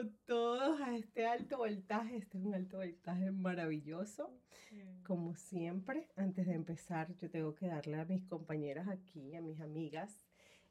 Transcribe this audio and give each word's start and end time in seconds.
con 0.00 0.16
todos 0.24 0.80
a 0.80 0.96
este 0.96 1.26
alto 1.26 1.58
voltaje. 1.58 2.16
Este 2.16 2.38
es 2.38 2.44
un 2.44 2.54
alto 2.54 2.78
voltaje 2.78 3.30
maravilloso. 3.30 4.32
Como 5.04 5.34
siempre, 5.34 6.08
antes 6.16 6.46
de 6.46 6.54
empezar, 6.54 7.14
yo 7.16 7.28
tengo 7.28 7.54
que 7.54 7.66
darle 7.66 8.00
a 8.00 8.06
mis 8.06 8.24
compañeras 8.24 8.88
aquí, 8.88 9.34
a 9.34 9.42
mis 9.42 9.60
amigas, 9.60 10.24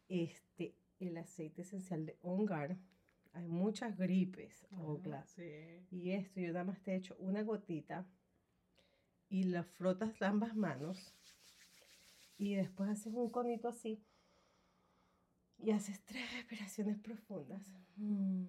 este, 0.08 0.76
el 1.00 1.18
aceite 1.18 1.62
esencial 1.62 2.06
de 2.08 2.18
Ongar. 2.22 2.78
Hay 3.34 3.48
muchas 3.48 3.96
gripes, 3.98 4.66
Ogla. 4.72 5.24
Y 5.92 6.12
esto, 6.12 6.40
yo 6.40 6.52
nada 6.52 6.64
más 6.64 6.82
te 6.82 6.94
he 6.94 6.96
hecho 6.96 7.16
una 7.20 7.44
gotita 7.44 8.08
y 9.28 9.44
la 9.44 9.64
frotas 9.64 10.20
ambas 10.24 10.56
manos. 10.56 11.14
Y 12.38 12.56
después 12.56 12.90
haces 12.90 13.14
un 13.14 13.30
conito 13.30 13.68
así 13.68 14.02
y 15.60 15.70
haces 15.70 16.04
tres 16.06 16.34
respiraciones 16.34 16.98
profundas. 16.98 17.62
Mm. 17.98 18.46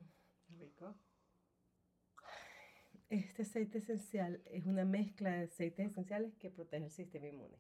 Rico. 0.61 0.95
Este 3.09 3.43
aceite 3.43 3.79
esencial 3.79 4.41
es 4.45 4.67
una 4.67 4.84
mezcla 4.84 5.30
de 5.30 5.45
aceites 5.45 5.91
esenciales 5.91 6.37
que 6.37 6.51
protege 6.51 6.84
el 6.84 6.91
sistema 6.91 7.27
inmune. 7.27 7.59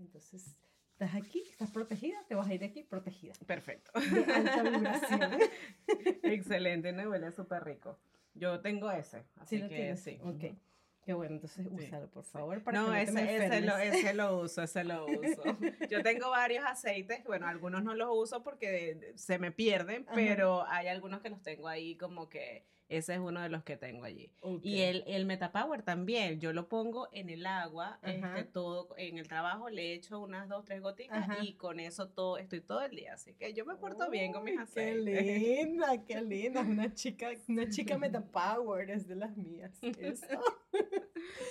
Entonces, 0.00 0.56
estás 0.90 1.14
aquí, 1.14 1.44
estás 1.48 1.70
protegida, 1.70 2.16
te 2.26 2.34
vas 2.34 2.48
a 2.48 2.54
ir 2.54 2.60
de 2.60 2.66
aquí 2.66 2.82
protegida. 2.82 3.34
Perfecto. 3.46 3.92
Excelente, 6.24 6.92
no 6.92 7.08
huele 7.08 7.30
súper 7.30 7.62
rico. 7.62 8.00
Yo 8.34 8.60
tengo 8.60 8.90
ese, 8.90 9.24
así 9.36 9.62
que 9.68 9.96
sí. 9.96 10.18
Ok. 10.22 10.56
Qué 11.04 11.12
bueno, 11.12 11.34
entonces 11.34 11.66
úsalo, 11.70 12.08
por 12.10 12.24
favor. 12.24 12.62
Para 12.62 12.80
no, 12.80 12.94
ese, 12.94 13.36
ese, 13.36 13.60
lo, 13.60 13.76
ese 13.76 14.14
lo 14.14 14.38
uso, 14.40 14.62
ese 14.62 14.84
lo 14.84 15.04
uso. 15.06 15.42
Yo 15.90 16.02
tengo 16.02 16.30
varios 16.30 16.64
aceites, 16.64 17.22
bueno, 17.24 17.46
algunos 17.46 17.82
no 17.82 17.94
los 17.94 18.08
uso 18.10 18.42
porque 18.42 19.12
se 19.14 19.38
me 19.38 19.52
pierden, 19.52 20.06
pero 20.14 20.64
hay 20.66 20.88
algunos 20.88 21.20
que 21.20 21.28
los 21.28 21.42
tengo 21.42 21.68
ahí 21.68 21.96
como 21.96 22.28
que 22.28 22.64
ese 22.88 23.14
es 23.14 23.18
uno 23.18 23.40
de 23.40 23.48
los 23.48 23.64
que 23.64 23.76
tengo 23.76 24.04
allí. 24.04 24.30
Y 24.62 24.82
el, 24.82 25.04
el 25.06 25.24
Metapower 25.24 25.82
también, 25.82 26.38
yo 26.38 26.52
lo 26.52 26.68
pongo 26.68 27.08
en 27.12 27.30
el 27.30 27.46
agua, 27.46 27.98
este, 28.02 28.44
todo, 28.44 28.94
en 28.98 29.18
el 29.18 29.26
trabajo 29.26 29.70
le 29.70 29.94
echo 29.94 30.20
unas 30.20 30.48
dos, 30.48 30.64
tres 30.64 30.82
gotitas 30.82 31.26
y 31.42 31.54
con 31.54 31.80
eso 31.80 32.08
todo, 32.08 32.36
estoy 32.36 32.60
todo 32.60 32.82
el 32.82 32.94
día. 32.94 33.14
Así 33.14 33.34
que 33.34 33.54
yo 33.54 33.64
me 33.64 33.76
porto 33.76 34.10
bien 34.10 34.32
con 34.32 34.44
mis 34.44 34.58
aceites. 34.58 35.22
Qué 35.22 35.38
linda, 35.38 36.04
qué 36.04 36.20
linda. 36.20 36.60
Una 36.60 36.92
chica, 36.92 37.30
una 37.48 37.68
chica 37.70 37.96
Metapower 37.98 38.90
es 38.90 39.08
de 39.08 39.16
las 39.16 39.36
mías. 39.36 39.72
Eso. 39.82 40.26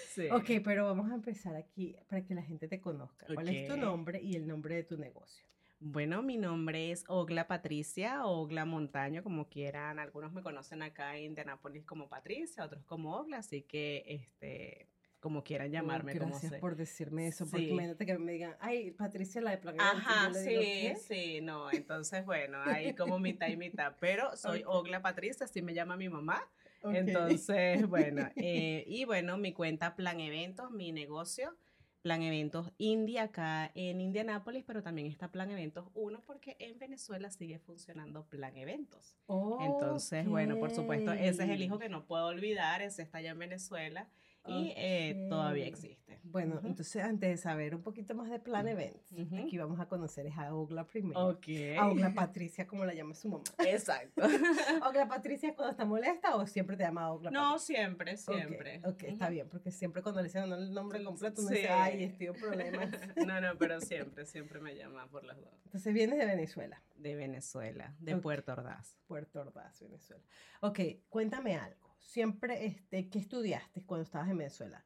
Sí. 0.10 0.30
Ok, 0.32 0.62
pero 0.64 0.86
vamos 0.86 1.12
a 1.12 1.16
empezar 1.16 1.56
aquí 1.56 1.96
para 2.08 2.24
que 2.24 2.36
la 2.36 2.44
gente 2.44 2.68
te 2.68 2.80
conozca. 2.80 3.26
¿Cuál 3.34 3.50
es 3.50 3.68
tu 3.68 3.78
nombre 3.78 4.22
y 4.22 4.36
el 4.36 4.48
nombre 4.48 4.76
de 4.76 4.84
tu 4.84 4.98
negocio? 4.98 5.46
Bueno, 5.86 6.22
mi 6.22 6.38
nombre 6.38 6.92
es 6.92 7.04
Ogla 7.08 7.46
Patricia, 7.48 8.26
Ogla 8.26 8.64
Montaño, 8.64 9.22
como 9.22 9.50
quieran. 9.50 10.00
Algunos 10.00 10.32
me 10.32 10.42
conocen 10.42 10.82
acá 10.82 11.18
en 11.18 11.26
Indianápolis 11.26 11.84
como 11.84 12.08
Patricia, 12.08 12.64
otros 12.64 12.86
como 12.86 13.18
Ogla, 13.18 13.40
así 13.40 13.64
que 13.64 14.06
este, 14.08 14.88
como 15.20 15.44
quieran 15.44 15.72
llamarme. 15.72 16.14
gracias 16.14 16.54
por 16.56 16.78
decirme 16.78 17.28
eso, 17.28 17.46
porque 17.50 17.68
imagínate 17.68 18.06
que 18.06 18.18
me 18.18 18.34
digan, 18.34 18.56
ay, 18.60 18.92
Patricia 18.92 19.42
la 19.42 19.52
de 19.52 19.58
Plan 19.58 19.80
Ajá, 19.80 20.34
sí, 20.34 20.94
sí, 20.98 21.42
no, 21.42 21.72
entonces 21.72 22.26
bueno, 22.26 22.62
ahí 22.62 22.94
como 22.94 23.20
mitad 23.20 23.48
y 23.48 23.58
mitad, 23.58 23.96
pero 24.00 24.36
soy 24.38 24.64
Ogla 24.66 25.02
Patricia, 25.02 25.46
así 25.46 25.62
me 25.62 25.74
llama 25.74 25.98
mi 25.98 26.08
mamá. 26.08 26.42
Entonces, 26.94 27.88
bueno, 27.88 28.30
eh, 28.36 28.84
y 28.88 29.06
bueno, 29.06 29.38
mi 29.38 29.54
cuenta 29.54 29.96
Plan 29.96 30.20
Eventos, 30.20 30.72
mi 30.72 30.92
negocio 30.92 31.56
Plan 32.04 32.22
Eventos 32.22 32.70
India 32.78 33.24
acá 33.24 33.72
en 33.76 34.02
Indianápolis, 34.02 34.66
pero 34.68 34.84
también 34.84 35.08
está 35.08 35.32
Plan 35.32 35.50
Eventos 35.50 35.88
1 35.94 36.22
porque 36.26 36.58
en 36.60 36.78
Venezuela 36.78 37.30
sigue 37.30 37.60
funcionando 37.60 38.26
Plan 38.26 38.58
Eventos. 38.58 39.18
Entonces, 39.62 40.28
bueno, 40.28 40.60
por 40.60 40.72
supuesto, 40.72 41.14
ese 41.14 41.44
es 41.44 41.50
el 41.50 41.62
hijo 41.62 41.80
que 41.80 41.88
no 41.88 42.06
puedo 42.06 42.26
olvidar, 42.28 42.82
ese 42.82 43.04
está 43.04 43.20
allá 43.20 43.32
en 43.32 43.40
Venezuela 43.40 44.10
y 44.46 44.74
eh, 44.76 45.28
todavía 45.30 45.68
existe. 45.68 46.20
Bueno, 46.24 46.60
entonces 46.64 47.04
antes 47.04 47.30
de 47.30 47.38
saber 47.38 47.76
un 47.76 47.82
poquito 47.82 48.16
más 48.16 48.30
de 48.30 48.40
Plan 48.40 48.68
Events, 48.68 49.14
aquí 49.38 49.58
vamos 49.58 49.80
a 49.80 49.88
conocer 49.88 50.28
a 50.36 50.54
Ogla 50.54 50.86
primero. 50.86 51.28
Ok. 51.28 51.48
A 51.78 51.88
Ogla 51.88 52.14
Patricia, 52.14 52.66
como 52.66 52.86
la 52.86 52.94
llama 52.94 53.14
su 53.14 53.30
mamá. 53.30 53.44
Exacto. 53.60 54.22
Ogla 54.88 55.08
Patricia 55.08 55.54
cuando 55.56 55.72
está 55.72 55.86
molesta 55.86 56.36
o 56.36 56.46
siempre 56.48 56.76
te 56.76 56.84
llama 56.84 57.12
Ogla 57.12 57.30
No, 57.32 57.60
siempre, 57.60 58.18
siempre. 58.18 58.82
Ok, 58.84 59.04
está 59.04 59.30
bien, 59.30 59.48
porque 59.48 59.72
siempre 59.72 60.02
cuando 60.02 60.22
le 60.22 60.28
dicen 60.28 60.52
el 60.52 60.74
nombre 60.74 61.04
completo 61.04 61.42
uno 61.42 61.52
dice, 61.52 61.70
ay, 61.70 62.04
estoy 62.04 62.28
en 62.28 62.34
problemas. 62.34 62.90
no, 63.28 63.42
no, 63.42 63.58
pero 63.58 63.80
siempre, 63.80 64.26
siempre 64.26 64.60
me 64.60 64.76
llama 64.76 65.08
por 65.08 65.24
las 65.24 65.38
dos. 65.40 65.54
Entonces 65.66 65.94
vienes 65.94 66.18
de 66.18 66.26
Venezuela. 66.26 66.82
De 66.96 67.16
Venezuela, 67.16 67.96
de 68.00 68.18
Puerto 68.18 68.54
Ordaz. 68.54 68.98
Puerto 69.08 69.42
Ordaz, 69.42 69.82
Venezuela. 69.82 70.24
Ok, 70.62 70.80
cuéntame 71.10 71.58
algo 71.58 71.83
siempre, 72.06 72.66
este, 72.66 73.10
¿qué 73.10 73.20
estudiaste 73.20 73.84
cuando 73.86 74.04
estabas 74.04 74.30
en 74.30 74.38
Venezuela? 74.38 74.86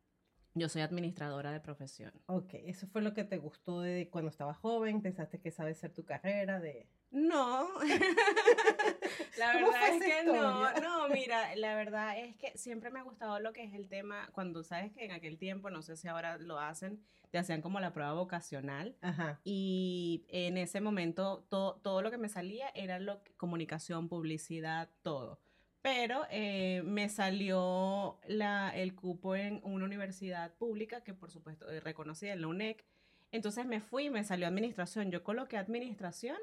Yo 0.58 0.70
soy 0.70 0.82
administradora 0.82 1.52
de 1.52 1.60
profesión. 1.60 2.12
Ok, 2.26 2.56
¿eso 2.66 2.88
fue 2.88 3.04
lo 3.04 3.14
que 3.14 3.24
te 3.24 3.38
gustó 3.38 3.82
de 3.82 4.10
cuando 4.10 4.32
estabas 4.32 4.58
joven? 4.58 5.04
¿Pensaste 5.04 5.40
que 5.40 5.52
sabes 5.52 5.78
ser 5.78 5.94
tu 5.94 6.04
carrera? 6.04 6.60
de 6.60 6.90
No, 7.12 7.70
la 9.38 9.54
verdad 9.54 9.90
es 9.90 10.04
que 10.04 10.24
no, 10.26 10.74
no, 10.82 11.10
mira, 11.10 11.56
la 11.58 11.76
verdad 11.76 12.18
es 12.18 12.36
que 12.38 12.58
siempre 12.58 12.90
me 12.90 13.00
ha 13.00 13.04
gustado 13.04 13.40
lo 13.40 13.54
que 13.54 13.66
es 13.66 13.74
el 13.76 13.88
tema, 13.88 14.30
cuando 14.32 14.64
sabes 14.64 14.92
que 14.94 15.06
en 15.06 15.12
aquel 15.12 15.38
tiempo, 15.38 15.70
no 15.70 15.84
sé 15.84 15.96
si 15.96 16.08
ahora 16.08 16.40
lo 16.40 16.60
hacen, 16.60 17.04
te 17.30 17.38
hacían 17.38 17.62
como 17.62 17.80
la 17.80 17.94
prueba 17.94 18.14
vocacional 18.14 18.96
Ajá. 19.02 19.40
y 19.44 20.26
en 20.30 20.58
ese 20.58 20.82
momento 20.82 21.46
todo, 21.50 21.76
todo 21.84 22.02
lo 22.02 22.10
que 22.10 22.18
me 22.18 22.30
salía 22.30 22.70
era 22.70 22.98
lo, 22.98 23.22
comunicación, 23.38 24.10
publicidad, 24.10 24.90
todo 25.04 25.40
pero 25.88 26.26
eh, 26.30 26.82
me 26.84 27.08
salió 27.08 28.20
la, 28.28 28.76
el 28.76 28.94
cupo 28.94 29.38
en 29.38 29.62
una 29.64 29.86
universidad 29.86 30.54
pública 30.56 31.02
que 31.02 31.14
por 31.14 31.32
supuesto 31.32 31.70
eh, 31.70 31.80
reconocida 31.80 32.34
en 32.34 32.42
la 32.42 32.48
UNEC. 32.48 32.84
Entonces 33.32 33.66
me 33.66 33.80
fui 33.80 34.08
y 34.08 34.10
me 34.10 34.26
salió 34.26 34.48
administración. 34.48 35.12
Yo 35.12 35.24
coloqué 35.24 35.56
administración 35.56 36.36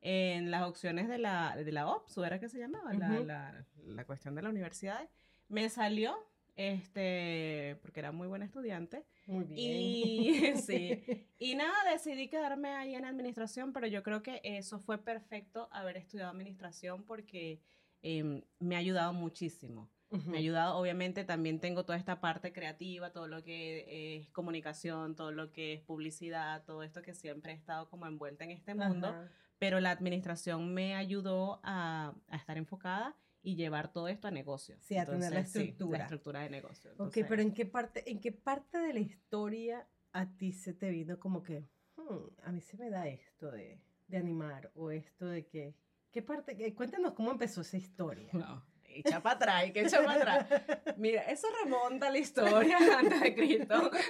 en 0.00 0.52
las 0.52 0.62
opciones 0.62 1.08
de 1.08 1.18
la, 1.18 1.56
de 1.56 1.72
la 1.72 1.88
OPS, 1.88 2.18
era 2.18 2.38
que 2.38 2.48
se 2.48 2.60
llamaba? 2.60 2.94
la, 2.94 3.66
la, 3.84 4.04
cuestión 4.04 4.36
de 4.36 4.42
la 4.42 4.50
universidad. 4.50 5.08
Me 5.48 5.68
salió, 5.70 6.16
este, 6.54 7.76
porque 7.82 7.98
era 7.98 8.12
muy 8.12 8.28
buena 8.28 8.44
estudiante. 8.44 9.04
Muy 9.26 9.44
bien. 9.44 9.58
Y, 9.58 10.56
sí, 10.62 11.02
y 11.40 11.56
nada, 11.56 11.74
decidí 11.90 12.28
quedarme 12.28 12.68
ahí 12.68 12.94
en 12.94 13.06
administración, 13.06 13.72
pero 13.72 13.88
yo 13.88 14.04
creo 14.04 14.22
que 14.22 14.40
eso 14.44 14.78
fue 14.78 14.98
perfecto 14.98 15.68
haber 15.72 15.96
estudiado 15.96 16.30
administración 16.30 17.02
porque 17.02 17.60
Em, 18.06 18.42
me 18.58 18.76
ha 18.76 18.78
ayudado 18.80 19.14
muchísimo. 19.14 19.90
Me 20.26 20.36
ha 20.36 20.40
ayudado, 20.40 20.76
obviamente 20.76 21.24
también 21.24 21.58
tengo 21.58 21.84
toda 21.84 21.98
esta 21.98 22.20
parte 22.20 22.52
creativa, 22.52 23.10
todo 23.10 23.26
lo 23.26 23.42
que 23.42 24.18
es 24.18 24.28
comunicación, 24.30 25.16
todo 25.16 25.32
lo 25.32 25.50
que 25.52 25.72
es 25.72 25.80
publicidad, 25.80 26.62
todo 26.64 26.84
esto 26.84 27.02
que 27.02 27.14
siempre 27.14 27.52
he 27.52 27.56
estado 27.56 27.88
como 27.88 28.06
envuelta 28.06 28.44
en 28.44 28.52
este 28.52 28.74
mundo, 28.74 29.12
pero 29.58 29.80
la 29.80 29.90
administración 29.90 30.72
me 30.72 30.94
ayudó 30.94 31.60
a, 31.64 32.14
estar 32.30 32.58
enfocada 32.58 33.16
y 33.42 33.56
llevar 33.56 33.90
todo 33.90 34.06
esto 34.06 34.28
a 34.28 34.30
negocio. 34.30 34.76
Sí, 34.82 34.98
a 34.98 35.06
tener 35.06 35.32
la 35.32 35.40
estructura. 35.40 35.98
la 35.98 36.04
estructura 36.04 36.40
de 36.42 36.50
negocio. 36.50 36.92
ok, 36.98 37.18
pero 37.26 37.42
¿en 37.42 37.52
qué, 37.52 37.66
parte, 37.66 38.08
¿en 38.08 38.20
qué 38.20 38.30
parte 38.30 38.78
de 38.78 38.92
la 38.92 39.00
historia 39.00 39.88
a 40.12 40.30
ti 40.36 40.52
se 40.52 40.74
te 40.74 40.90
vino 40.90 41.18
como 41.18 41.42
que, 41.42 41.64
hmm, 41.96 42.42
a 42.44 42.52
mí 42.52 42.60
se 42.60 42.76
me 42.76 42.88
da 42.88 43.08
esto 43.08 43.50
de, 43.50 43.80
de 44.06 44.16
animar 44.16 44.70
o 44.76 44.92
esto 44.92 45.26
de 45.26 45.46
que 45.46 45.74
¿Qué 46.14 46.22
parte? 46.22 46.74
Cuéntanos 46.76 47.12
cómo 47.14 47.32
empezó 47.32 47.62
esa 47.62 47.76
historia. 47.76 48.28
No, 48.32 48.64
echa 48.84 49.20
para 49.20 49.34
atrás, 49.34 49.72
que 49.72 49.80
echa 49.80 50.00
para 50.04 50.14
atrás. 50.14 50.46
Mira, 50.96 51.22
eso 51.22 51.48
remonta 51.64 52.06
a 52.06 52.10
la 52.12 52.18
historia 52.18 52.78
antes 52.98 53.20
de 53.20 53.34
Cristo. 53.34 53.90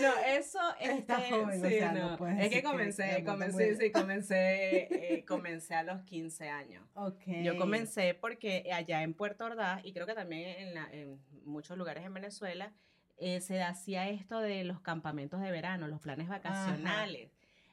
No, 0.00 0.14
eso 0.26 0.58
está 0.80 1.18
este, 1.18 1.30
joven, 1.30 1.60
sí, 1.60 1.78
no. 1.92 2.26
es 2.28 2.48
que 2.48 2.62
comencé, 2.62 3.22
comencé, 3.22 3.76
sí, 3.76 3.92
comencé, 3.92 5.14
eh, 5.14 5.24
comencé 5.26 5.74
a 5.74 5.82
los 5.82 6.00
15 6.04 6.48
años. 6.48 6.82
Okay. 6.94 7.44
Yo 7.44 7.58
comencé 7.58 8.14
porque 8.14 8.70
allá 8.72 9.02
en 9.02 9.12
Puerto 9.12 9.44
Ordaz 9.44 9.84
y 9.84 9.92
creo 9.92 10.06
que 10.06 10.14
también 10.14 10.68
en, 10.68 10.78
en 10.92 11.20
muchos 11.44 11.76
lugares 11.76 12.02
en 12.06 12.14
Venezuela 12.14 12.72
eh, 13.18 13.42
se 13.42 13.62
hacía 13.62 14.08
esto 14.08 14.40
de 14.40 14.64
los 14.64 14.80
campamentos 14.80 15.42
de 15.42 15.50
verano, 15.50 15.86
los 15.86 16.00
planes 16.00 16.28
vacacionales. 16.28 17.30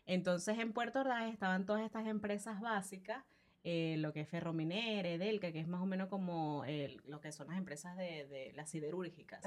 Entonces 0.07 0.57
en 0.57 0.74
Puerto 0.74 1.01
Ordaz 1.01 1.31
estaban 1.31 1.65
todas 1.65 1.83
estas 1.83 2.07
empresas 2.07 2.62
básicas, 2.62 3.24
eh, 3.63 3.98
lo 4.00 4.13
que 4.13 4.21
es 4.21 4.30
Ferrominere, 4.30 5.15
Edelca, 5.15 5.51
que 5.51 5.59
es 5.59 5.68
más 5.68 5.81
o 5.81 5.86
menos 5.86 6.07
como 6.07 6.63
lo 7.04 7.19
que 7.19 7.33
son 7.33 7.50
las 7.50 7.57
empresas 7.57 7.98
de, 7.98 8.54
las 8.56 8.69
siderúrgicas. 8.69 9.44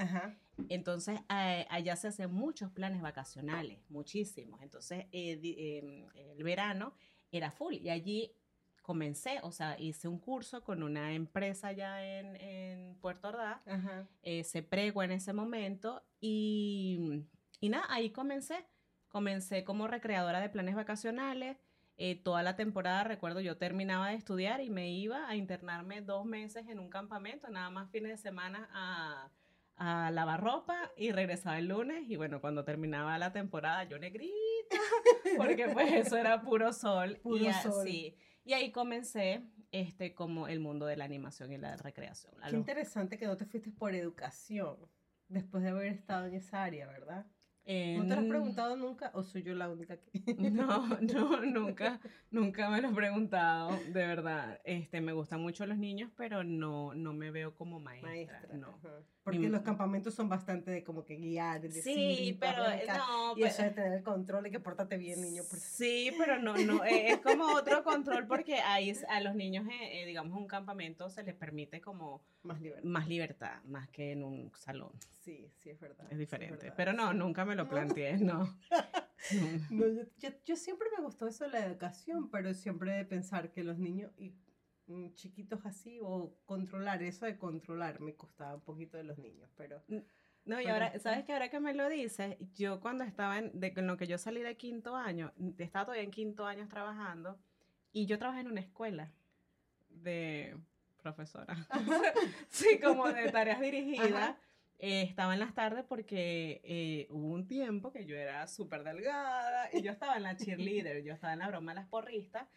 Entonces 0.69 1.19
allá 1.29 1.97
se 1.97 2.09
hacen 2.09 2.33
muchos 2.33 2.71
planes 2.71 3.01
vacacionales, 3.01 3.79
muchísimos. 3.89 4.61
Entonces 4.61 5.07
eh, 5.12 5.41
em, 5.43 6.07
el 6.15 6.45
verano 6.45 6.93
era 7.33 7.51
full 7.51 7.75
y 7.75 7.89
allí 7.89 8.37
comencé, 8.83 9.39
o 9.43 9.53
sea, 9.53 9.79
hice 9.79 10.09
un 10.09 10.19
curso 10.19 10.63
con 10.65 10.83
una 10.83 11.15
empresa 11.15 11.69
allá 11.69 12.05
en, 12.05 12.97
Puerto 13.01 13.29
Ordaz, 13.29 13.63
eh, 14.23 14.45
se 14.45 14.63
pregó 14.63 15.03
en 15.03 15.13
ese 15.13 15.33
momento 15.33 16.03
y, 16.21 17.25
y 17.61 17.71
nada, 17.71 17.87
ahí 17.89 18.11
comencé 18.11 18.67
Comencé 19.11 19.65
como 19.65 19.87
recreadora 19.89 20.41
de 20.41 20.49
planes 20.49 20.75
vacacionales. 20.75 21.59
eh, 22.03 22.15
toda 22.17 22.43
la 22.43 22.57
temporada, 22.57 23.05
recuerdo, 23.05 23.41
yo 23.41 23.59
terminaba 23.59 24.09
de 24.09 24.15
estudiar 24.15 24.62
y 24.62 24.71
me 24.71 24.89
iba 24.91 25.29
a 25.29 25.37
internarme 25.37 26.01
dos 26.01 26.25
meses 26.25 26.67
en 26.69 26.79
un 26.79 26.89
campamento, 26.89 27.51
nada 27.51 27.69
más 27.69 27.91
fines 27.91 28.11
de 28.12 28.17
semana 28.17 28.71
a, 28.73 29.31
a 29.77 30.11
lavar 30.11 30.41
ropa 30.43 30.91
y 30.97 31.12
regresaba 31.12 31.59
el 31.59 31.67
lunes 31.69 32.05
y 32.09 32.17
bueno, 32.17 32.41
cuando 32.41 32.65
terminaba 32.65 33.19
la 33.19 33.33
temporada 33.33 33.85
yo 33.85 33.99
negrita, 33.99 34.31
porque 35.37 35.69
pues 35.69 35.93
eso 35.93 36.17
era 36.17 36.41
puro 36.41 36.73
sol. 36.73 37.19
Puro 37.23 37.45
y 37.45 37.53
sol. 37.53 37.83
así. 37.83 38.17
Y 38.45 38.55
ahí 38.55 38.73
comencé 38.73 39.43
este 39.71 40.15
como 40.15 40.49
el 40.49 40.59
mundo 40.61 40.87
de 40.87 40.97
la 40.97 41.05
animación 41.05 41.53
y 41.53 41.59
la 41.59 41.77
recreación. 41.77 42.33
Qué 42.49 42.56
interesante 42.56 43.19
que 43.19 43.27
no 43.27 43.37
te 43.37 43.45
fuiste 43.45 43.71
por 43.71 43.95
educación 43.95 44.77
después 45.29 45.63
de 45.63 45.69
haber 45.69 45.89
estado 45.93 46.27
en 46.27 46.35
esa 46.35 46.63
área, 46.65 46.87
¿verdad? 46.87 47.27
¿No 47.99 48.02
te 48.08 48.14
lo 48.14 48.20
has 48.20 48.26
preguntado 48.28 48.76
nunca 48.76 49.11
o 49.14 49.22
soy 49.22 49.43
yo 49.43 49.55
la 49.55 49.69
única 49.69 49.96
que...? 49.96 50.34
No, 50.50 50.87
no, 51.00 51.40
nunca, 51.44 52.00
nunca 52.31 52.69
me 52.70 52.81
lo 52.81 52.88
he 52.90 52.94
preguntado, 52.94 53.70
de 53.87 54.06
verdad. 54.06 54.61
Este, 54.64 55.00
me 55.00 55.12
gustan 55.12 55.40
mucho 55.40 55.67
los 55.67 55.78
niños, 55.78 56.11
pero 56.17 56.43
no, 56.44 56.94
no 56.94 57.12
me 57.12 57.31
veo 57.31 57.55
como 57.55 57.78
maestra, 57.81 58.11
Maestra. 58.11 58.56
no. 58.56 58.69
ajá. 58.69 59.00
Porque 59.22 59.38
Mi- 59.38 59.49
los 59.49 59.61
campamentos 59.61 60.14
son 60.14 60.28
bastante 60.31 60.70
de 60.70 60.82
como 60.82 61.05
que 61.05 61.14
guiar, 61.17 61.61
de 61.61 61.69
decir, 61.69 61.82
Sí, 61.94 62.37
pero 62.40 62.64
eh, 62.67 62.76
brincar, 62.78 62.99
no, 62.99 63.37
Y 63.37 63.43
eso 63.44 63.56
pero- 63.58 63.69
de 63.69 63.75
tener 63.75 63.93
el 63.99 64.02
control 64.02 64.46
y 64.46 64.50
que 64.50 64.61
pórtate 64.61 64.96
bien, 64.96 65.20
niño. 65.20 65.43
por- 65.49 65.58
Sí, 65.58 66.11
pero 66.19 66.38
no, 66.38 66.56
no, 66.56 66.82
eh, 66.84 67.08
es 67.11 67.19
como 67.19 67.44
otro 67.55 67.84
control 67.84 68.26
porque 68.26 68.55
ahí 68.56 68.93
a 69.08 69.20
los 69.20 69.34
niños, 69.34 69.67
eh, 69.69 70.02
eh, 70.02 70.06
digamos, 70.06 70.32
en 70.37 70.43
un 70.43 70.49
campamento 70.49 71.11
se 71.11 71.22
les 71.22 71.34
permite 71.34 71.81
como 71.82 72.22
Más 72.43 72.61
libertad. 72.62 72.84
más 72.88 73.08
libertad, 73.08 73.62
más 73.64 73.88
que 73.90 74.12
en 74.12 74.25
un 74.25 74.50
salón. 74.56 74.90
Sí, 75.20 75.50
sí, 75.55 75.69
es 75.69 75.78
verdad. 75.78 76.06
Es 76.11 76.19
diferente. 76.19 76.56
verdad, 76.56 76.75
pero 76.78 76.93
no, 76.94 77.11
sí. 77.12 77.17
nunca 77.19 77.44
me 77.44 77.55
lo 77.55 77.60
No. 77.65 77.71
planteé, 77.71 78.17
no. 78.19 78.59
Yo, 79.71 79.87
yo- 80.19 80.31
yo 80.45 80.57
siempre 80.57 80.89
me 80.97 81.03
gustó 81.05 81.27
eso 81.27 81.45
de 81.45 81.51
la 81.51 81.65
educación, 81.67 82.31
pero 82.31 82.55
siempre 82.55 82.93
de 82.93 83.05
pensar 83.05 83.51
que 83.53 83.62
los 83.65 83.79
niños 83.79 84.11
y 84.19 84.35
mm, 84.87 85.15
chiquitos 85.15 85.65
así 85.67 85.99
o 86.03 86.35
controlar, 86.47 87.03
eso 87.03 87.27
de 87.27 87.37
controlar 87.39 88.01
me 88.01 88.15
costaba 88.15 88.55
un 88.55 88.62
poquito 88.62 88.97
de 88.97 89.05
los 89.05 89.19
niños, 89.19 89.51
pero 89.57 89.83
No, 90.47 90.59
y 90.59 90.65
Pero- 90.65 90.73
ahora, 90.75 90.99
¿sabes 90.99 91.25
que 91.25 91.33
Ahora 91.35 91.51
que 91.51 91.61
me 91.61 91.75
lo 91.75 91.89
dices, 91.89 92.37
yo 92.55 92.81
cuando 92.81 93.05
estaba 93.05 93.39
en, 93.39 93.59
de, 93.61 93.73
en 93.77 93.87
lo 93.87 93.97
que 93.99 94.06
yo 94.06 94.17
salí 94.19 94.41
de 94.43 94.56
quinto 94.56 94.97
año, 94.97 95.33
estaba 95.59 95.85
todavía 95.85 96.05
en 96.05 96.11
quinto 96.11 96.47
año 96.47 96.67
trabajando, 96.67 97.39
y 97.93 98.06
yo 98.06 98.19
trabajé 98.19 98.41
en 98.41 98.47
una 98.49 98.61
escuela 98.61 99.13
de 99.91 100.56
profesora. 101.03 101.55
sí, 102.49 102.81
como 102.83 103.06
de 103.13 103.31
tareas 103.31 103.61
dirigidas. 103.61 104.13
Ajá. 104.15 104.39
Eh, 104.82 105.03
estaba 105.03 105.35
en 105.35 105.41
las 105.41 105.55
tardes 105.55 105.85
porque 105.87 106.62
eh, 106.65 107.06
hubo 107.11 107.29
un 107.35 107.47
tiempo 107.47 107.93
que 107.93 108.06
yo 108.06 108.17
era 108.17 108.47
súper 108.47 108.82
delgada 108.82 109.69
y 109.75 109.82
yo 109.82 109.93
estaba 109.93 110.17
en 110.17 110.23
la 110.23 110.37
cheerleader, 110.37 111.03
yo 111.05 111.12
estaba 111.12 111.35
en 111.35 111.41
la 111.41 111.49
broma 111.49 111.73
de 111.73 111.77
las 111.81 111.87
porristas. 111.88 112.49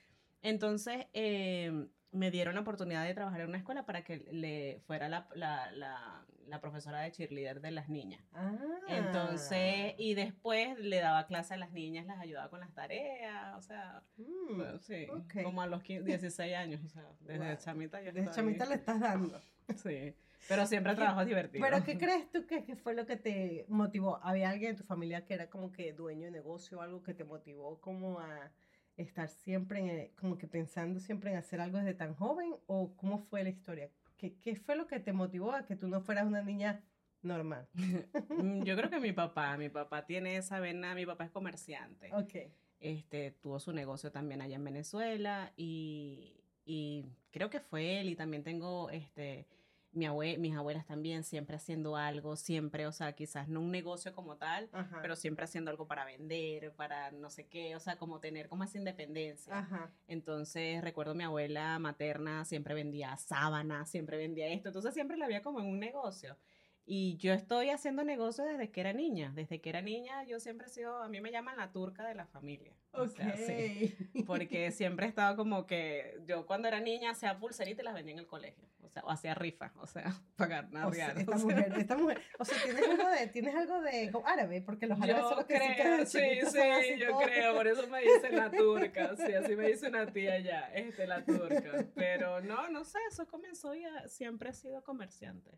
Entonces 0.41 1.07
eh, 1.13 1.87
me 2.11 2.31
dieron 2.31 2.55
la 2.55 2.61
oportunidad 2.61 3.05
de 3.05 3.13
trabajar 3.13 3.41
en 3.41 3.49
una 3.49 3.57
escuela 3.57 3.85
para 3.85 4.03
que 4.05 4.17
le 4.31 4.79
fuera 4.87 5.09
la, 5.09 5.27
la, 5.35 5.69
la, 5.71 6.25
la 6.47 6.61
profesora 6.61 7.01
de 7.01 7.11
cheerleader 7.11 7.59
de 7.59 7.71
las 7.71 7.89
niñas. 7.89 8.23
Ah. 8.33 8.53
Entonces, 8.87 9.93
y 9.97 10.13
después 10.13 10.77
le 10.79 10.99
daba 11.01 11.25
clase 11.27 11.55
a 11.55 11.57
las 11.57 11.71
niñas, 11.71 12.05
las 12.05 12.19
ayudaba 12.19 12.49
con 12.49 12.59
las 12.61 12.73
tareas, 12.73 13.55
o 13.57 13.61
sea, 13.61 14.01
Mm, 14.17 14.55
bueno, 14.57 14.79
sí, 14.79 15.07
como 15.43 15.61
a 15.61 15.67
los 15.67 15.81
15, 15.83 16.05
16 16.05 16.55
años, 16.55 16.81
o 16.85 16.89
sea, 16.89 17.03
desde 17.21 17.47
Wow. 17.47 17.57
chamita 17.57 17.97
Desde 17.99 18.31
chamita 18.31 18.65
le 18.65 18.75
estás 18.75 18.99
dando. 18.99 19.41
Sí, 19.75 20.13
pero 20.47 20.65
siempre 20.65 20.95
trabajo 20.95 21.25
divertido. 21.25 21.65
Pero 21.65 21.83
¿qué 21.83 21.97
crees 21.97 22.29
tú 22.31 22.45
que, 22.45 22.63
que 22.63 22.75
fue 22.75 22.93
lo 22.93 23.05
que 23.05 23.17
te 23.17 23.65
motivó? 23.69 24.19
¿Había 24.23 24.49
alguien 24.49 24.71
en 24.71 24.77
tu 24.77 24.83
familia 24.83 25.25
que 25.25 25.33
era 25.33 25.49
como 25.49 25.71
que 25.71 25.93
dueño 25.93 26.25
de 26.25 26.31
negocio 26.31 26.79
o 26.79 26.81
algo 26.81 27.03
que 27.03 27.13
te 27.13 27.23
motivó 27.23 27.79
como 27.79 28.19
a 28.19 28.51
estar 28.97 29.27
siempre 29.29 29.79
en, 29.79 29.89
el- 29.89 30.11
como 30.15 30.37
que 30.37 30.47
pensando 30.47 30.99
siempre 30.99 31.31
en 31.31 31.37
hacer 31.37 31.59
algo 31.61 31.77
desde 31.77 31.93
tan 31.93 32.13
joven? 32.13 32.55
¿O 32.67 32.95
cómo 32.95 33.17
fue 33.19 33.43
la 33.43 33.49
historia? 33.49 33.89
¿Qué, 34.17 34.35
qué 34.39 34.55
fue 34.55 34.75
lo 34.75 34.87
que 34.87 34.99
te 34.99 35.13
motivó 35.13 35.51
a 35.53 35.65
que 35.65 35.75
tú 35.75 35.87
no 35.87 35.99
fueras 36.01 36.25
una 36.25 36.41
niña 36.43 36.81
normal? 37.21 37.67
Mm, 38.29 38.63
Yo 38.63 38.75
creo 38.75 38.89
que 38.89 38.99
mi 38.99 39.11
papá, 39.13 39.57
mi 39.57 39.69
papá 39.69 40.05
tiene 40.05 40.37
esa 40.37 40.59
vena, 40.59 40.95
mi 40.95 41.05
papá 41.05 41.25
es 41.25 41.31
comerciante. 41.31 42.09
Ok. 42.13 42.51
Este, 42.79 43.31
tuvo 43.31 43.59
su 43.59 43.71
negocio 43.73 44.11
también 44.11 44.41
allá 44.41 44.55
en 44.55 44.63
Venezuela 44.63 45.51
y, 45.55 46.41
y 46.65 47.05
creo 47.31 47.49
que 47.49 47.59
fue 47.59 47.99
él 48.01 48.09
y 48.09 48.15
también 48.15 48.43
tengo, 48.43 48.89
este, 48.89 49.45
mi 49.93 50.05
abue- 50.05 50.37
mis 50.37 50.55
abuelas 50.55 50.85
también 50.85 51.23
siempre 51.23 51.55
haciendo 51.55 51.95
algo, 51.95 52.35
siempre, 52.35 52.87
o 52.87 52.91
sea, 52.91 53.13
quizás 53.13 53.47
no 53.47 53.59
un 53.61 53.71
negocio 53.71 54.13
como 54.13 54.37
tal, 54.37 54.69
Ajá. 54.73 54.99
pero 55.01 55.15
siempre 55.15 55.45
haciendo 55.45 55.71
algo 55.71 55.87
para 55.87 56.03
vender, 56.05 56.71
para 56.73 57.11
no 57.11 57.29
sé 57.29 57.47
qué, 57.47 57.75
o 57.75 57.79
sea, 57.79 57.95
como 57.97 58.19
tener 58.19 58.49
como 58.49 58.63
esa 58.63 58.77
independencia. 58.77 59.57
Ajá. 59.57 59.91
Entonces 60.07 60.81
recuerdo 60.81 61.15
mi 61.15 61.23
abuela 61.23 61.77
materna 61.79 62.45
siempre 62.45 62.73
vendía 62.73 63.15
sábanas, 63.17 63.89
siempre 63.89 64.17
vendía 64.17 64.47
esto, 64.47 64.69
entonces 64.69 64.93
siempre 64.93 65.17
la 65.17 65.25
había 65.25 65.41
como 65.41 65.59
en 65.59 65.67
un 65.67 65.79
negocio. 65.79 66.37
Y 66.85 67.15
yo 67.15 67.31
estoy 67.33 67.69
haciendo 67.69 68.03
negocio 68.03 68.43
desde 68.43 68.69
que 68.69 68.81
era 68.81 68.91
niña, 68.91 69.31
desde 69.33 69.61
que 69.61 69.69
era 69.69 69.81
niña 69.81 70.23
yo 70.25 70.39
siempre 70.41 70.67
he 70.67 70.69
sido, 70.69 71.01
a 71.01 71.07
mí 71.07 71.21
me 71.21 71.31
llaman 71.31 71.55
la 71.57 71.71
turca 71.71 72.05
de 72.05 72.13
la 72.13 72.25
familia. 72.27 72.75
O 72.91 73.07
sea, 73.07 73.35
sí, 73.37 73.95
porque 74.27 74.69
siempre 74.71 75.05
he 75.05 75.09
estado 75.09 75.35
como 75.37 75.65
que 75.65 76.21
yo 76.27 76.45
cuando 76.45 76.67
era 76.67 76.79
niña 76.81 77.11
hacía 77.11 77.39
pulseritas 77.39 77.81
y 77.83 77.85
las 77.85 77.93
vendía 77.95 78.13
en 78.13 78.19
el 78.19 78.27
colegio, 78.27 78.67
o 78.81 78.89
sea, 78.89 79.01
o 79.03 79.09
hacía 79.09 79.33
rifa, 79.33 79.71
o 79.77 79.87
sea, 79.87 80.13
pagar 80.35 80.69
O 80.85 80.93
sea, 80.93 81.11
esta 81.13 81.35
o 81.35 81.39
sea. 81.39 81.55
mujer, 81.55 81.73
esta 81.77 81.97
mujer. 81.97 82.21
O 82.37 82.45
sea, 82.45 82.61
tienes 82.61 82.85
algo 82.87 83.09
de, 83.09 83.27
tienes 83.27 83.55
algo 83.55 83.81
de 83.81 84.11
árabe, 84.25 84.61
porque 84.61 84.85
los 84.85 85.01
árabes 85.01 85.25
son 85.27 85.31
Yo 85.31 85.35
los 85.37 85.45
que 85.45 85.59
sí 85.59 85.73
creo, 85.75 86.05
sí, 86.05 86.19
sí, 86.45 86.51
son 86.51 86.71
así 86.71 86.97
yo 86.97 87.07
todos. 87.11 87.23
creo, 87.23 87.55
por 87.55 87.67
eso 87.67 87.87
me 87.87 88.01
dicen 88.01 88.35
la 88.35 88.51
turca, 88.51 89.15
sí, 89.15 89.33
así 89.33 89.55
me 89.55 89.67
dice 89.69 89.87
una 89.87 90.05
tía 90.11 90.39
ya, 90.39 90.69
este, 90.73 91.07
la 91.07 91.23
turca, 91.23 91.87
pero 91.95 92.41
no, 92.41 92.69
no 92.69 92.83
sé, 92.83 92.99
eso 93.09 93.25
comenzó 93.25 93.73
ya, 93.73 94.07
siempre 94.07 94.49
he 94.49 94.53
sido 94.53 94.83
comerciante. 94.83 95.51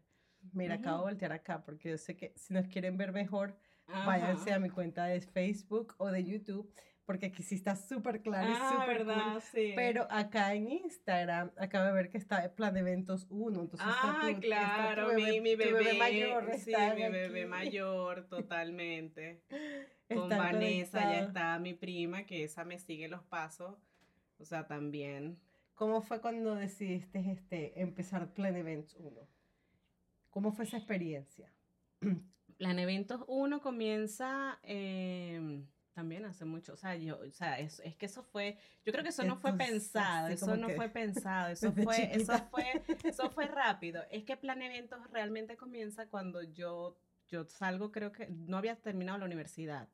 Mira, 0.53 0.75
acabo 0.75 0.99
de 0.99 1.03
voltear 1.11 1.31
acá 1.31 1.63
porque 1.63 1.89
yo 1.91 1.97
sé 1.97 2.15
que 2.15 2.33
si 2.35 2.53
nos 2.53 2.67
quieren 2.67 2.97
ver 2.97 3.11
mejor, 3.11 3.57
Ajá. 3.87 4.05
váyanse 4.05 4.51
a 4.53 4.59
mi 4.59 4.69
cuenta 4.69 5.05
de 5.05 5.21
Facebook 5.21 5.93
o 5.97 6.07
de 6.11 6.23
YouTube, 6.23 6.71
porque 7.05 7.27
aquí 7.27 7.43
sí 7.43 7.55
está 7.55 7.75
súper 7.75 8.21
claro 8.23 8.49
y 8.49 8.53
Ah, 8.55 8.69
súper 8.79 8.97
verdad, 9.05 9.33
cool. 9.33 9.41
sí. 9.41 9.73
Pero 9.75 10.07
acá 10.09 10.53
en 10.55 10.71
Instagram 10.71 11.51
acabo 11.57 11.85
de 11.85 11.91
ver 11.93 12.09
que 12.09 12.17
está 12.17 12.49
Plan 12.55 12.75
Eventos 12.77 13.27
1, 13.29 13.61
entonces 13.61 13.87
está 13.87 14.01
Ah, 14.03 14.21
tu- 14.21 14.27
está 14.27 14.35
tu 14.35 14.41
claro, 14.41 15.07
bebé- 15.09 15.41
mi, 15.41 15.41
mi 15.41 15.51
tu 15.55 15.59
bebé, 15.75 15.93
mayor 15.99 16.51
sí, 16.53 16.71
está 16.71 16.95
mi 16.95 17.01
bebé 17.03 17.41
aquí. 17.41 17.45
mayor, 17.49 18.27
totalmente. 18.29 19.41
Con 20.09 20.29
Vanessa 20.29 20.99
ya 21.01 21.19
está 21.21 21.59
mi 21.59 21.73
prima, 21.73 22.23
que 22.25 22.43
esa 22.43 22.63
me 22.63 22.79
sigue 22.79 23.07
los 23.07 23.23
pasos, 23.23 23.75
o 24.39 24.45
sea, 24.45 24.65
también. 24.67 25.39
¿Cómo 25.75 26.01
fue 26.01 26.21
cuando 26.21 26.55
decidiste 26.55 27.19
este, 27.31 27.79
empezar 27.81 28.33
Plan 28.33 28.55
Events 28.55 28.95
1? 28.95 29.27
¿Cómo 30.35 30.51
fue 30.51 30.65
esa 30.65 30.75
experiencia? 30.75 31.49
Plan 32.57 32.77
Eventos 32.77 33.23
1 33.29 33.61
comienza 33.61 34.59
eh, 34.63 35.63
también 35.93 36.25
hace 36.25 36.43
mucho, 36.43 36.73
o 36.73 36.75
sea, 36.75 36.97
yo, 36.97 37.17
o 37.21 37.31
sea, 37.31 37.57
es, 37.57 37.79
es 37.79 37.95
que 37.95 38.07
eso 38.07 38.21
fue, 38.21 38.57
yo 38.83 38.91
creo 38.91 39.01
que 39.01 39.11
eso 39.11 39.23
no 39.23 39.37
fue 39.37 39.53
pensado, 39.53 40.27
eso 40.27 40.57
no 40.57 40.67
fue 40.71 40.89
pensado, 40.89 41.53
eso 41.53 41.71
fue, 41.83 42.13
eso 42.13 42.37
fue, 42.51 42.83
eso 43.05 43.29
fue 43.29 43.45
rápido. 43.45 44.03
Es 44.11 44.25
que 44.25 44.35
Plan 44.35 44.61
Eventos 44.61 44.99
realmente 45.09 45.55
comienza 45.55 46.09
cuando 46.09 46.43
yo, 46.43 46.97
yo 47.29 47.45
salgo, 47.45 47.93
creo 47.93 48.11
que 48.11 48.27
no 48.27 48.57
había 48.57 48.75
terminado 48.75 49.17
la 49.19 49.25
universidad. 49.25 49.87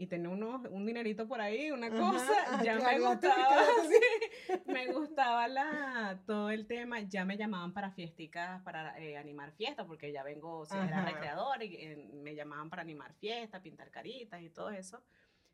Y 0.00 0.06
tenía 0.06 0.28
unos, 0.28 0.64
un 0.70 0.86
dinerito 0.86 1.26
por 1.26 1.40
ahí, 1.40 1.72
una 1.72 1.88
Ajá, 1.88 1.98
cosa, 1.98 2.32
ah, 2.46 2.62
ya 2.62 2.78
me 2.78 3.00
gustaba, 3.00 3.66
sí, 3.90 4.52
me 4.66 4.92
gustaba 4.92 5.48
la, 5.48 6.22
todo 6.24 6.50
el 6.50 6.68
tema, 6.68 7.00
ya 7.00 7.24
me 7.24 7.36
llamaban 7.36 7.72
para 7.72 7.90
fiesticas, 7.90 8.62
para 8.62 8.96
eh, 9.00 9.18
animar 9.18 9.50
fiestas, 9.50 9.86
porque 9.86 10.12
ya 10.12 10.22
vengo, 10.22 10.60
o 10.60 10.66
sea, 10.66 10.86
era 10.86 11.04
recreador 11.04 11.60
y 11.64 11.74
eh, 11.74 12.10
me 12.14 12.36
llamaban 12.36 12.70
para 12.70 12.82
animar 12.82 13.12
fiestas, 13.14 13.60
pintar 13.60 13.90
caritas 13.90 14.40
y 14.40 14.50
todo 14.50 14.70
eso. 14.70 15.02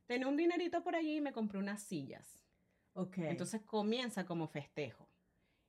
Tenía 0.05 0.29
un 0.29 0.37
dinerito 0.37 0.83
por 0.83 0.95
allí 0.95 1.17
y 1.17 1.21
me 1.23 1.33
compré 1.33 1.59
unas 1.59 1.83
sillas. 1.83 2.39
Ok. 2.93 3.17
Entonces 3.17 3.63
comienza 3.63 4.27
como 4.27 4.47
festejo. 4.47 5.09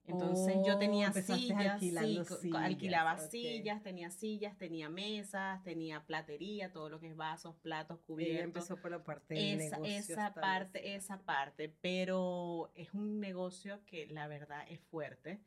Entonces 0.07 0.61
yo 0.63 0.75
Oh, 0.75 0.79
tenía 0.79 1.11
sillas, 1.13 1.81
sí, 1.81 2.21
alquilaba 2.53 3.17
sillas, 3.17 3.81
tenía 3.83 4.09
sillas, 4.11 4.57
tenía 4.57 4.89
mesas, 4.89 5.63
tenía 5.63 6.05
platería, 6.05 6.71
todo 6.71 6.89
lo 6.89 6.99
que 6.99 7.07
es 7.07 7.15
vasos, 7.15 7.55
platos, 7.55 7.97
Ella 7.97 8.05
cubiertos. 8.07 8.45
empezó 8.45 8.81
por 8.81 8.91
la 8.91 9.03
parte 9.03 9.33
del 9.33 9.57
Esa, 9.57 9.77
esa 9.83 10.33
parte, 10.35 10.79
vez. 10.83 11.03
esa 11.03 11.17
parte, 11.25 11.69
pero 11.81 12.71
es 12.75 12.93
un 12.93 13.19
negocio 13.19 13.83
que 13.85 14.07
la 14.07 14.27
verdad 14.27 14.65
es 14.69 14.79
fuerte, 14.79 15.39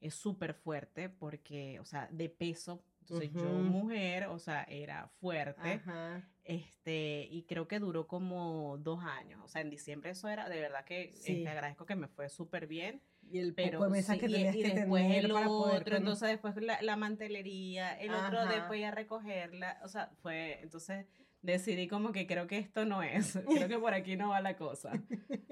es 0.00 0.14
súper 0.14 0.54
fuerte 0.54 1.08
porque, 1.08 1.80
o 1.80 1.84
sea, 1.84 2.08
de 2.10 2.28
peso, 2.28 2.84
entonces 3.00 3.32
yo 3.34 3.62
mujer, 3.62 4.26
o 4.26 4.38
sea, 4.38 4.64
era 4.64 5.08
fuerte, 5.08 5.74
Ajá. 5.74 6.22
este, 6.44 7.26
y 7.30 7.44
creo 7.44 7.68
que 7.68 7.78
duró 7.78 8.06
como 8.06 8.76
dos 8.78 9.02
años, 9.04 9.40
o 9.42 9.48
sea, 9.48 9.62
en 9.62 9.70
diciembre 9.70 10.10
eso 10.10 10.28
era, 10.28 10.48
de 10.48 10.60
verdad 10.60 10.84
que 10.84 11.12
Sí. 11.14 11.32
este, 11.34 11.48
agradezco 11.48 11.86
que 11.86 11.96
me 11.96 12.08
fue 12.08 12.28
súper 12.28 12.66
bien, 12.66 13.02
Y 13.30 13.38
el 13.38 13.54
pero 13.54 13.78
poco 13.78 13.84
de 13.84 13.90
mesas 13.90 14.14
sí, 14.16 14.20
que 14.20 14.26
y- 14.26 14.32
tenías 14.32 14.56
y 14.56 14.62
que 14.62 14.74
después 14.74 15.02
tener 15.02 15.24
el 15.24 15.32
para 15.32 15.46
poder 15.46 15.80
otro, 15.82 15.90
con- 15.92 16.02
entonces 16.02 16.28
después 16.28 16.56
la, 16.56 16.80
la 16.82 16.96
mantelería, 16.96 17.98
el 17.98 18.12
otro 18.14 18.46
después 18.46 18.80
ya 18.80 18.90
recogerla, 18.90 19.80
o 19.84 19.88
sea, 19.88 20.10
fue, 20.22 20.60
entonces 20.62 21.06
decidí 21.42 21.88
como 21.88 22.12
que 22.12 22.26
creo 22.26 22.46
que 22.46 22.58
esto 22.58 22.84
no 22.84 23.02
es, 23.02 23.38
creo 23.48 23.68
que 23.68 23.78
por 23.78 23.92
aquí 23.94 24.16
no 24.16 24.28
va 24.30 24.40
la 24.40 24.56
cosa. 24.56 24.92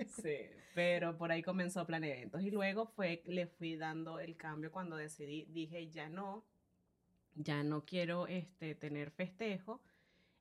Sí, 0.07 0.37
pero 0.75 1.19
por 1.19 1.33
ahí 1.33 1.43
comenzó 1.43 1.87
Plan 1.87 2.05
Eventos 2.05 2.43
y 2.43 2.51
luego 2.51 2.87
fue, 2.87 3.23
le 3.27 3.47
fui 3.47 3.77
dando 3.77 4.21
el 4.21 4.37
cambio 4.37 4.71
cuando 4.73 4.97
decidí, 4.97 5.45
dije 5.51 5.89
ya 5.91 6.09
no, 6.09 6.45
ya 7.35 7.63
no 7.63 7.85
quiero 7.85 8.27
este, 8.27 8.75
tener 8.75 9.11
festejo, 9.11 9.83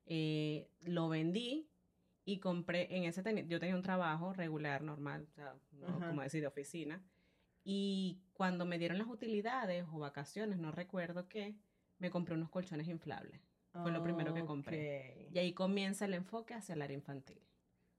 eh, 0.05 0.67
lo 0.81 1.09
vendí 1.09 1.67
y 2.23 2.39
compré, 2.39 2.95
en 2.95 3.05
ese 3.05 3.23
yo 3.47 3.59
tenía 3.59 3.75
un 3.75 3.81
trabajo 3.81 4.31
regular, 4.33 4.83
normal, 4.83 5.27
o 5.31 5.33
sea, 5.33 5.55
como 6.07 6.21
decir, 6.21 6.41
de 6.41 6.47
oficina, 6.47 7.01
y 7.63 8.21
cuando 8.33 8.65
me 8.65 8.79
dieron 8.79 8.97
las 8.97 9.07
utilidades 9.07 9.85
o 9.91 9.99
vacaciones, 9.99 10.57
no 10.57 10.71
recuerdo 10.71 11.27
qué, 11.27 11.55
me 11.99 12.09
compré 12.09 12.35
unos 12.35 12.49
colchones 12.49 12.87
inflables. 12.87 13.41
Fue 13.71 13.91
lo 13.91 14.03
primero 14.03 14.33
que 14.33 14.43
compré. 14.43 15.29
Y 15.31 15.37
ahí 15.39 15.53
comienza 15.53 16.05
el 16.05 16.13
enfoque 16.13 16.53
hacia 16.53 16.73
el 16.73 16.81
área 16.81 16.95
infantil. 16.95 17.39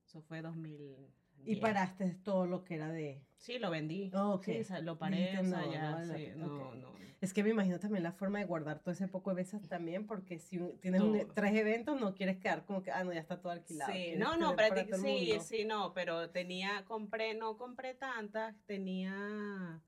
Eso 0.05 0.21
fue 0.21 0.43
2000. 0.43 0.97
Y 1.45 1.57
paraste 1.57 2.17
todo 2.23 2.47
lo 2.47 2.65
que 2.65 2.75
era 2.75 2.91
de... 2.91 3.23
Sí, 3.37 3.59
lo 3.59 3.71
vendí. 3.71 4.11
Sí, 4.45 4.63
lo 4.83 4.99
paré, 4.99 5.39
o 5.39 5.45
sea, 5.45 5.71
ya, 5.71 6.05
sí, 6.05 6.29
no, 6.37 6.75
no. 6.75 6.93
Es 7.21 7.33
que 7.33 7.45
me 7.45 7.51
imagino 7.51 7.79
también 7.79 8.03
la 8.03 8.11
forma 8.11 8.41
de 8.41 8.47
guardar 8.47 8.81
todo 8.81 8.91
ese 8.91 9.07
poco 9.07 9.31
de 9.31 9.37
veces 9.37 9.69
también, 9.69 10.09
porque 10.09 10.41
si 10.41 10.59
tienes 10.81 11.03
tres 11.35 11.55
eventos, 11.55 12.01
no 12.01 12.15
quieres 12.15 12.39
quedar 12.39 12.65
como 12.65 12.83
que, 12.83 12.91
ah, 12.91 13.05
no, 13.05 13.13
ya 13.13 13.21
está 13.21 13.41
todo 13.41 13.53
alquilado. 13.53 13.93
Sí, 13.93 14.15
no, 14.17 14.37
no, 14.37 14.57
sí, 15.01 15.39
sí, 15.41 15.65
no, 15.65 15.93
pero 15.95 16.31
tenía, 16.31 16.85
compré, 16.85 17.35
no 17.35 17.57
compré 17.57 17.95
tantas, 17.95 18.57
tenía, 18.67 19.81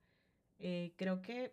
eh, 0.61 0.92
creo 0.96 1.23
que 1.23 1.52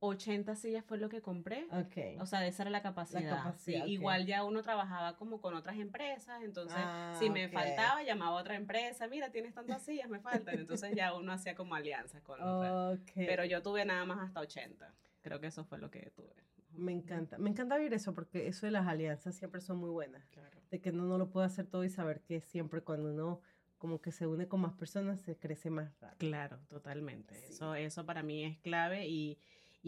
80 0.00 0.54
sillas 0.54 0.84
fue 0.84 0.98
lo 0.98 1.08
que 1.08 1.20
compré. 1.20 1.66
Okay. 1.86 2.16
O 2.18 2.26
sea, 2.26 2.46
esa 2.46 2.62
era 2.62 2.70
la 2.70 2.82
capacidad. 2.82 3.54
sí, 3.56 3.74
Igual 3.86 4.26
ya 4.26 4.44
uno 4.44 4.62
trabajaba 4.62 5.16
como 5.16 5.40
con 5.40 5.54
otras 5.54 5.76
empresas, 5.78 6.42
entonces 6.42 6.78
ah, 6.78 7.16
si 7.18 7.30
me 7.30 7.48
faltaba, 7.48 8.02
llamaba 8.02 8.38
a 8.38 8.40
otra 8.40 8.54
empresa, 8.54 9.08
mira, 9.08 9.30
tienes 9.30 9.54
tantas 9.54 9.82
sillas, 9.82 10.08
me 10.08 10.20
faltan. 10.20 10.58
Entonces 10.58 10.94
ya 10.94 11.14
uno 11.14 11.32
hacía 11.32 11.54
como 11.54 11.74
alianzas 11.74 12.22
con 12.22 12.40
otras. 12.40 13.00
Pero 13.14 13.44
yo 13.44 13.62
tuve 13.62 13.84
nada 13.84 14.04
más 14.04 14.18
hasta 14.20 14.40
80. 14.40 14.94
Creo 15.22 15.40
que 15.40 15.48
eso 15.48 15.64
fue 15.64 15.78
lo 15.78 15.90
que 15.90 16.10
tuve. 16.14 16.34
Me 16.72 16.92
encanta, 16.92 17.38
me 17.38 17.50
encanta 17.50 17.74
oír 17.74 17.92
eso 17.92 18.14
porque 18.14 18.46
eso 18.46 18.66
de 18.66 18.72
las 18.72 18.86
alianzas 18.86 19.34
siempre 19.34 19.60
son 19.60 19.78
muy 19.78 19.90
buenas. 19.90 20.24
Claro. 20.28 20.60
De 20.70 20.80
que 20.80 20.90
uno 20.90 21.04
no 21.06 21.18
lo 21.18 21.30
puede 21.30 21.46
hacer 21.46 21.66
todo 21.66 21.82
y 21.82 21.90
saber 21.90 22.20
que 22.20 22.40
siempre 22.40 22.82
cuando 22.82 23.10
uno 23.10 23.40
como 23.78 24.00
que 24.00 24.12
se 24.12 24.26
une 24.26 24.48
con 24.48 24.60
más 24.60 24.74
personas 24.74 25.20
se 25.20 25.36
crece 25.36 25.70
más 25.70 25.92
rápido. 26.00 26.30
Claro, 26.30 26.58
totalmente. 26.68 27.34
Eso, 27.48 27.74
eso 27.74 28.04
para 28.04 28.22
mí 28.22 28.44
es 28.44 28.58
clave 28.58 29.08
y 29.08 29.38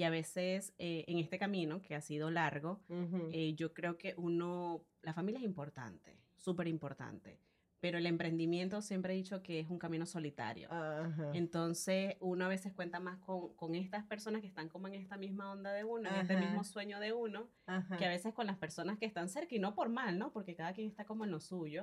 y 0.00 0.02
a 0.02 0.09
veces 0.09 0.73
eh, 0.78 1.04
en 1.09 1.19
este 1.19 1.38
camino, 1.38 1.83
que 1.83 1.95
ha 1.95 2.00
sido 2.00 2.30
largo, 2.30 2.80
eh, 3.33 3.52
yo 3.54 3.75
creo 3.75 3.99
que 3.99 4.14
uno, 4.16 4.83
la 5.02 5.12
familia 5.12 5.40
es 5.40 5.45
importante, 5.45 6.16
súper 6.38 6.69
importante 6.69 7.38
pero 7.80 7.99
el 7.99 8.06
emprendimiento 8.06 8.82
siempre 8.82 9.14
he 9.14 9.16
dicho 9.16 9.42
que 9.42 9.58
es 9.58 9.68
un 9.70 9.78
camino 9.78 10.04
solitario. 10.04 10.68
Entonces, 11.32 12.16
uno 12.20 12.44
a 12.44 12.49
veces 12.49 12.72
cuenta 12.75 13.00
más 13.00 13.18
con, 13.18 13.54
con, 13.54 13.75
estas 13.75 14.04
personas 14.04 14.42
que 14.42 14.46
están 14.46 14.68
como 14.68 14.88
en 14.88 14.94
esta 14.94 15.16
misma 15.16 15.50
onda 15.50 15.72
de 15.72 15.84
uno, 15.84 16.08
en 16.08 16.16
este 16.16 16.37
mismo 16.37 16.62
sueño 16.62 17.00
de 17.00 17.12
uno, 17.12 17.49
que 17.99 18.04
a 18.04 18.08
veces 18.08 18.34
con 18.34 18.46
las 18.46 18.58
personas 18.58 18.99
que 18.99 19.06
están 19.06 19.28
cerca, 19.28 19.54
y 19.54 19.58
no 19.58 19.75
por 19.75 19.88
mal, 19.88 20.18
¿no? 20.18 20.32
Porque 20.32 20.54
cada 20.54 20.72
quien 20.75 20.88
está 20.88 21.04
como 21.04 21.25
en 21.25 21.30
lo 21.30 21.40
suyo. 21.40 21.82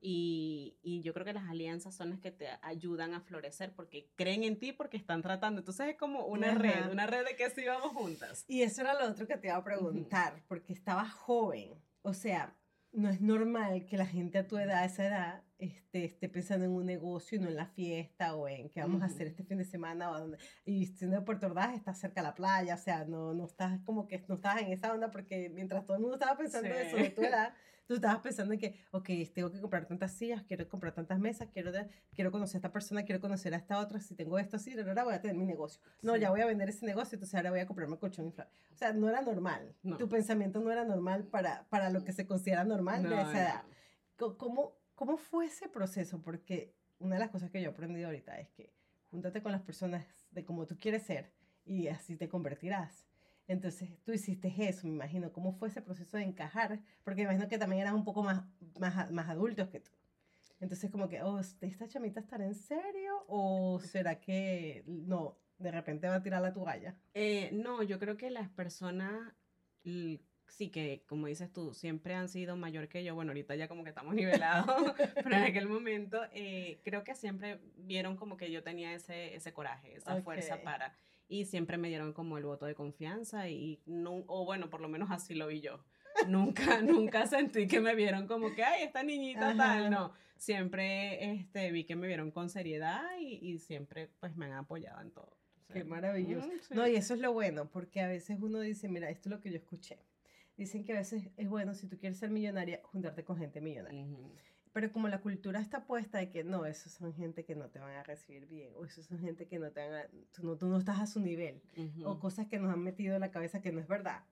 Y, 0.00 0.76
y, 0.82 1.00
yo 1.00 1.14
creo 1.14 1.24
que 1.24 1.32
las 1.32 1.48
alianzas 1.48 1.94
son 1.94 2.10
las 2.10 2.20
que 2.20 2.30
te 2.30 2.48
ayudan 2.60 3.14
a 3.14 3.20
florecer 3.20 3.72
porque 3.74 4.10
creen 4.16 4.44
en 4.44 4.58
ti, 4.58 4.72
porque 4.72 4.98
están 4.98 5.22
tratando. 5.22 5.60
Entonces, 5.60 5.88
es 5.88 5.96
como 5.96 6.26
una 6.26 6.54
red, 6.54 6.90
una 6.90 7.06
red 7.06 7.24
de 7.24 7.36
que 7.36 7.48
sí 7.50 7.64
vamos 7.66 7.92
juntas. 7.92 8.44
Y 8.46 8.62
eso 8.62 8.82
era 8.82 8.94
lo 8.94 9.10
otro 9.10 9.26
que 9.26 9.38
te 9.38 9.46
iba 9.46 9.56
a 9.56 9.64
preguntar, 9.64 10.42
porque 10.48 10.74
estaba 10.74 11.08
joven. 11.08 11.72
O 12.02 12.14
sea, 12.14 12.54
no 12.92 13.08
es 13.08 13.20
normal 13.20 13.86
que 13.86 13.96
la 13.96 14.06
gente 14.06 14.38
a 14.38 14.48
tu 14.48 14.58
edad, 14.58 14.78
a 14.78 14.84
esa 14.84 15.06
edad, 15.06 15.42
este, 15.58 16.04
esté 16.04 16.28
pensando 16.28 16.64
en 16.64 16.72
un 16.72 16.86
negocio 16.86 17.38
y 17.38 17.40
no 17.40 17.48
en 17.48 17.56
la 17.56 17.66
fiesta 17.66 18.34
o 18.34 18.48
en 18.48 18.68
qué 18.70 18.80
vamos 18.80 19.02
a 19.02 19.06
hacer 19.06 19.26
este 19.26 19.44
fin 19.44 19.58
de 19.58 19.64
semana. 19.64 20.10
O 20.10 20.32
y 20.64 20.86
siendo 20.86 21.16
de 21.16 21.22
Puerto 21.22 21.46
Ordaz, 21.46 21.74
estás 21.74 21.98
cerca 21.98 22.20
de 22.20 22.28
la 22.28 22.34
playa, 22.34 22.74
o 22.74 22.78
sea, 22.78 23.04
no, 23.04 23.34
no 23.34 23.44
estás 23.44 23.80
como 23.84 24.08
que 24.08 24.24
no 24.28 24.36
estás 24.36 24.62
en 24.62 24.72
esa 24.72 24.92
onda 24.92 25.10
porque 25.10 25.50
mientras 25.50 25.84
todo 25.84 25.96
el 25.96 26.02
mundo 26.02 26.16
estaba 26.16 26.36
pensando 26.36 26.68
eso 26.68 26.96
de 26.96 27.10
tu 27.10 27.22
edad, 27.22 27.54
tú 27.90 27.96
estabas 27.96 28.20
pensando 28.20 28.54
en 28.54 28.60
que, 28.60 28.76
ok, 28.92 29.08
tengo 29.34 29.50
que 29.50 29.60
comprar 29.60 29.84
tantas 29.84 30.12
sillas, 30.12 30.44
quiero 30.44 30.68
comprar 30.68 30.94
tantas 30.94 31.18
mesas, 31.18 31.48
quiero, 31.52 31.72
quiero 32.14 32.30
conocer 32.30 32.54
a 32.54 32.58
esta 32.58 32.70
persona, 32.70 33.02
quiero 33.02 33.20
conocer 33.20 33.52
a 33.52 33.56
esta 33.56 33.80
otra, 33.80 33.98
si 33.98 34.14
tengo 34.14 34.38
esto, 34.38 34.58
así, 34.58 34.78
ahora 34.78 35.02
voy 35.02 35.14
a 35.14 35.20
tener 35.20 35.36
mi 35.36 35.44
negocio. 35.44 35.82
No, 36.00 36.14
ya 36.14 36.30
voy 36.30 36.40
a 36.40 36.46
vender 36.46 36.68
ese 36.68 36.86
negocio, 36.86 37.16
entonces 37.16 37.34
ahora 37.34 37.50
voy 37.50 37.58
a 37.58 37.66
comprarme 37.66 37.98
colchón 37.98 38.26
inflable. 38.26 38.54
O 38.72 38.76
sea, 38.76 38.92
no 38.92 39.08
era 39.08 39.22
normal. 39.22 39.74
Tu 39.98 40.08
pensamiento 40.08 40.60
no 40.60 40.70
era 40.70 40.84
normal 40.84 41.24
para, 41.24 41.66
para 41.68 41.90
lo 41.90 42.04
que 42.04 42.12
se 42.12 42.28
considera 42.28 42.62
normal 42.62 43.02
de 43.02 43.22
esa 43.22 43.42
edad. 43.42 43.64
¿Cómo, 44.16 44.78
¿Cómo 44.94 45.16
fue 45.16 45.46
ese 45.46 45.68
proceso? 45.68 46.22
Porque 46.22 46.76
una 47.00 47.16
de 47.16 47.22
las 47.22 47.30
cosas 47.30 47.50
que 47.50 47.60
yo 47.60 47.70
he 47.70 47.72
aprendido 47.72 48.06
ahorita 48.06 48.38
es 48.38 48.50
que 48.50 48.72
júntate 49.10 49.42
con 49.42 49.50
las 49.50 49.62
personas 49.62 50.06
de 50.30 50.44
cómo 50.44 50.64
tú 50.64 50.78
quieres 50.78 51.02
ser 51.02 51.32
y 51.64 51.88
así 51.88 52.16
te 52.16 52.28
convertirás. 52.28 53.09
Entonces, 53.50 53.90
tú 54.04 54.12
hiciste 54.12 54.54
eso, 54.58 54.86
me 54.86 54.92
imagino. 54.92 55.32
¿Cómo 55.32 55.52
fue 55.52 55.66
ese 55.66 55.82
proceso 55.82 56.16
de 56.16 56.22
encajar? 56.22 56.78
Porque 57.02 57.22
me 57.22 57.24
imagino 57.24 57.48
que 57.48 57.58
también 57.58 57.82
eran 57.82 57.96
un 57.96 58.04
poco 58.04 58.22
más, 58.22 58.44
más, 58.78 59.10
más 59.10 59.28
adultos 59.28 59.68
que 59.70 59.80
tú. 59.80 59.90
Entonces, 60.60 60.88
como 60.88 61.08
que, 61.08 61.20
oh, 61.20 61.40
¿esta 61.40 61.88
chamita 61.88 62.20
estará 62.20 62.44
en 62.44 62.54
serio? 62.54 63.24
¿O 63.26 63.80
será 63.80 64.20
que 64.20 64.84
no, 64.86 65.36
de 65.58 65.72
repente 65.72 66.06
va 66.06 66.14
a 66.14 66.22
tirar 66.22 66.40
la 66.42 66.52
toalla? 66.52 66.94
Eh, 67.12 67.50
no, 67.52 67.82
yo 67.82 67.98
creo 67.98 68.16
que 68.16 68.30
las 68.30 68.48
personas, 68.50 69.34
sí 69.82 70.68
que, 70.70 71.02
como 71.08 71.26
dices 71.26 71.52
tú, 71.52 71.74
siempre 71.74 72.14
han 72.14 72.28
sido 72.28 72.54
mayor 72.56 72.86
que 72.86 73.02
yo. 73.02 73.16
Bueno, 73.16 73.32
ahorita 73.32 73.56
ya 73.56 73.66
como 73.66 73.82
que 73.82 73.88
estamos 73.88 74.14
nivelados, 74.14 74.94
pero 75.24 75.34
en 75.34 75.42
aquel 75.42 75.66
momento 75.66 76.20
eh, 76.32 76.80
creo 76.84 77.02
que 77.02 77.16
siempre 77.16 77.58
vieron 77.78 78.16
como 78.16 78.36
que 78.36 78.52
yo 78.52 78.62
tenía 78.62 78.94
ese, 78.94 79.34
ese 79.34 79.52
coraje, 79.52 79.96
esa 79.96 80.22
fuerza 80.22 80.62
para 80.62 80.94
y 81.30 81.44
siempre 81.44 81.78
me 81.78 81.88
dieron 81.88 82.12
como 82.12 82.36
el 82.36 82.44
voto 82.44 82.66
de 82.66 82.74
confianza 82.74 83.48
y 83.48 83.80
no, 83.86 84.24
o 84.26 84.44
bueno, 84.44 84.68
por 84.68 84.80
lo 84.80 84.88
menos 84.88 85.12
así 85.12 85.34
lo 85.34 85.46
vi 85.46 85.60
yo. 85.60 85.82
nunca, 86.28 86.82
nunca 86.82 87.26
sentí 87.28 87.68
que 87.68 87.80
me 87.80 87.94
vieron 87.94 88.26
como 88.26 88.52
que, 88.52 88.64
ay, 88.64 88.82
esta 88.82 89.04
niñita 89.04 89.56
tal, 89.56 89.90
no. 89.90 90.12
Siempre 90.36 91.32
este, 91.32 91.70
vi 91.70 91.84
que 91.84 91.94
me 91.94 92.08
vieron 92.08 92.32
con 92.32 92.50
seriedad 92.50 93.04
y, 93.20 93.38
y 93.48 93.58
siempre 93.60 94.10
pues 94.18 94.36
me 94.36 94.46
han 94.46 94.54
apoyado 94.54 95.00
en 95.00 95.12
todo. 95.12 95.36
Qué 95.72 95.84
maravilloso. 95.84 96.50
No, 96.70 96.88
y 96.88 96.96
eso 96.96 97.14
es 97.14 97.20
lo 97.20 97.32
bueno, 97.32 97.70
porque 97.70 98.00
a 98.00 98.08
veces 98.08 98.38
uno 98.40 98.58
dice, 98.58 98.88
mira, 98.88 99.08
esto 99.08 99.28
es 99.28 99.36
lo 99.36 99.40
que 99.40 99.50
yo 99.50 99.56
escuché. 99.56 100.00
Dicen 100.56 100.84
que 100.84 100.92
a 100.92 100.96
veces 100.96 101.30
es 101.36 101.48
bueno, 101.48 101.74
si 101.74 101.86
tú 101.86 101.96
quieres 101.96 102.18
ser 102.18 102.30
millonaria, 102.30 102.80
juntarte 102.82 103.22
con 103.22 103.38
gente 103.38 103.60
millonaria. 103.60 104.04
Pero 104.72 104.92
como 104.92 105.08
la 105.08 105.20
cultura 105.20 105.60
está 105.60 105.84
puesta 105.84 106.18
de 106.18 106.30
que 106.30 106.44
no, 106.44 106.64
esos 106.64 106.92
son 106.92 107.12
gente 107.12 107.44
que 107.44 107.56
no 107.56 107.68
te 107.68 107.80
van 107.80 107.96
a 107.96 108.04
recibir 108.04 108.46
bien, 108.46 108.72
o 108.76 108.84
esos 108.84 109.06
son 109.06 109.18
gente 109.18 109.46
que 109.48 109.58
no 109.58 109.72
te 109.72 109.80
van 109.80 109.94
a, 109.94 110.06
tú 110.32 110.44
no, 110.44 110.56
tú 110.56 110.66
no 110.66 110.78
estás 110.78 111.00
a 111.00 111.06
su 111.06 111.20
nivel, 111.20 111.60
o 112.04 112.20
cosas 112.20 112.46
que 112.46 112.58
nos 112.58 112.72
han 112.72 112.82
metido 112.82 113.14
en 113.14 113.20
la 113.20 113.30
cabeza 113.32 113.60
que 113.60 113.72
no 113.72 113.80
es 113.80 113.88
verdad. 113.88 114.22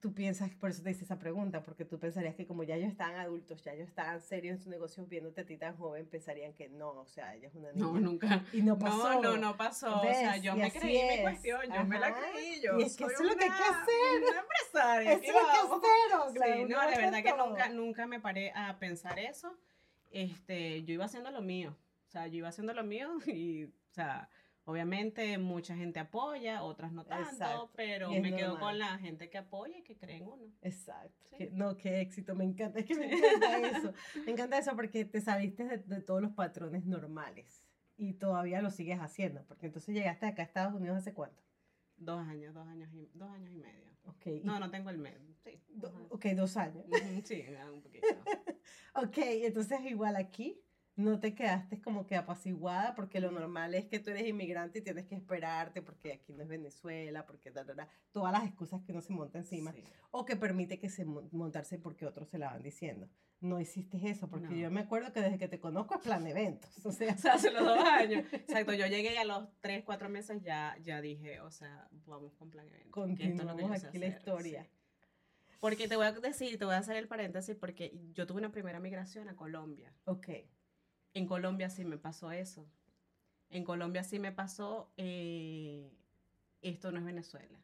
Tú 0.00 0.14
piensas, 0.14 0.48
por 0.54 0.70
eso 0.70 0.80
te 0.80 0.92
hice 0.92 1.02
esa 1.02 1.18
pregunta, 1.18 1.64
porque 1.64 1.84
tú 1.84 1.98
pensarías 1.98 2.36
que 2.36 2.46
como 2.46 2.62
ya 2.62 2.76
ellos 2.76 2.88
estaban 2.88 3.16
adultos, 3.16 3.64
ya 3.64 3.72
ellos 3.72 3.88
estaban 3.88 4.20
serios 4.20 4.56
en 4.56 4.62
sus 4.62 4.68
negocios, 4.68 5.08
viéndote 5.08 5.40
a 5.40 5.44
ti 5.44 5.56
tan 5.56 5.76
joven, 5.76 6.06
pensarían 6.06 6.54
que 6.54 6.68
no, 6.68 6.90
o 6.90 7.06
sea, 7.06 7.34
ella 7.34 7.48
es 7.48 7.54
una 7.56 7.72
niña. 7.72 7.84
No, 7.84 7.98
nunca. 7.98 8.44
Y 8.52 8.62
no 8.62 8.78
pasó. 8.78 9.14
No, 9.14 9.22
no, 9.22 9.36
no 9.36 9.56
pasó. 9.56 10.00
O 10.00 10.04
sea, 10.04 10.36
yo 10.36 10.54
me 10.54 10.70
creí 10.70 11.02
mi 11.16 11.22
cuestión, 11.22 11.62
yo 11.74 11.84
me 11.84 11.98
la 11.98 12.14
creí. 12.16 12.60
Yo 12.62 12.78
y 12.78 12.84
es 12.84 12.96
que 12.96 13.04
eso 13.04 13.24
es 13.24 13.28
lo 13.28 13.36
que 13.36 13.44
hay 13.44 13.50
que 13.50 13.64
hacer. 13.64 14.34
Eso 14.74 15.10
es 15.10 15.70
lo 15.70 15.80
que 15.80 15.88
que 15.88 16.44
hacer. 16.44 16.54
Sí, 16.54 16.64
no, 16.64 16.76
la 16.76 16.86
verdad 16.86 17.22
que 17.22 17.32
nunca, 17.32 17.68
nunca 17.68 18.06
me 18.06 18.20
paré 18.20 18.52
a 18.54 18.78
pensar 18.78 19.18
eso 19.18 19.56
este, 20.10 20.84
yo 20.84 20.94
iba 20.94 21.04
haciendo 21.04 21.30
lo 21.30 21.42
mío. 21.42 21.76
O 22.06 22.10
sea, 22.10 22.26
yo 22.26 22.38
iba 22.38 22.48
haciendo 22.48 22.72
lo 22.72 22.84
mío 22.84 23.10
y, 23.26 23.64
o 23.64 23.90
sea, 23.90 24.28
obviamente 24.64 25.38
mucha 25.38 25.76
gente 25.76 26.00
apoya, 26.00 26.62
otras 26.62 26.92
no 26.92 27.04
tanto, 27.04 27.70
pero 27.74 28.10
me 28.10 28.34
quedo 28.34 28.58
con 28.58 28.78
la 28.78 28.98
gente 28.98 29.28
que 29.30 29.38
apoya 29.38 29.78
y 29.78 29.82
que 29.82 29.96
cree 29.96 30.16
en 30.16 30.28
uno. 30.28 30.52
Exacto. 30.62 31.36
no, 31.52 31.76
qué 31.76 32.00
éxito, 32.00 32.34
me 32.34 32.44
encanta. 32.44 32.80
Es 32.80 32.86
que 32.86 32.94
me 32.94 33.12
encanta 33.12 33.68
eso. 33.78 33.92
Me 34.24 34.32
encanta 34.32 34.58
eso 34.58 34.76
porque 34.76 35.04
te 35.04 35.20
saliste 35.20 35.64
de, 35.64 36.00
todos 36.00 36.22
los 36.22 36.32
patrones 36.32 36.84
normales 36.86 37.64
y 37.96 38.14
todavía 38.14 38.62
lo 38.62 38.70
sigues 38.70 39.00
haciendo, 39.00 39.44
porque 39.44 39.66
entonces 39.66 39.94
llegaste 39.94 40.26
acá 40.26 40.42
a 40.42 40.44
Estados 40.44 40.74
Unidos 40.74 40.98
hace 40.98 41.12
cuánto? 41.12 41.42
Dos 41.96 42.20
años, 42.28 42.54
dos 42.54 42.66
años 42.68 42.92
y, 42.94 43.10
dos 43.14 43.28
años 43.30 43.50
y 43.50 43.56
medio. 43.56 43.87
Okay. 44.16 44.40
No, 44.42 44.58
no 44.58 44.70
tengo 44.70 44.90
el 44.90 44.98
mes. 44.98 45.14
Sí. 45.44 45.60
ok, 46.10 46.26
dos 46.36 46.56
años. 46.56 46.84
sí, 47.24 47.44
un 47.72 47.82
poquito. 47.82 48.06
ok, 48.94 49.18
entonces 49.18 49.80
igual 49.84 50.16
aquí 50.16 50.60
no 50.98 51.20
te 51.20 51.32
quedaste 51.32 51.80
como 51.80 52.06
que 52.06 52.16
apaciguada 52.16 52.96
porque 52.96 53.20
lo 53.20 53.30
normal 53.30 53.72
es 53.74 53.86
que 53.86 54.00
tú 54.00 54.10
eres 54.10 54.26
inmigrante 54.26 54.80
y 54.80 54.82
tienes 54.82 55.06
que 55.06 55.14
esperarte 55.14 55.80
porque 55.80 56.12
aquí 56.12 56.32
no 56.32 56.42
es 56.42 56.48
Venezuela, 56.48 57.24
porque 57.24 57.52
todas 58.10 58.32
las 58.32 58.44
excusas 58.44 58.82
que 58.82 58.90
uno 58.90 59.00
se 59.00 59.12
monta 59.12 59.38
encima 59.38 59.72
o 60.10 60.24
que 60.24 60.34
permite 60.34 60.80
que 60.80 60.88
se 60.88 61.04
montarse 61.04 61.78
porque 61.78 62.04
otros 62.04 62.28
se 62.28 62.38
la 62.38 62.50
van 62.50 62.62
diciendo. 62.62 63.08
No 63.40 63.60
hiciste 63.60 63.98
eso 64.08 64.28
porque 64.28 64.58
yo 64.58 64.70
me 64.70 64.80
acuerdo 64.80 65.12
que 65.12 65.20
desde 65.20 65.38
que 65.38 65.46
te 65.46 65.60
conozco 65.60 65.94
es 65.94 66.00
plan 66.00 66.24
de 66.24 66.30
eventos, 66.30 66.70
o 66.84 66.90
sea, 66.90 67.12
hace 67.12 67.52
los 67.52 67.64
dos 67.64 67.78
años. 67.78 68.24
Exacto, 68.32 68.72
yo 68.72 68.86
llegué 68.86 69.16
a 69.18 69.24
los 69.24 69.48
tres, 69.60 69.84
cuatro 69.84 70.08
meses 70.08 70.42
ya, 70.42 70.76
ya 70.82 71.00
dije, 71.00 71.40
o 71.40 71.50
sea, 71.50 71.88
vamos 72.06 72.32
con 72.34 72.50
plan 72.50 72.66
eventos. 72.66 72.90
Continuamos 72.90 73.84
aquí 73.84 73.98
la 73.98 74.06
historia. 74.06 74.68
Porque 75.60 75.88
te 75.88 75.96
voy 75.96 76.06
a 76.06 76.12
decir, 76.12 76.58
te 76.58 76.64
voy 76.64 76.74
a 76.74 76.78
hacer 76.78 76.96
el 76.96 77.08
paréntesis, 77.08 77.56
porque 77.56 77.92
yo 78.12 78.26
tuve 78.26 78.38
una 78.38 78.52
primera 78.52 78.78
migración 78.80 79.28
a 79.28 79.36
Colombia. 79.36 79.92
Ok. 80.04 80.28
En 81.14 81.26
Colombia 81.26 81.68
sí 81.68 81.84
me 81.84 81.98
pasó 81.98 82.30
eso. 82.30 82.68
En 83.50 83.64
Colombia 83.64 84.04
sí 84.04 84.18
me 84.18 84.30
pasó, 84.30 84.92
eh, 84.96 85.90
esto 86.60 86.92
no 86.92 86.98
es 86.98 87.04
Venezuela. 87.04 87.60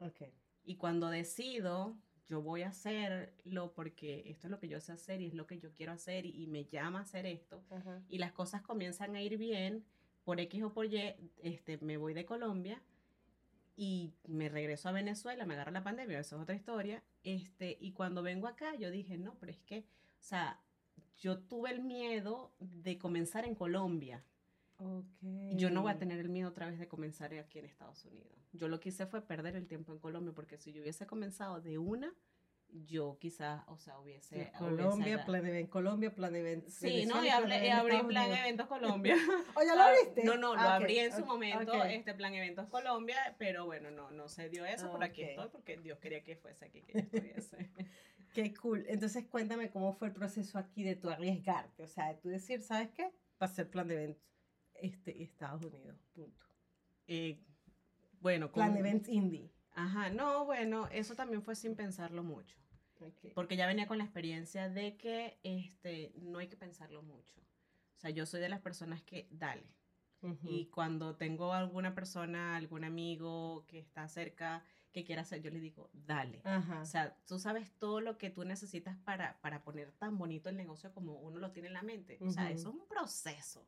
Ok. 0.00 0.22
Y 0.64 0.76
cuando 0.76 1.08
decido, 1.08 1.96
yo 2.28 2.42
voy 2.42 2.62
a 2.62 2.68
hacerlo 2.68 3.72
porque 3.74 4.24
esto 4.26 4.46
es 4.46 4.50
lo 4.50 4.60
que 4.60 4.68
yo 4.68 4.80
sé 4.80 4.92
hacer 4.92 5.20
y 5.20 5.26
es 5.26 5.34
lo 5.34 5.46
que 5.46 5.58
yo 5.58 5.72
quiero 5.72 5.92
hacer 5.92 6.26
y, 6.26 6.42
y 6.42 6.46
me 6.46 6.64
llama 6.64 7.00
a 7.00 7.02
hacer 7.02 7.26
esto. 7.26 7.62
Y 8.08 8.18
las 8.18 8.32
cosas 8.32 8.62
comienzan 8.62 9.16
a 9.16 9.22
ir 9.22 9.38
bien, 9.38 9.84
por 10.24 10.40
X 10.40 10.62
o 10.62 10.72
por 10.74 10.84
Y, 10.84 11.14
este, 11.38 11.78
me 11.78 11.96
voy 11.96 12.12
de 12.12 12.26
Colombia 12.26 12.82
y 13.78 14.12
me 14.26 14.50
regreso 14.50 14.90
a 14.90 14.92
Venezuela, 14.92 15.46
me 15.46 15.54
agarra 15.54 15.70
la 15.70 15.82
pandemia, 15.82 16.18
eso 16.18 16.36
es 16.36 16.42
otra 16.42 16.54
historia. 16.54 17.02
Este, 17.22 17.78
y 17.80 17.92
cuando 17.92 18.22
vengo 18.22 18.46
acá, 18.46 18.74
yo 18.74 18.90
dije, 18.90 19.16
no, 19.16 19.36
pero 19.38 19.52
es 19.52 19.60
que, 19.60 19.78
o 19.78 20.22
sea, 20.22 20.60
yo 21.16 21.38
tuve 21.38 21.70
el 21.70 21.80
miedo 21.80 22.52
de 22.58 22.98
comenzar 22.98 23.46
en 23.46 23.54
Colombia. 23.54 24.22
Ok. 24.78 25.22
Y 25.22 25.56
yo 25.56 25.70
no 25.70 25.82
voy 25.82 25.92
a 25.92 25.98
tener 25.98 26.18
el 26.18 26.28
miedo 26.28 26.48
otra 26.50 26.66
vez 26.66 26.78
de 26.78 26.88
comenzar 26.88 27.34
aquí 27.34 27.58
en 27.58 27.64
Estados 27.66 28.04
Unidos. 28.04 28.32
Yo 28.52 28.68
lo 28.68 28.80
que 28.80 28.88
hice 28.90 29.06
fue 29.06 29.20
perder 29.22 29.56
el 29.56 29.66
tiempo 29.66 29.92
en 29.92 29.98
Colombia, 29.98 30.32
porque 30.34 30.56
si 30.56 30.72
yo 30.72 30.82
hubiese 30.82 31.06
comenzado 31.06 31.60
de 31.60 31.78
una, 31.78 32.14
yo 32.70 33.16
quizás, 33.18 33.62
o 33.68 33.78
sea, 33.78 33.98
hubiese... 33.98 34.44
Sí, 34.44 34.50
Colombia, 34.58 35.16
hubiese- 35.16 35.24
Plan 35.24 35.46
Event, 35.46 35.70
Colombia, 35.70 36.14
Plan 36.14 36.36
Event. 36.36 36.68
Sí, 36.68 37.06
no, 37.06 37.24
y, 37.24 37.28
hablé- 37.28 37.66
y 37.66 37.70
abrí 37.70 37.98
Plan 38.04 38.26
Unidos. 38.26 38.38
Eventos 38.40 38.66
Colombia. 38.68 39.16
¿O 39.54 39.62
ya 39.62 39.74
lo 39.74 39.80
Ah, 39.82 39.86
abriste? 39.88 40.24
No, 40.24 40.36
no, 40.36 40.54
lo 40.54 40.60
Ah, 40.60 40.76
abrí 40.76 40.98
en 40.98 41.12
su 41.16 41.24
momento, 41.24 41.72
este 41.84 42.14
Plan 42.14 42.34
Eventos 42.34 42.68
Colombia, 42.68 43.34
pero 43.38 43.64
bueno, 43.66 43.90
no, 43.90 44.10
no 44.10 44.28
se 44.28 44.48
dio 44.48 44.64
eso, 44.64 44.90
por 44.92 45.02
aquí 45.02 45.22
estoy, 45.22 45.48
porque 45.48 45.76
Dios 45.78 45.98
quería 45.98 46.22
que 46.22 46.36
fuese 46.36 46.66
aquí 46.66 46.82
que 46.82 46.92
yo 46.92 46.98
estuviese. 47.00 47.70
Qué 48.34 48.52
cool. 48.54 48.84
Entonces, 48.86 49.24
cuéntame 49.26 49.70
cómo 49.70 49.94
fue 49.94 50.08
el 50.08 50.14
proceso 50.14 50.58
aquí 50.58 50.84
de 50.84 50.94
tu 50.94 51.08
arriesgarte. 51.08 51.82
O 51.82 51.88
sea, 51.88 52.08
de 52.08 52.14
tú 52.20 52.28
decir, 52.28 52.60
¿sabes 52.60 52.90
qué? 52.90 53.04
Va 53.42 53.46
a 53.46 53.48
ser 53.48 53.68
Plan 53.70 53.88
de 53.88 53.94
Events 53.94 54.20
este, 54.80 55.22
Estados 55.22 55.64
Unidos. 55.64 55.96
Punto. 56.14 56.46
Eh, 57.06 57.40
bueno, 58.20 58.50
Plan 58.50 58.70
con- 58.70 58.78
Events 58.78 59.08
Indie. 59.08 59.50
Ajá, 59.74 60.10
no, 60.10 60.44
bueno, 60.44 60.88
eso 60.88 61.14
también 61.14 61.42
fue 61.42 61.54
sin 61.54 61.76
pensarlo 61.76 62.22
mucho. 62.22 62.56
Porque 63.34 63.56
ya 63.56 63.68
venía 63.68 63.86
con 63.86 63.98
la 63.98 64.04
experiencia 64.04 64.68
de 64.68 64.96
que 64.96 65.38
este, 65.44 66.12
no 66.16 66.38
hay 66.40 66.48
que 66.48 66.56
pensarlo 66.56 67.00
mucho. 67.02 67.38
O 67.96 68.00
sea, 68.00 68.10
yo 68.10 68.26
soy 68.26 68.40
de 68.40 68.48
las 68.48 68.60
personas 68.60 69.02
que 69.02 69.28
dale. 69.30 69.66
Y 70.42 70.66
cuando 70.66 71.14
tengo 71.14 71.52
alguna 71.52 71.94
persona, 71.94 72.56
algún 72.56 72.82
amigo 72.82 73.64
que 73.68 73.78
está 73.78 74.08
cerca, 74.08 74.64
que 74.90 75.04
quiera 75.04 75.22
hacer, 75.22 75.40
yo 75.42 75.50
le 75.52 75.60
digo, 75.60 75.90
dale. 75.92 76.40
Ajá. 76.42 76.80
O 76.80 76.86
sea, 76.86 77.16
tú 77.24 77.38
sabes 77.38 77.70
todo 77.78 78.00
lo 78.00 78.18
que 78.18 78.30
tú 78.30 78.44
necesitas 78.44 78.96
para, 78.98 79.40
para 79.42 79.62
poner 79.62 79.92
tan 79.92 80.18
bonito 80.18 80.48
el 80.48 80.56
negocio 80.56 80.92
como 80.92 81.20
uno 81.20 81.38
lo 81.38 81.52
tiene 81.52 81.68
en 81.68 81.74
la 81.74 81.82
mente. 81.82 82.18
O 82.20 82.32
sea, 82.32 82.50
eso 82.50 82.70
es 82.70 82.74
un 82.74 82.86
proceso. 82.88 83.64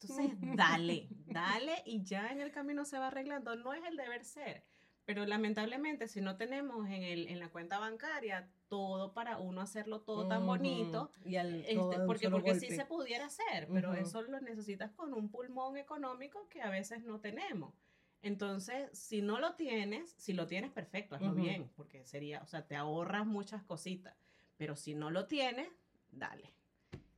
Entonces, 0.00 0.36
dale, 0.56 1.08
dale 1.26 1.82
y 1.84 2.02
ya 2.04 2.28
en 2.28 2.40
el 2.40 2.50
camino 2.52 2.84
se 2.84 2.98
va 2.98 3.08
arreglando. 3.08 3.56
No 3.56 3.74
es 3.74 3.84
el 3.84 3.96
deber 3.96 4.24
ser. 4.24 4.64
Pero 5.04 5.24
lamentablemente, 5.24 6.06
si 6.06 6.20
no 6.20 6.36
tenemos 6.36 6.86
en, 6.86 7.02
el, 7.02 7.28
en 7.28 7.38
la 7.38 7.48
cuenta 7.48 7.78
bancaria 7.78 8.46
todo 8.68 9.14
para 9.14 9.38
uno 9.38 9.62
hacerlo 9.62 10.02
todo 10.02 10.28
tan 10.28 10.44
bonito, 10.44 11.10
Y 11.24 11.36
al, 11.36 11.62
este, 11.62 11.76
todo 11.76 12.06
porque, 12.06 12.28
porque 12.28 12.54
sí 12.60 12.68
se 12.68 12.84
pudiera 12.84 13.24
hacer, 13.24 13.68
pero 13.72 13.94
eso 13.94 14.20
lo 14.20 14.38
necesitas 14.40 14.92
con 14.92 15.14
un 15.14 15.30
pulmón 15.30 15.78
económico 15.78 16.46
que 16.50 16.60
a 16.60 16.68
veces 16.68 17.04
no 17.04 17.20
tenemos. 17.20 17.72
Entonces, 18.20 18.90
si 18.92 19.22
no 19.22 19.38
lo 19.38 19.54
tienes, 19.54 20.10
si 20.18 20.34
lo 20.34 20.46
tienes, 20.46 20.72
perfecto, 20.72 21.14
hazlo 21.14 21.32
bien, 21.32 21.70
porque 21.74 22.04
sería, 22.04 22.42
o 22.42 22.46
sea, 22.46 22.66
te 22.66 22.76
ahorras 22.76 23.26
muchas 23.26 23.62
cositas, 23.62 24.14
pero 24.58 24.76
si 24.76 24.94
no 24.94 25.10
lo 25.10 25.26
tienes, 25.26 25.68
dale. 26.10 26.52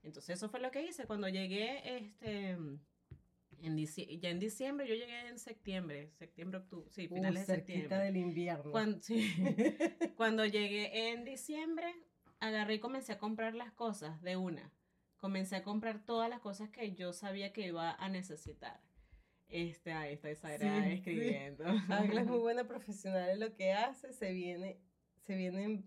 Entonces, 0.02 0.36
eso 0.36 0.48
fue 0.48 0.60
lo 0.60 0.70
que 0.70 0.82
hice 0.84 1.06
cuando 1.06 1.28
llegué, 1.28 1.96
este, 1.96 2.50
en 2.50 3.76
ya 4.20 4.30
en 4.30 4.38
diciembre, 4.38 4.88
yo 4.88 4.94
llegué 4.94 5.28
en 5.28 5.38
septiembre, 5.38 6.10
septiembre, 6.18 6.58
octubre, 6.60 6.88
sí, 6.90 7.06
Uh, 7.10 7.14
finales 7.14 7.46
de 7.46 7.54
cerquita 7.54 7.72
septiembre. 7.74 7.98
del 8.06 8.16
invierno. 8.16 8.70
Cuando, 8.70 8.98
sí. 9.00 9.30
Cuando 10.16 10.46
llegué 10.46 11.10
en 11.10 11.24
diciembre, 11.24 11.94
agarré 12.40 12.74
y 12.74 12.78
comencé 12.80 13.12
a 13.12 13.18
comprar 13.18 13.54
las 13.54 13.72
cosas 13.72 14.22
de 14.22 14.36
una. 14.36 14.72
Comencé 15.18 15.56
a 15.56 15.62
comprar 15.62 16.02
todas 16.06 16.30
las 16.30 16.40
cosas 16.40 16.70
que 16.70 16.94
yo 16.94 17.12
sabía 17.12 17.52
que 17.52 17.66
iba 17.66 17.92
a 17.92 18.08
necesitar. 18.08 18.80
Este, 19.48 19.92
ahí 19.92 20.14
está 20.14 20.30
Isaira 20.30 20.78
Sí, 20.82 20.88
sí. 20.88 20.92
escribiendo. 20.94 21.64
Ángela 21.90 22.22
es 22.22 22.26
muy 22.26 22.38
buena 22.38 22.64
profesional 22.68 23.28
en 23.28 23.40
lo 23.40 23.54
que 23.54 23.72
hace. 23.72 24.14
Se 24.14 24.32
viene, 24.32 24.78
se 25.26 25.36
vienen 25.36 25.84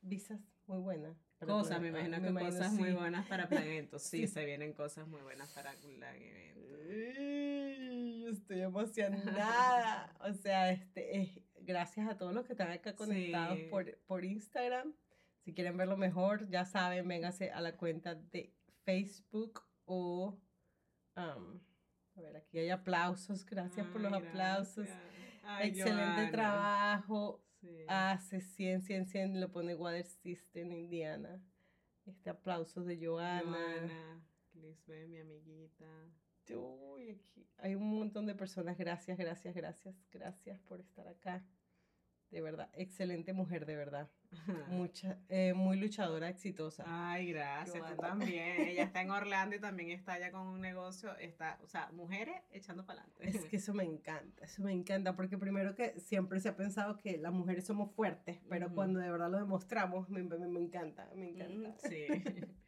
visas 0.00 0.40
muy 0.66 0.78
buenas. 0.78 1.16
Cosas, 1.46 1.80
me 1.80 1.88
imagino 1.88 2.20
que 2.20 2.28
imagino, 2.28 2.50
cosas 2.52 2.72
muy 2.72 2.92
buenas 2.92 3.26
para 3.26 3.48
plan. 3.48 3.62
Sí, 3.98 3.98
Sí. 3.98 4.26
se 4.26 4.44
vienen 4.44 4.72
cosas 4.72 5.06
muy 5.06 5.20
buenas 5.22 5.48
para 5.52 5.72
plan 5.74 6.14
estoy 8.30 8.60
emocionada. 8.60 10.12
O 10.20 10.32
sea, 10.34 10.70
este, 10.70 11.18
eh, 11.20 11.42
gracias 11.60 12.08
a 12.08 12.16
todos 12.16 12.34
los 12.34 12.44
que 12.46 12.52
están 12.52 12.70
acá 12.70 12.94
conectados 12.94 13.58
Sí. 13.58 13.66
por, 13.70 13.96
por 14.06 14.24
Instagram. 14.24 14.94
Si 15.44 15.52
quieren 15.52 15.76
verlo 15.76 15.96
mejor, 15.96 16.48
ya 16.48 16.64
saben, 16.64 17.06
véngase 17.06 17.50
a 17.50 17.60
la 17.60 17.76
cuenta 17.76 18.14
de 18.14 18.52
Facebook 18.84 19.62
o... 19.84 20.38
um, 21.16 21.60
a 22.16 22.20
ver, 22.20 22.36
aquí 22.36 22.58
hay 22.58 22.70
aplausos. 22.70 23.44
Gracias 23.44 23.86
por 23.88 24.00
los 24.00 24.12
aplausos. 24.12 24.88
Ay, 25.42 25.70
Excelente 25.70 26.02
Joana. 26.14 26.30
trabajo. 26.30 27.44
Sí. 27.64 27.84
Hace 27.88 28.42
100, 28.42 28.82
100, 28.82 29.06
100. 29.06 29.40
Lo 29.40 29.50
pone 29.50 29.74
Water 29.74 30.04
System 30.04 30.72
Indiana. 30.72 31.42
Este 32.04 32.28
aplauso 32.28 32.84
de 32.84 32.98
Joana. 32.98 33.42
Joana, 33.42 34.22
Lisbeth, 34.52 35.08
mi 35.08 35.18
amiguita. 35.18 35.86
Uy, 36.50 37.10
aquí 37.10 37.48
hay 37.56 37.74
un 37.74 37.98
montón 37.98 38.26
de 38.26 38.34
personas. 38.34 38.76
Gracias, 38.76 39.16
gracias, 39.16 39.54
gracias, 39.54 39.96
gracias 40.10 40.60
por 40.60 40.80
estar 40.80 41.08
acá. 41.08 41.42
De 42.30 42.42
verdad, 42.42 42.68
excelente 42.74 43.32
mujer, 43.32 43.64
de 43.64 43.76
verdad. 43.76 44.10
Mucha, 44.68 45.18
eh, 45.28 45.52
muy 45.54 45.76
luchadora, 45.78 46.28
exitosa. 46.28 46.84
Ay, 46.86 47.32
gracias, 47.32 47.84
tú 47.90 47.96
también. 47.96 48.60
Ella 48.62 48.84
está 48.84 49.02
en 49.02 49.10
Orlando 49.12 49.56
y 49.56 49.60
también 49.60 49.90
está 49.90 50.14
allá 50.14 50.30
con 50.32 50.46
un 50.46 50.60
negocio. 50.60 51.16
Está, 51.18 51.58
o 51.62 51.66
sea, 51.68 51.90
mujeres 51.92 52.36
echando 52.50 52.84
para 52.86 53.02
adelante. 53.02 53.28
Es 53.38 53.44
que 53.46 53.56
eso 53.56 53.74
me 53.74 53.84
encanta, 53.84 54.44
eso 54.44 54.62
me 54.62 54.72
encanta, 54.72 55.16
porque 55.16 55.38
primero 55.38 55.74
que 55.74 55.98
siempre 56.00 56.40
se 56.40 56.48
ha 56.48 56.56
pensado 56.56 56.96
que 56.98 57.18
las 57.18 57.32
mujeres 57.32 57.64
somos 57.66 57.90
fuertes, 57.94 58.40
pero 58.48 58.72
cuando 58.74 59.00
de 59.00 59.10
verdad 59.10 59.30
lo 59.30 59.38
demostramos, 59.38 60.08
me, 60.08 60.22
me- 60.22 60.38
me 60.38 60.60
encanta, 60.60 61.08
me 61.14 61.28
encanta. 61.30 61.68
Mm, 61.70 61.74
Sí. 61.88 62.06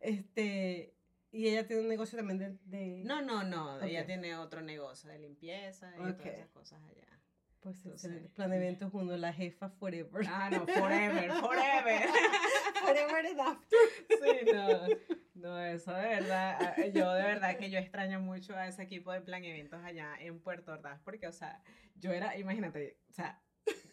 Este, 0.00 0.94
y 1.30 1.48
ella 1.48 1.66
tiene 1.66 1.82
un 1.82 1.88
negocio 1.88 2.16
también 2.16 2.38
de... 2.38 2.56
de- 2.64 3.02
No, 3.04 3.22
no, 3.22 3.44
no. 3.44 3.80
Ella 3.82 4.06
tiene 4.06 4.34
otro 4.36 4.62
negocio 4.62 5.10
de 5.10 5.18
limpieza 5.18 5.92
y 5.96 6.00
Ok. 6.00 6.16
todas 6.16 6.26
esas 6.34 6.48
cosas 6.48 6.82
allá. 6.84 7.19
Pues 7.60 7.76
entonces- 7.76 8.04
excelente. 8.04 8.28
Plan 8.34 8.50
de 8.50 8.56
eventos 8.56 8.90
uno, 8.94 9.16
la 9.16 9.32
jefa 9.32 9.68
forever. 9.68 10.24
Ah, 10.28 10.48
no, 10.50 10.66
forever, 10.66 11.30
forever. 11.32 12.08
forever 12.82 13.26
and 13.26 13.40
after. 13.40 13.78
Sí, 14.08 14.46
no. 14.52 15.20
No, 15.34 15.58
eso 15.60 15.92
de 15.92 16.02
verdad. 16.08 16.58
ah, 16.60 16.86
Yo 16.86 17.12
de 17.12 17.22
verdad 17.22 17.56
que 17.56 17.70
yo 17.70 17.78
extraño 17.78 18.20
mucho 18.20 18.54
a 18.56 18.66
ese 18.66 18.82
equipo 18.82 19.12
de 19.12 19.20
plan 19.20 19.44
eventos 19.44 19.82
allá 19.84 20.14
en 20.20 20.40
Puerto 20.40 20.72
Ordaz, 20.72 21.00
porque, 21.04 21.26
o 21.28 21.32
sea, 21.32 21.62
yo 21.96 22.12
era, 22.12 22.36
imagínate, 22.36 22.98
o 23.08 23.12
sea, 23.12 23.42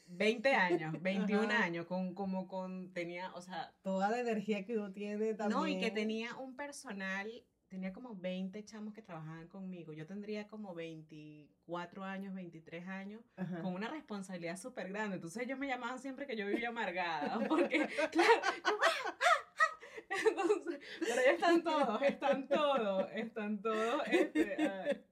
20 0.08 0.53
años, 0.56 0.93
21 1.01 1.43
Ajá. 1.49 1.63
años, 1.63 1.86
con, 1.86 2.13
como 2.15 2.47
con, 2.47 2.91
tenía, 2.93 3.34
o 3.36 3.41
sea, 3.41 3.73
Toda 3.82 4.10
la 4.10 4.19
energía 4.19 4.65
que 4.65 4.77
uno 4.77 4.91
tiene 4.91 5.34
también. 5.36 5.60
No, 5.60 5.67
y 5.67 5.80
que 5.80 5.91
tenía 5.91 6.36
un 6.36 6.56
personal, 6.56 7.30
tenía 7.69 7.91
como 7.93 8.15
20 8.15 8.63
chamos 8.65 8.93
que 8.93 9.01
trabajaban 9.01 9.47
conmigo. 9.47 9.93
Yo 9.93 10.06
tendría 10.06 10.47
como 10.47 10.73
24 10.73 12.03
años, 12.03 12.34
23 12.34 12.88
años, 12.88 13.21
Ajá. 13.36 13.62
con 13.62 13.73
una 13.73 13.88
responsabilidad 13.89 14.58
súper 14.58 14.89
grande. 14.89 15.15
Entonces 15.15 15.43
ellos 15.43 15.60
me 15.60 15.67
llamaban 15.67 15.99
siempre 15.99 16.25
que 16.27 16.36
yo 16.38 16.47
vivía 16.47 16.69
amargada, 16.69 17.39
porque, 17.49 17.88
claro, 18.12 18.32
yo, 18.65 18.80
"Ah, 18.84 18.91
ah, 19.06 19.15
ah". 19.19 19.23
Entonces, 20.30 20.80
pero 20.99 21.21
ya 21.25 21.32
están 21.32 21.63
todos, 21.63 22.01
están 22.01 22.47
todos, 22.47 23.10
están 23.13 23.62
todos, 23.62 24.01
este, 24.10 24.56
ay. 24.69 25.03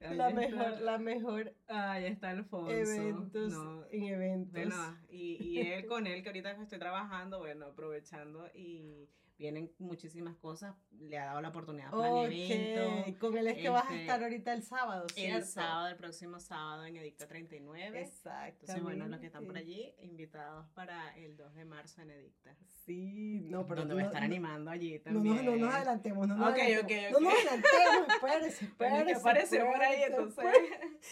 La 0.00 0.28
está. 0.28 0.30
mejor, 0.30 0.80
la 0.80 0.98
mejor 0.98 1.54
Ahí 1.68 2.06
está 2.06 2.30
Alfonso. 2.30 2.70
eventos 2.72 3.52
No, 3.52 3.84
en 3.90 4.04
eventos. 4.04 4.52
bueno, 4.52 4.98
y, 5.10 5.36
y 5.42 5.60
él 5.60 5.84
con 5.86 6.06
él, 6.06 6.22
que 6.22 6.30
ahorita 6.30 6.52
estoy 6.52 6.78
trabajando, 6.78 7.38
bueno, 7.40 7.66
aprovechando 7.66 8.48
y 8.54 9.08
vienen 9.40 9.72
muchísimas 9.78 10.36
cosas, 10.36 10.76
le 10.98 11.16
ha 11.16 11.24
dado 11.24 11.40
la 11.40 11.48
oportunidad 11.48 11.90
para 11.90 12.12
okay. 12.12 12.52
evento. 12.52 13.18
Con 13.18 13.38
él 13.38 13.46
es 13.46 13.56
que 13.56 13.70
vas 13.70 13.84
a 13.84 13.88
este, 13.88 14.00
estar 14.02 14.22
ahorita 14.22 14.52
el 14.52 14.62
sábado, 14.62 15.06
¿cierto? 15.14 15.38
El 15.38 15.44
sábado, 15.44 15.88
el 15.88 15.96
próximo 15.96 16.38
sábado 16.38 16.84
en 16.84 16.98
Edicto 16.98 17.26
39. 17.26 18.02
Exacto. 18.02 18.58
Entonces, 18.60 18.82
bueno, 18.82 19.08
los 19.08 19.18
que 19.18 19.26
están 19.26 19.46
por 19.46 19.56
allí, 19.56 19.94
invitados 20.02 20.66
para 20.74 21.16
el 21.16 21.38
2 21.38 21.54
de 21.54 21.64
marzo 21.64 22.02
en 22.02 22.10
Edicta. 22.10 22.54
Sí, 22.84 23.40
no, 23.48 23.66
pero... 23.66 23.80
Donde 23.80 23.94
voy 23.94 24.02
a 24.02 24.06
estar 24.06 24.22
animando 24.22 24.70
allí 24.70 24.98
también. 24.98 25.36
No, 25.36 25.42
no, 25.42 25.56
no 25.56 25.66
nos 25.66 25.74
adelantemos, 25.74 26.28
no 26.28 26.36
nos 26.36 26.50
okay, 26.50 26.74
adelantemos. 26.74 27.04
Okay, 27.04 27.12
no 27.12 27.20
nos 27.20 27.32
adelantemos, 27.32 28.08
espérese, 28.14 28.64
espérese. 28.66 29.06
que 29.06 29.12
aparecer 29.14 29.64
por 29.64 29.82
ahí, 29.82 30.02
entonces... 30.02 30.44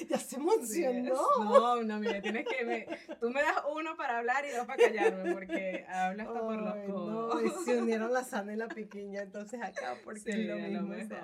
Ya 0.06 0.18
se 0.18 0.36
emocionó. 0.36 1.14
no, 1.38 1.82
no, 1.82 1.98
mira, 1.98 2.20
tienes 2.20 2.46
que... 2.46 2.64
Me, 2.66 2.86
tú 3.18 3.30
me 3.30 3.40
das 3.40 3.62
uno 3.74 3.96
para 3.96 4.18
hablar 4.18 4.44
y 4.44 4.50
dos 4.50 4.66
para 4.66 4.84
callarme, 4.84 5.32
porque 5.32 5.86
habla 5.88 6.24
hasta 6.24 6.40
por 6.40 6.60
los 6.60 6.74
codos. 6.86 7.42
No, 7.42 7.64
se 7.64 7.78
unieron 7.78 8.12
la 8.18 8.24
sana 8.24 8.52
y 8.52 8.56
la 8.56 8.68
pequeña, 8.68 9.22
entonces 9.22 9.60
acá, 9.62 9.96
porque 10.04 10.30
es 10.30 10.72
lo 10.72 10.82
mismo. 10.82 11.16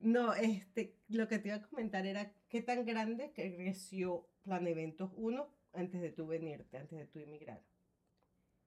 no, 0.00 0.34
este, 0.34 0.96
lo 1.08 1.28
que 1.28 1.38
te 1.38 1.48
iba 1.48 1.56
a 1.56 1.62
comentar 1.62 2.06
era 2.06 2.32
qué 2.48 2.62
tan 2.62 2.84
grande 2.84 3.32
creció 3.34 4.28
Plan 4.42 4.66
Eventos 4.66 5.10
1 5.16 5.48
antes 5.72 6.00
de 6.00 6.10
tú 6.10 6.26
venirte, 6.26 6.78
antes 6.78 6.98
de 6.98 7.06
tú 7.06 7.18
emigrar. 7.18 7.62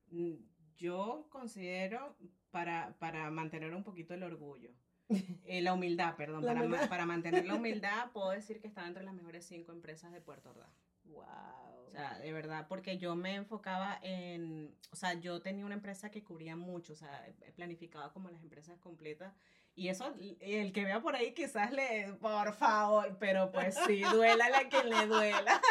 Mm, 0.07 0.35
yo 0.77 1.27
considero 1.29 2.15
para, 2.51 2.97
para 2.99 3.29
mantener 3.31 3.73
un 3.73 3.83
poquito 3.83 4.13
el 4.13 4.23
orgullo. 4.23 4.71
Eh, 5.43 5.61
la 5.61 5.73
humildad, 5.73 6.15
perdón. 6.15 6.41
para, 6.41 6.87
para, 6.87 7.05
mantener 7.05 7.45
la 7.45 7.55
humildad, 7.59 8.11
puedo 8.13 8.29
decir 8.29 8.61
que 8.61 8.67
estaba 8.67 8.87
entre 8.87 9.03
las 9.03 9.13
mejores 9.13 9.45
cinco 9.45 9.73
empresas 9.73 10.13
de 10.13 10.21
Puerto 10.21 10.51
Ordaz. 10.51 10.71
Wow. 11.03 11.70
O 11.91 11.93
sea, 11.93 12.17
de 12.19 12.31
verdad, 12.31 12.67
porque 12.69 12.97
yo 12.97 13.17
me 13.17 13.35
enfocaba 13.35 13.99
en, 14.01 14.73
o 14.91 14.95
sea, 14.95 15.13
yo 15.15 15.41
tenía 15.41 15.65
una 15.65 15.75
empresa 15.75 16.09
que 16.09 16.23
cubría 16.23 16.55
mucho, 16.55 16.93
o 16.93 16.95
sea, 16.95 17.27
planificaba 17.53 18.13
como 18.13 18.29
las 18.29 18.41
empresas 18.41 18.79
completas. 18.79 19.33
Y 19.75 19.89
eso, 19.89 20.15
el 20.39 20.71
que 20.71 20.85
vea 20.85 21.01
por 21.01 21.17
ahí 21.17 21.33
quizás 21.33 21.73
le, 21.73 22.13
por 22.21 22.53
favor, 22.53 23.17
pero 23.19 23.51
pues 23.51 23.75
sí, 23.85 24.01
duela 24.13 24.45
a 24.57 24.69
quien 24.69 24.89
le 24.89 25.05
duela. 25.05 25.61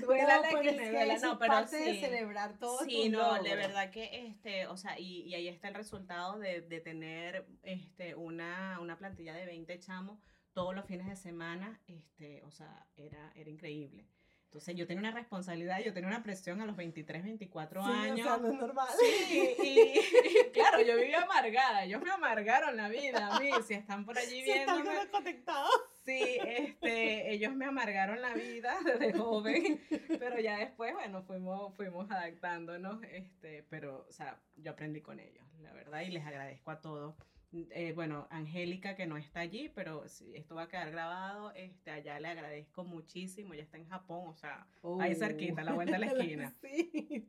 duela 0.00 0.36
a 0.36 0.60
quien 0.60 0.76
le 0.76 0.90
duela. 0.90 1.18
No, 1.18 1.38
pero 1.38 1.52
parte 1.52 1.76
de 1.76 2.00
celebrar 2.00 2.58
todo. 2.58 2.80
Sí, 2.80 3.08
no, 3.08 3.40
de 3.40 3.54
verdad 3.54 3.90
que, 3.90 4.26
este, 4.26 4.66
o 4.66 4.76
sea, 4.76 4.98
y, 4.98 5.22
y 5.28 5.34
ahí 5.34 5.46
está 5.46 5.68
el 5.68 5.76
resultado 5.76 6.40
de, 6.40 6.60
de 6.60 6.80
tener, 6.80 7.46
este, 7.62 8.16
una, 8.16 8.80
una 8.80 8.98
plantilla 8.98 9.32
de 9.32 9.46
20 9.46 9.78
chamos 9.78 10.18
todos 10.52 10.74
los 10.74 10.84
fines 10.86 11.06
de 11.06 11.14
semana, 11.14 11.80
este, 11.86 12.42
o 12.42 12.50
sea, 12.50 12.84
era, 12.96 13.32
era 13.36 13.48
increíble. 13.48 14.08
Entonces 14.50 14.74
yo 14.74 14.84
tenía 14.84 14.98
una 15.02 15.12
responsabilidad, 15.12 15.78
yo 15.78 15.92
tenía 15.94 16.08
una 16.08 16.24
presión 16.24 16.60
a 16.60 16.66
los 16.66 16.74
23, 16.74 17.22
24 17.22 17.84
años. 17.84 18.18
O 18.18 18.22
sea, 18.24 18.36
no 18.38 18.48
es 18.48 18.54
normal. 18.58 18.88
Sí, 18.98 19.54
y, 19.62 20.50
claro, 20.52 20.82
yo 20.82 20.96
vivía 20.96 21.22
amargada, 21.22 21.84
ellos 21.84 22.02
me 22.02 22.10
amargaron 22.10 22.76
la 22.76 22.88
vida 22.88 23.28
a 23.28 23.38
mí, 23.38 23.52
si 23.64 23.74
están 23.74 24.04
por 24.04 24.18
allí 24.18 24.40
si 24.42 24.52
viendo. 24.52 24.74
Están 24.74 25.06
conectados. 25.06 25.70
Sí, 26.04 26.38
este, 26.44 27.32
ellos 27.32 27.54
me 27.54 27.66
amargaron 27.66 28.20
la 28.20 28.34
vida 28.34 28.76
desde 28.84 29.12
joven, 29.12 29.80
pero 30.18 30.40
ya 30.40 30.58
después, 30.58 30.94
bueno, 30.94 31.22
fuimos, 31.22 31.72
fuimos 31.76 32.10
adaptándonos, 32.10 33.04
este, 33.04 33.62
pero, 33.70 34.04
o 34.08 34.12
sea, 34.12 34.36
yo 34.56 34.72
aprendí 34.72 35.00
con 35.00 35.20
ellos, 35.20 35.46
la 35.60 35.72
verdad, 35.72 36.00
y 36.00 36.10
les 36.10 36.26
agradezco 36.26 36.72
a 36.72 36.80
todos 36.80 37.14
eh, 37.52 37.92
bueno, 37.94 38.28
Angélica 38.30 38.94
que 38.94 39.06
no 39.06 39.16
está 39.16 39.40
allí, 39.40 39.70
pero 39.74 40.04
esto 40.04 40.54
va 40.54 40.62
a 40.62 40.68
quedar 40.68 40.90
grabado, 40.90 41.52
este, 41.52 41.90
allá 41.90 42.20
le 42.20 42.28
agradezco 42.28 42.84
muchísimo, 42.84 43.54
ya 43.54 43.62
está 43.62 43.76
en 43.76 43.86
Japón, 43.86 44.28
o 44.28 44.34
sea, 44.34 44.66
ahí 45.00 45.14
cerquita, 45.14 45.62
a 45.62 45.64
la 45.64 45.74
vuelta 45.74 45.94
de 45.94 45.98
la 45.98 46.06
esquina. 46.12 46.54
sí. 46.60 47.28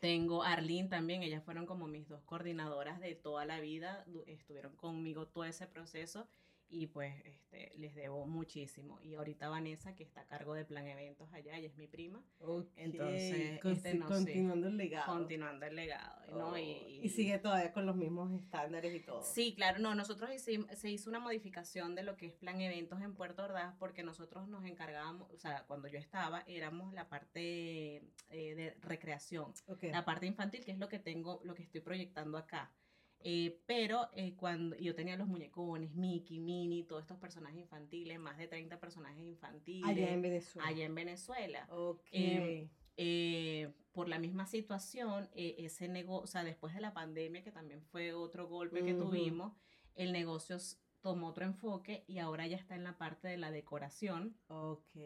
Tengo 0.00 0.42
Arlene 0.42 0.88
también, 0.88 1.22
ellas 1.22 1.44
fueron 1.44 1.64
como 1.64 1.86
mis 1.86 2.08
dos 2.08 2.22
coordinadoras 2.24 2.98
de 2.98 3.14
toda 3.14 3.44
la 3.46 3.60
vida, 3.60 4.04
estuvieron 4.26 4.74
conmigo 4.74 5.28
todo 5.28 5.44
ese 5.44 5.68
proceso 5.68 6.26
y 6.72 6.86
pues 6.86 7.14
este, 7.26 7.72
les 7.76 7.94
debo 7.94 8.26
muchísimo. 8.26 8.98
Y 9.02 9.14
ahorita 9.14 9.50
Vanessa, 9.50 9.94
que 9.94 10.02
está 10.02 10.22
a 10.22 10.26
cargo 10.26 10.54
de 10.54 10.64
plan 10.64 10.88
eventos 10.88 11.30
allá, 11.32 11.58
ella 11.58 11.68
es 11.68 11.76
mi 11.76 11.86
prima. 11.86 12.24
Entonces, 12.76 13.60
este, 13.62 13.94
no, 13.94 14.06
continuando 14.06 14.68
el 14.68 14.78
legado. 14.78 15.12
Continuando 15.12 15.66
el 15.66 15.76
legado. 15.76 16.22
¿no? 16.32 16.56
Y, 16.56 17.00
y, 17.02 17.08
sigue 17.10 17.38
todavía 17.38 17.72
con 17.74 17.84
los 17.84 17.94
mismos 17.94 18.32
estándares 18.32 18.94
y 18.94 19.00
todo. 19.00 19.22
Sí, 19.22 19.54
claro, 19.54 19.80
no, 19.80 19.94
nosotros 19.94 20.32
hicimos, 20.34 20.66
se 20.78 20.90
hizo 20.90 21.10
una 21.10 21.20
modificación 21.20 21.94
de 21.94 22.04
lo 22.04 22.16
que 22.16 22.26
es 22.26 22.34
plan 22.34 22.58
eventos 22.62 23.02
en 23.02 23.14
Puerto 23.14 23.44
Ordaz 23.44 23.74
porque 23.78 24.02
nosotros 24.02 24.48
nos 24.48 24.64
encargábamos, 24.64 25.30
o 25.30 25.36
sea, 25.36 25.64
cuando 25.66 25.88
yo 25.88 25.98
estaba, 25.98 26.42
éramos 26.46 26.94
la 26.94 27.10
parte 27.10 28.02
eh, 28.30 28.54
de 28.54 28.76
recreación, 28.80 29.52
la 29.82 30.06
parte 30.06 30.26
infantil, 30.26 30.64
que 30.64 30.72
es 30.72 30.78
lo 30.78 30.88
que 30.88 30.98
tengo, 30.98 31.42
lo 31.44 31.54
que 31.54 31.64
estoy 31.64 31.82
proyectando 31.82 32.38
acá. 32.38 32.72
Eh, 33.24 33.60
pero 33.66 34.08
eh, 34.14 34.34
cuando 34.36 34.76
yo 34.76 34.94
tenía 34.94 35.16
los 35.16 35.28
muñecones, 35.28 35.94
Mickey, 35.94 36.38
Minnie, 36.38 36.84
todos 36.84 37.02
estos 37.02 37.18
personajes 37.18 37.58
infantiles, 37.58 38.18
más 38.18 38.38
de 38.38 38.48
30 38.48 38.80
personajes 38.80 39.24
infantiles. 39.24 39.88
Allá 39.88 40.10
en 40.12 40.22
Venezuela. 40.22 40.68
Allá 40.68 40.84
en 40.84 40.94
Venezuela. 40.94 41.66
Ok. 41.70 42.06
Em, 42.10 42.68
eh, 42.96 43.72
por 43.92 44.08
la 44.08 44.18
misma 44.18 44.46
situación, 44.46 45.28
ese 45.34 45.88
negocio, 45.88 46.24
o 46.24 46.26
sea, 46.26 46.44
después 46.44 46.74
de 46.74 46.80
la 46.80 46.94
pandemia, 46.94 47.42
que 47.42 47.52
también 47.52 47.82
fue 47.82 48.12
otro 48.12 48.48
golpe 48.48 48.84
que 48.84 48.94
tuvimos, 48.94 49.52
el 49.94 50.12
negocio 50.12 50.58
tomó 51.02 51.28
otro 51.28 51.44
enfoque 51.44 52.04
y 52.06 52.18
ahora 52.18 52.46
ya 52.46 52.56
está 52.56 52.76
en 52.76 52.84
la 52.84 52.96
parte 52.96 53.28
de 53.28 53.36
la 53.36 53.50
decoración. 53.50 54.36
Ok. 54.46 54.96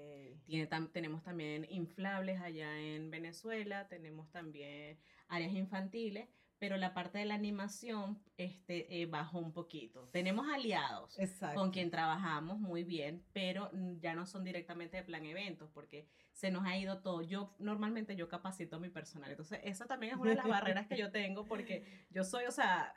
Tiene, 0.44 0.68
tenemos 0.92 1.22
también 1.22 1.66
inflables 1.70 2.40
allá 2.40 2.78
en 2.78 3.10
Venezuela, 3.10 3.88
tenemos 3.88 4.30
también 4.30 4.98
áreas 5.28 5.52
infantiles, 5.52 6.28
pero 6.58 6.76
la 6.76 6.94
parte 6.94 7.18
de 7.18 7.26
la 7.26 7.34
animación 7.34 8.18
este, 8.36 9.02
eh, 9.02 9.06
bajó 9.06 9.38
un 9.38 9.52
poquito. 9.52 10.08
Tenemos 10.08 10.46
aliados 10.48 11.16
con 11.54 11.70
quien 11.70 11.90
trabajamos 11.90 12.58
muy 12.58 12.82
bien, 12.82 13.24
pero 13.32 13.70
ya 14.00 14.14
no 14.14 14.26
son 14.26 14.44
directamente 14.44 14.96
de 14.96 15.02
plan 15.02 15.24
eventos, 15.24 15.70
porque 15.70 16.08
se 16.32 16.50
nos 16.50 16.64
ha 16.66 16.76
ido 16.76 17.00
todo. 17.02 17.22
Yo 17.22 17.54
normalmente 17.58 18.16
yo 18.16 18.28
capacito 18.28 18.76
a 18.76 18.78
mi 18.78 18.88
personal, 18.88 19.30
entonces 19.30 19.60
esa 19.64 19.86
también 19.86 20.14
es 20.14 20.18
una 20.18 20.30
de 20.30 20.36
las 20.36 20.48
barreras 20.48 20.86
que 20.86 20.96
yo 20.96 21.10
tengo, 21.10 21.44
porque 21.46 21.84
yo 22.10 22.24
soy, 22.24 22.46
o 22.46 22.52
sea, 22.52 22.94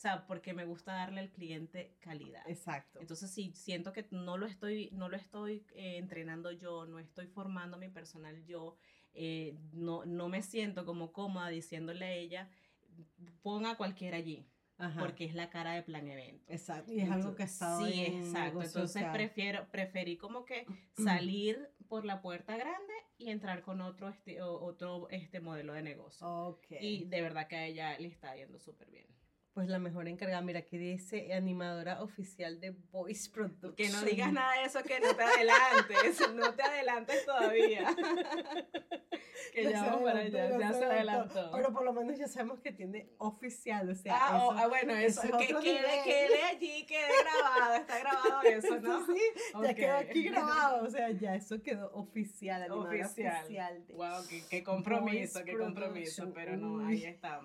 o 0.00 0.02
sea, 0.02 0.26
porque 0.26 0.54
me 0.54 0.64
gusta 0.64 0.94
darle 0.94 1.20
al 1.20 1.30
cliente 1.30 1.94
calidad. 2.00 2.42
Exacto. 2.48 3.00
Entonces, 3.00 3.30
si 3.30 3.52
siento 3.52 3.92
que 3.92 4.06
no 4.10 4.38
lo 4.38 4.46
estoy, 4.46 4.88
no 4.92 5.10
lo 5.10 5.16
estoy 5.16 5.66
eh, 5.74 5.98
entrenando 5.98 6.50
yo, 6.52 6.86
no 6.86 6.98
estoy 6.98 7.26
formando 7.26 7.76
a 7.76 7.78
mi 7.78 7.90
personal 7.90 8.42
yo, 8.46 8.76
eh, 9.12 9.58
no, 9.72 10.04
no 10.06 10.28
me 10.28 10.40
siento 10.40 10.86
como 10.86 11.12
cómoda 11.12 11.48
diciéndole 11.48 12.04
a 12.06 12.12
ella, 12.12 12.50
ponga 13.42 13.76
cualquiera 13.76 14.16
allí. 14.16 14.46
Porque 14.98 15.26
es 15.26 15.34
la 15.34 15.50
cara 15.50 15.74
de 15.74 15.82
plan 15.82 16.08
evento. 16.08 16.50
Exacto. 16.50 16.90
Y 16.90 17.00
es 17.00 17.10
algo 17.10 17.34
que 17.34 17.42
estado 17.42 17.84
Sí, 17.84 18.00
exacto. 18.00 18.62
Entonces 18.62 19.04
prefiero, 19.12 19.68
preferí 19.70 20.16
como 20.16 20.46
que 20.46 20.64
salir 20.96 21.68
por 21.86 22.06
la 22.06 22.22
puerta 22.22 22.56
grande 22.56 22.94
y 23.18 23.28
entrar 23.28 23.60
con 23.60 23.82
otro 23.82 24.08
este, 24.08 24.40
otro 24.40 25.10
este 25.10 25.40
modelo 25.40 25.74
de 25.74 25.82
negocio. 25.82 26.26
Okay. 26.26 26.78
Y 26.80 27.04
de 27.04 27.20
verdad 27.20 27.46
que 27.46 27.56
a 27.56 27.66
ella 27.66 27.98
le 27.98 28.08
está 28.08 28.34
yendo 28.34 28.58
súper 28.58 28.90
bien 28.90 29.06
pues 29.52 29.68
la 29.68 29.78
mejor 29.78 30.08
encargada. 30.08 30.42
Mira, 30.42 30.60
aquí 30.60 30.78
dice 30.78 31.32
animadora 31.34 32.02
oficial 32.02 32.60
de 32.60 32.70
Voice 32.90 33.30
Production. 33.30 33.70
Que 33.76 33.88
no 33.88 34.02
digas 34.02 34.32
nada 34.32 34.60
de 34.60 34.64
eso, 34.64 34.82
que 34.82 35.00
no 35.00 35.14
te 35.14 35.22
adelantes, 35.22 36.20
no 36.34 36.54
te 36.54 36.62
adelantes 36.62 37.24
todavía. 37.24 37.96
que 39.54 39.64
ya, 39.64 39.82
vamos 39.84 40.02
para 40.02 40.20
allá, 40.20 40.58
ya, 40.58 40.72
se 40.72 40.84
adelantó. 40.84 41.50
Pero 41.52 41.72
por 41.72 41.84
lo 41.84 41.92
menos 41.92 42.18
ya 42.18 42.28
sabemos 42.28 42.60
que 42.60 42.72
tiene 42.72 43.10
oficial, 43.18 43.88
o 43.88 43.94
sea. 43.94 44.16
Ah, 44.16 44.36
eso, 44.36 44.50
ah 44.52 44.66
bueno, 44.68 44.94
eso, 44.94 45.22
que 45.38 45.46
quede, 45.46 46.02
quede, 46.04 46.42
allí, 46.44 46.86
quede 46.86 47.08
grabado, 47.22 47.74
está 47.74 47.98
grabado 47.98 48.42
eso, 48.42 48.80
¿no? 48.80 49.06
sí, 49.06 49.20
ya 49.62 49.74
quedó 49.74 49.96
aquí 49.96 50.22
grabado, 50.24 50.84
o 50.84 50.90
sea, 50.90 51.10
ya 51.10 51.34
eso 51.34 51.62
quedó 51.62 51.90
oficial, 51.94 52.62
animadora 52.62 53.06
oficial. 53.06 53.44
oficial 53.44 53.86
de 53.86 53.94
wow, 53.94 54.26
qué, 54.28 54.42
qué 54.48 54.62
compromiso, 54.62 55.44
qué 55.44 55.56
compromiso, 55.56 56.32
pero 56.34 56.56
no, 56.56 56.86
ahí 56.86 57.04
estamos, 57.04 57.44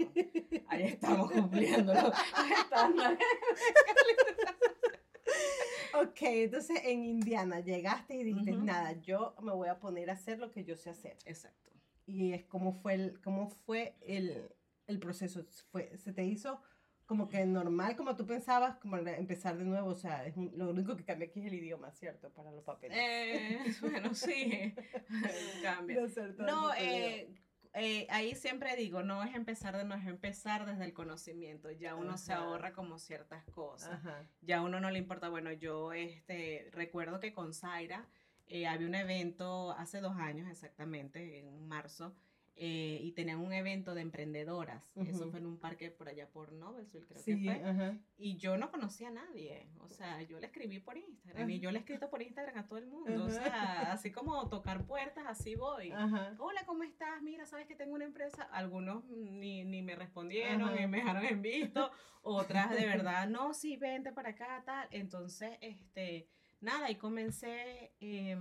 ahí 0.68 0.84
estamos 0.84 1.32
cumpliendo 1.32 1.95
ok, 6.02 6.22
entonces 6.22 6.82
en 6.84 7.04
Indiana 7.04 7.60
llegaste 7.60 8.16
y 8.16 8.24
dijiste, 8.24 8.54
nada, 8.54 8.94
yo 9.02 9.36
me 9.42 9.54
voy 9.54 9.68
a 9.68 9.80
poner 9.80 10.10
a 10.10 10.14
hacer 10.14 10.40
lo 10.40 10.52
que 10.52 10.64
yo 10.64 10.76
sé 10.76 10.90
hacer. 10.90 11.18
Exacto. 11.26 11.72
Y 12.06 12.34
es 12.34 12.46
como 12.46 12.74
fue 12.74 12.94
el, 12.94 13.22
cómo 13.22 13.50
fue 13.50 13.96
el, 14.02 14.50
el 14.88 15.00
proceso. 15.00 15.44
Fue, 15.72 15.98
¿Se 15.98 16.14
te 16.14 16.26
hizo 16.26 16.62
como 17.06 17.30
que 17.30 17.46
normal, 17.46 17.96
como 17.96 18.16
tú 18.16 18.26
pensabas, 18.26 18.78
como 18.78 18.98
empezar 18.98 19.58
de 19.58 19.64
nuevo? 19.64 19.90
O 19.90 19.96
sea, 19.96 20.26
es 20.26 20.36
lo 20.36 20.70
único 20.70 20.96
que 20.96 21.04
cambia 21.04 21.28
aquí 21.28 21.40
es 21.40 21.48
el 21.48 21.56
idioma, 21.56 21.92
¿cierto? 21.92 22.32
Para 22.32 22.52
los 22.52 22.64
papeles. 22.64 22.98
Eh, 23.00 23.60
bueno, 23.82 24.14
sí, 24.14 24.74
cambia. 25.64 26.02
No, 26.40 26.74
eh, 26.76 27.30
eh, 27.76 28.08
ahí 28.10 28.36
siempre 28.36 28.76
digo, 28.76 29.04
no 29.04 29.24
es 29.24 29.36
empezar 29.36 29.76
de 29.78 29.84
no 29.84 29.96
es 29.96 30.06
empezar 30.08 30.66
desde 30.66 30.86
el 30.86 30.94
conocimiento, 30.94 31.70
ya 31.72 31.96
uno 31.96 32.18
se 32.18 32.32
ahorra 32.34 32.74
como 32.74 33.00
ciertas 33.00 33.44
cosas, 33.46 34.00
ya 34.42 34.62
uno 34.62 34.80
no 34.80 34.90
le 34.90 35.00
importa, 35.00 35.28
bueno, 35.30 35.52
yo 35.52 35.92
este, 35.92 36.70
recuerdo 36.72 37.20
que 37.20 37.34
con 37.34 37.54
Zaira 37.54 38.08
eh, 38.48 38.66
había 38.68 38.88
un 38.88 38.96
evento 38.96 39.72
hace 39.72 40.00
dos 40.00 40.16
años 40.18 40.50
exactamente, 40.50 41.40
en 41.40 41.68
marzo, 41.68 42.16
eh, 42.58 43.00
y 43.02 43.12
tenían 43.12 43.40
un 43.40 43.52
evento 43.52 43.94
de 43.94 44.02
emprendedoras. 44.02 44.96
Eso 44.98 45.30
fue 45.30 45.40
en 45.40 45.46
un 45.46 45.58
parque 45.58 45.92
por 45.92 46.08
allá 46.08 46.30
por 46.30 46.54
Nobelsville, 46.54 47.06
creo 47.06 47.24
que 47.24 47.38
fue. 47.38 48.00
Y 48.18 48.38
yo 48.38 48.58
no 48.58 48.72
conocía 48.72 49.10
a 49.10 49.12
nadie. 49.12 49.68
O 49.80 49.90
sea, 49.90 50.22
yo 50.22 50.40
le 50.40 50.48
escribí 50.48 50.80
por 50.80 50.98
Instagram 50.98 51.50
y 51.50 51.60
yo 51.60 51.72
le 51.72 51.80
he 51.80 51.82
escrito 51.82 52.10
por 52.10 52.22
Instagram 52.22 52.58
a 52.58 52.68
todo 52.68 52.80
el 52.80 52.88
mundo. 52.88 53.26
O 53.26 53.30
sea, 53.30 53.92
así 53.92 54.12
como 54.12 54.48
tocar 54.48 54.86
puertas, 54.86 55.26
así 55.28 55.56
voy. 55.56 55.92
Hola, 55.92 56.66
¿cómo 56.66 56.84
estás? 56.84 57.22
Mira, 57.22 57.46
¿sabes 57.46 57.68
que 57.68 57.76
tengo 57.76 57.94
una 57.94 58.06
empresa? 58.06 58.44
Algunos 58.44 59.04
ni, 59.06 59.66
ni 59.66 59.82
me 59.82 59.96
respondieron 59.96 60.80
y 60.80 60.88
me 60.88 60.98
dejaron 60.98 61.26
en 61.26 61.42
visto. 61.42 61.92
Otras 62.22 62.72
de 62.72 62.86
verdad, 62.88 63.28
no, 63.28 63.54
sí, 63.54 63.78
vente 63.78 64.12
para 64.12 64.30
acá, 64.30 64.64
tal. 64.66 64.88
Entonces, 64.92 65.58
este 65.62 66.28
nada, 66.60 66.88
ahí 66.88 66.96
comencé, 66.96 67.94
eh, 68.00 68.38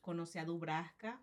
conocí 0.00 0.38
a 0.38 0.44
Dubraska, 0.44 1.20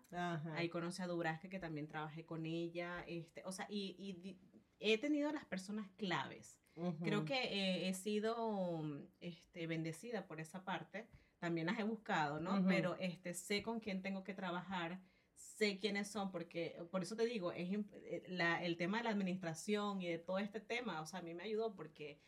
ahí 0.54 0.68
conocí 0.68 1.02
a 1.02 1.06
Dubraska 1.06 1.48
que 1.48 1.58
también 1.58 1.88
trabajé 1.88 2.24
con 2.24 2.46
ella, 2.46 3.04
este, 3.06 3.42
o 3.44 3.52
sea, 3.52 3.66
y, 3.68 4.38
he 4.80 4.98
tenido 4.98 5.32
las 5.32 5.44
personas 5.46 5.88
claves. 5.96 6.60
Creo 7.02 7.24
que 7.24 7.34
eh, 7.34 7.88
he 7.88 7.94
sido 7.94 8.82
este, 9.20 9.68
bendecida 9.68 10.26
por 10.26 10.40
esa 10.40 10.64
parte, 10.64 11.08
también 11.38 11.68
las 11.68 11.78
he 11.78 11.84
buscado, 11.84 12.40
¿no? 12.40 12.64
Pero 12.66 12.96
este, 12.98 13.32
sé 13.32 13.62
con 13.62 13.78
quién 13.78 14.02
tengo 14.02 14.24
que 14.24 14.34
trabajar, 14.34 15.00
sé 15.34 15.78
quiénes 15.78 16.08
son, 16.08 16.32
porque 16.32 16.76
por 16.90 17.02
eso 17.02 17.16
te 17.16 17.26
digo, 17.26 17.52
es 17.52 17.70
eh, 17.70 18.24
el 18.62 18.76
tema 18.76 18.98
de 18.98 19.04
la 19.04 19.10
administración 19.10 20.02
y 20.02 20.08
de 20.08 20.18
todo 20.18 20.38
este 20.38 20.60
tema, 20.60 21.00
o 21.00 21.06
sea, 21.06 21.20
a 21.20 21.22
mí 21.22 21.32
me 21.32 21.44
ayudó 21.44 21.74
porque 21.74 22.20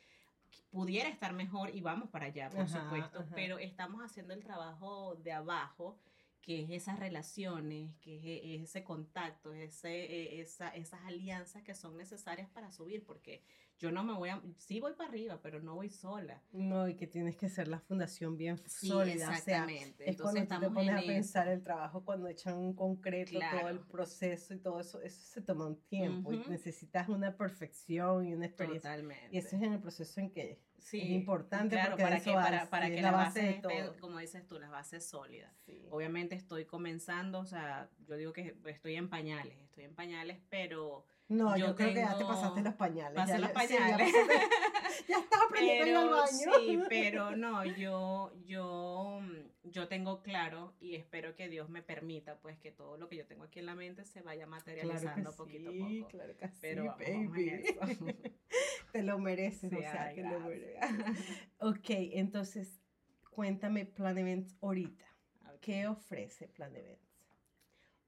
pudiera 0.70 1.08
estar 1.08 1.32
mejor 1.32 1.74
y 1.74 1.80
vamos 1.80 2.08
para 2.10 2.26
allá, 2.26 2.50
por 2.50 2.68
supuesto, 2.68 3.24
pero 3.34 3.58
estamos 3.58 4.02
haciendo 4.02 4.34
el 4.34 4.42
trabajo 4.42 5.16
de 5.16 5.32
abajo, 5.32 5.98
que 6.40 6.62
es 6.62 6.70
esas 6.70 6.98
relaciones, 6.98 7.96
que 8.00 8.18
es 8.18 8.24
e, 8.24 8.62
ese 8.62 8.84
contacto, 8.84 9.52
ese, 9.52 9.88
e, 9.88 10.40
esa, 10.40 10.68
esas 10.68 11.00
alianzas 11.02 11.62
que 11.62 11.74
son 11.74 11.96
necesarias 11.96 12.48
para 12.50 12.70
subir, 12.70 13.04
porque 13.04 13.42
yo 13.78 13.92
no 13.92 14.04
me 14.04 14.14
voy 14.14 14.30
a, 14.30 14.42
sí 14.56 14.80
voy 14.80 14.94
para 14.94 15.10
arriba, 15.10 15.38
pero 15.42 15.60
no 15.60 15.74
voy 15.74 15.90
sola. 15.90 16.42
No, 16.52 16.88
y 16.88 16.94
que 16.94 17.06
tienes 17.06 17.36
que 17.36 17.48
ser 17.48 17.68
la 17.68 17.78
fundación 17.78 18.36
bien 18.36 18.58
sólida. 18.66 19.36
Exactamente. 19.36 19.94
O 19.94 19.96
sea, 20.04 20.06
es 20.06 20.20
cuando 20.20 20.46
tú 20.46 20.60
te 20.60 20.70
pones 20.70 20.94
a 20.94 21.06
pensar 21.06 21.48
el 21.48 21.62
trabajo, 21.62 22.04
cuando 22.04 22.26
echan 22.28 22.56
un 22.56 22.74
concreto, 22.74 23.38
todo 23.38 23.68
el 23.68 23.80
proceso 23.80 24.54
y 24.54 24.58
todo 24.58 24.80
eso, 24.80 25.00
eso 25.02 25.20
se 25.20 25.42
toma 25.42 25.66
un 25.66 25.76
tiempo 25.82 26.32
y 26.32 26.38
necesitas 26.48 27.08
una 27.08 27.36
perfección 27.36 28.26
y 28.26 28.34
una 28.34 28.46
experiencia. 28.46 28.90
Totalmente. 28.90 29.28
Y 29.30 29.38
eso 29.38 29.56
es 29.56 29.62
en 29.62 29.72
el 29.74 29.80
proceso 29.80 30.20
en 30.20 30.30
que 30.30 30.58
sí, 30.78 31.00
es 31.00 31.10
importante 31.10 31.76
claro, 31.76 31.96
para 31.96 32.20
que, 32.20 32.32
para, 32.32 32.70
para 32.70 32.88
que 32.88 33.02
la 33.02 33.10
base, 33.10 33.60
como 34.00 34.18
dices 34.18 34.46
tú, 34.46 34.58
la 34.58 34.70
base 34.70 35.00
sólida. 35.00 35.52
Obviamente 35.90 36.34
estoy 36.34 36.64
comenzando, 36.64 37.40
o 37.40 37.46
sea, 37.46 37.90
yo 38.06 38.16
digo 38.16 38.32
que 38.32 38.56
estoy 38.66 38.96
en 38.96 39.08
pañales, 39.10 39.58
estoy 39.60 39.84
en 39.84 39.94
pañales, 39.94 40.40
pero 40.48 41.04
no, 41.28 41.56
yo, 41.56 41.74
creo 41.74 41.88
que 41.88 41.94
ya 41.96 42.16
te 42.16 42.24
pasaste 42.24 42.62
los 42.62 42.74
pañales. 42.74 43.16
Pasé 43.16 43.38
los 43.38 43.50
pañales. 43.50 44.12
ya, 45.08 45.18
estás 45.18 45.40
aprendiendo 45.44 45.84
pero, 45.84 46.00
al 46.00 46.08
baño. 46.10 46.52
Sí, 46.60 46.78
pero 46.88 47.36
no, 47.36 47.64
yo, 47.64 48.32
yo, 48.44 49.20
yo 49.64 49.88
tengo 49.88 50.22
claro 50.22 50.74
y 50.78 50.94
espero 50.94 51.34
que 51.34 51.48
Dios 51.48 51.68
me 51.68 51.82
permita, 51.82 52.38
pues, 52.38 52.58
que 52.58 52.70
todo 52.70 52.96
lo 52.96 53.08
que 53.08 53.16
yo 53.16 53.26
tengo 53.26 53.44
aquí 53.44 53.58
en 53.58 53.66
la 53.66 53.74
mente 53.74 54.04
se 54.04 54.22
vaya 54.22 54.46
materializando 54.46 55.34
poquito 55.34 55.70
a 55.70 55.72
poco. 55.72 56.08
Claro 56.08 56.36
que 56.36 56.48
pero 56.60 56.96
sí, 56.98 57.26
baby. 57.26 57.64
te 58.92 59.02
lo 59.02 59.18
mereces, 59.18 59.72
o 59.72 59.78
sea, 59.78 60.12
te 60.14 60.22
lo 60.22 60.38
mereces. 60.40 60.80
ok, 61.58 61.90
entonces, 62.12 62.80
cuéntame 63.30 63.84
Plan 63.84 64.16
Events 64.16 64.56
ahorita. 64.60 65.04
¿Qué 65.60 65.88
ofrece 65.88 66.46
Plan 66.46 66.76
Events? 66.76 67.05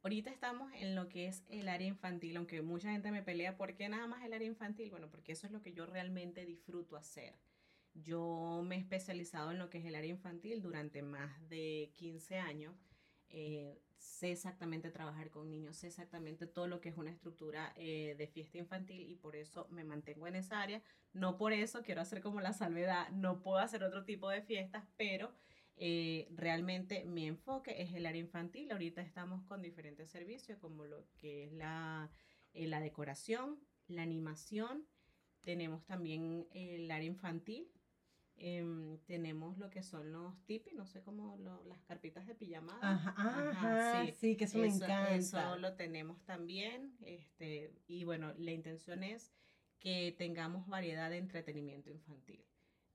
Ahorita 0.09 0.31
estamos 0.31 0.73
en 0.73 0.95
lo 0.95 1.07
que 1.11 1.27
es 1.27 1.45
el 1.51 1.69
área 1.69 1.87
infantil, 1.87 2.39
aunque 2.39 2.63
mucha 2.63 2.91
gente 2.91 3.13
me 3.13 3.23
pelea, 3.23 3.59
¿por 3.59 3.75
qué 3.75 3.91
nada 3.91 4.07
más 4.07 4.25
el 4.25 4.33
área 4.33 4.49
infantil? 4.49 4.89
Bueno, 4.89 5.11
porque 5.11 5.33
eso 5.33 5.47
es 5.47 5.53
lo 5.53 5.61
que 5.61 5.75
yo 5.75 5.85
realmente 5.85 6.47
disfruto 6.47 6.97
hacer. 6.97 7.35
Yo 7.93 8.63
me 8.65 8.77
he 8.77 8.79
especializado 8.79 9.51
en 9.51 9.59
lo 9.59 9.69
que 9.69 9.77
es 9.77 9.85
el 9.85 9.95
área 9.95 10.09
infantil 10.09 10.63
durante 10.63 11.03
más 11.03 11.47
de 11.51 11.91
15 11.93 12.39
años. 12.39 12.75
Eh, 13.29 13.83
sé 13.99 14.33
exactamente 14.33 14.91
trabajar 14.91 15.29
con 15.29 15.51
niños, 15.51 15.77
sé 15.77 15.89
exactamente 15.89 16.47
todo 16.47 16.69
lo 16.69 16.81
que 16.81 16.89
es 16.89 16.97
una 16.97 17.11
estructura 17.11 17.75
eh, 17.77 18.15
de 18.17 18.29
fiesta 18.29 18.57
infantil 18.57 19.11
y 19.11 19.15
por 19.15 19.37
eso 19.37 19.69
me 19.69 19.85
mantengo 19.85 20.27
en 20.27 20.37
esa 20.37 20.63
área. 20.63 20.81
No 21.13 21.37
por 21.37 21.53
eso 21.53 21.83
quiero 21.83 22.01
hacer 22.01 22.23
como 22.23 22.41
la 22.41 22.55
salvedad, 22.55 23.11
no 23.11 23.43
puedo 23.43 23.59
hacer 23.59 23.85
otro 23.85 24.07
tipo 24.07 24.31
de 24.31 24.41
fiestas, 24.41 24.85
pero 24.97 25.35
eh, 25.81 26.29
realmente 26.33 27.05
mi 27.05 27.27
enfoque 27.27 27.83
es 27.83 27.95
el 27.95 28.07
área 28.07 28.21
infantil. 28.21 28.71
Ahorita 28.73 29.01
estamos 29.01 29.45
con 29.45 29.63
diferentes 29.63 30.11
servicios 30.11 30.59
como 30.59 30.85
lo 30.85 31.05
que 31.17 31.45
es 31.45 31.53
la, 31.53 32.11
eh, 32.53 32.67
la 32.67 32.81
decoración, 32.81 33.61
la 33.87 34.03
animación. 34.03 34.87
Tenemos 35.41 35.85
también 35.87 36.49
el 36.53 36.91
área 36.91 37.07
infantil. 37.07 37.71
Em, 38.41 38.99
tenemos 39.07 39.59
lo 39.59 39.69
que 39.69 39.83
son 39.83 40.13
los 40.13 40.45
tipis, 40.45 40.73
no 40.75 40.87
sé 40.87 41.03
cómo 41.03 41.37
las 41.67 41.83
carpitas 41.83 42.27
de 42.27 42.35
pijamada. 42.35 42.93
Ajá, 42.93 44.07
sí, 44.19 44.37
que 44.37 44.45
eso, 44.45 44.59
me 44.59 44.69
encanta. 44.69 45.15
Eso 45.15 45.57
lo 45.57 45.75
tenemos 45.75 46.25
también. 46.25 46.97
Este, 47.03 47.73
y 47.87 48.05
bueno, 48.05 48.35
la 48.37 48.53
intención 48.53 49.03
es 49.03 49.33
que 49.79 50.15
tengamos 50.17 50.67
variedad 50.67 51.11
de 51.11 51.19
entretenimiento 51.19 51.91
infantil. 51.91 52.48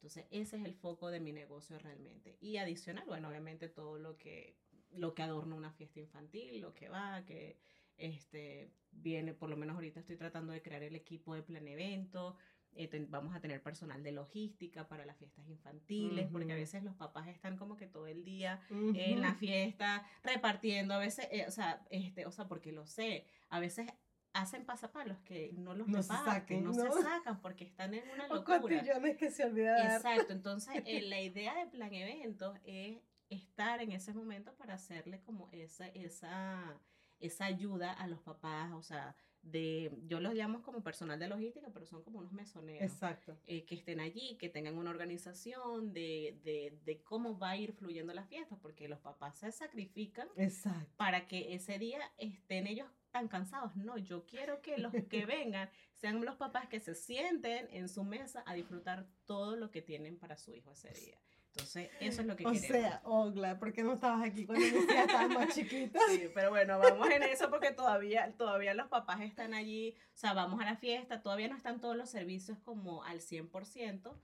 Entonces, 0.03 0.25
ese 0.31 0.57
es 0.57 0.65
el 0.65 0.73
foco 0.73 1.11
de 1.11 1.21
mi 1.21 1.31
negocio 1.31 1.79
realmente. 1.79 2.35
Y 2.41 2.57
adicional, 2.57 3.05
bueno, 3.07 3.29
obviamente 3.29 3.69
todo 3.69 3.97
lo 3.97 4.17
que, 4.17 4.57
lo 4.91 5.13
que 5.13 5.23
adorna 5.23 5.55
una 5.55 5.71
fiesta 5.71 6.01
infantil, 6.01 6.59
lo 6.59 6.73
que 6.73 6.89
va, 6.89 7.23
que 7.25 7.57
este, 7.95 8.69
viene, 8.91 9.33
por 9.33 9.49
lo 9.49 9.55
menos 9.55 9.75
ahorita 9.75 10.01
estoy 10.01 10.17
tratando 10.17 10.51
de 10.51 10.61
crear 10.61 10.83
el 10.83 10.97
equipo 10.97 11.33
de 11.35 11.41
plan 11.41 11.65
evento. 11.69 12.35
Eh, 12.75 12.89
vamos 13.07 13.33
a 13.33 13.39
tener 13.39 13.63
personal 13.63 14.03
de 14.03 14.11
logística 14.11 14.89
para 14.89 15.05
las 15.05 15.15
fiestas 15.15 15.47
infantiles, 15.47 16.27
porque 16.29 16.51
a 16.51 16.57
veces 16.57 16.83
los 16.83 16.95
papás 16.95 17.29
están 17.29 17.55
como 17.55 17.77
que 17.77 17.87
todo 17.87 18.07
el 18.07 18.25
día 18.25 18.59
en 18.71 19.21
la 19.21 19.35
fiesta 19.35 20.05
repartiendo, 20.21 20.95
a 20.95 20.99
veces, 20.99 21.29
eh, 21.31 21.45
o 21.47 21.51
sea, 21.51 21.81
este, 21.89 22.25
o 22.25 22.31
sea, 22.33 22.49
porque 22.49 22.73
lo 22.73 22.85
sé, 22.87 23.25
a 23.47 23.61
veces 23.61 23.87
hacen 24.33 24.65
pasapalos 24.65 25.17
que 25.19 25.51
no 25.53 25.73
los 25.73 25.87
no 25.87 26.01
se 26.01 26.09
saquen, 26.09 26.63
no, 26.63 26.73
se 26.73 26.89
sacan 27.01 27.39
porque 27.39 27.63
están 27.63 27.93
en 27.93 28.03
una 28.09 28.27
locura. 28.27 28.57
O 28.57 28.61
cotillones 28.61 29.17
que 29.17 29.31
se 29.31 29.45
olvidan. 29.45 29.91
Exacto, 29.91 30.33
entonces 30.33 30.83
eh, 30.85 31.01
la 31.01 31.21
idea 31.21 31.55
de 31.55 31.67
plan 31.67 31.93
eventos 31.93 32.57
es 32.65 32.97
estar 33.29 33.81
en 33.81 33.91
ese 33.91 34.13
momento 34.13 34.53
para 34.55 34.73
hacerle 34.73 35.21
como 35.21 35.49
esa, 35.51 35.87
esa, 35.87 36.79
esa 37.19 37.45
ayuda 37.45 37.93
a 37.93 38.07
los 38.07 38.19
papás, 38.21 38.71
o 38.73 38.81
sea, 38.81 39.15
de, 39.43 39.91
yo 40.07 40.19
los 40.19 40.33
llamo 40.33 40.61
como 40.61 40.81
personal 40.81 41.19
de 41.19 41.27
logística, 41.27 41.67
pero 41.73 41.85
son 41.85 42.01
como 42.01 42.19
unos 42.19 42.31
mesoneros. 42.31 42.81
Exacto. 42.81 43.37
Eh, 43.45 43.65
que 43.65 43.75
estén 43.75 43.99
allí, 43.99 44.37
que 44.37 44.49
tengan 44.49 44.77
una 44.77 44.89
organización 44.89 45.93
de, 45.93 46.39
de, 46.43 46.79
de, 46.85 47.01
cómo 47.03 47.37
va 47.37 47.51
a 47.51 47.57
ir 47.57 47.73
fluyendo 47.73 48.13
la 48.13 48.23
fiesta, 48.23 48.55
porque 48.55 48.87
los 48.87 48.99
papás 48.99 49.37
se 49.39 49.51
sacrifican 49.51 50.29
Exacto. 50.37 50.93
para 50.95 51.27
que 51.27 51.53
ese 51.53 51.77
día 51.77 51.99
estén 52.17 52.67
ellos 52.67 52.87
tan 53.13 53.29
cansados. 53.29 53.75
No, 53.77 53.97
yo 53.97 54.25
quiero 54.25 54.61
que 54.61 54.77
los 54.77 54.91
que 54.91 55.25
vengan 55.25 55.69
sean 55.93 56.25
los 56.25 56.35
papás 56.35 56.67
que 56.67 56.81
se 56.81 56.95
sienten 56.95 57.69
en 57.71 57.87
su 57.87 58.03
mesa 58.03 58.43
a 58.45 58.53
disfrutar 58.53 59.07
todo 59.25 59.55
lo 59.55 59.71
que 59.71 59.81
tienen 59.81 60.17
para 60.17 60.35
su 60.35 60.53
hijo 60.53 60.71
ese 60.71 60.89
día. 60.89 61.17
Entonces, 61.55 61.91
eso 61.99 62.21
es 62.21 62.27
lo 62.27 62.35
que 62.35 62.47
o 62.47 62.51
queremos. 62.51 62.69
O 62.69 62.73
sea, 62.73 63.01
Ogla, 63.05 63.59
¿por 63.59 63.71
qué 63.71 63.83
no 63.83 63.93
estabas 63.93 64.25
aquí 64.25 64.47
cuando 64.47 64.65
estabas 64.65 65.29
más 65.29 65.53
chiquita? 65.53 65.99
Sí, 66.09 66.27
pero 66.33 66.49
bueno, 66.49 66.79
vamos 66.79 67.07
en 67.11 67.21
eso 67.21 67.51
porque 67.51 67.71
todavía, 67.71 68.33
todavía 68.35 68.73
los 68.73 68.87
papás 68.87 69.21
están 69.21 69.53
allí, 69.53 69.95
o 70.15 70.17
sea, 70.17 70.33
vamos 70.33 70.59
a 70.59 70.65
la 70.65 70.75
fiesta, 70.75 71.21
todavía 71.21 71.47
no 71.47 71.55
están 71.55 71.79
todos 71.79 71.95
los 71.95 72.09
servicios 72.09 72.57
como 72.65 73.03
al 73.03 73.19
100%, 73.19 74.15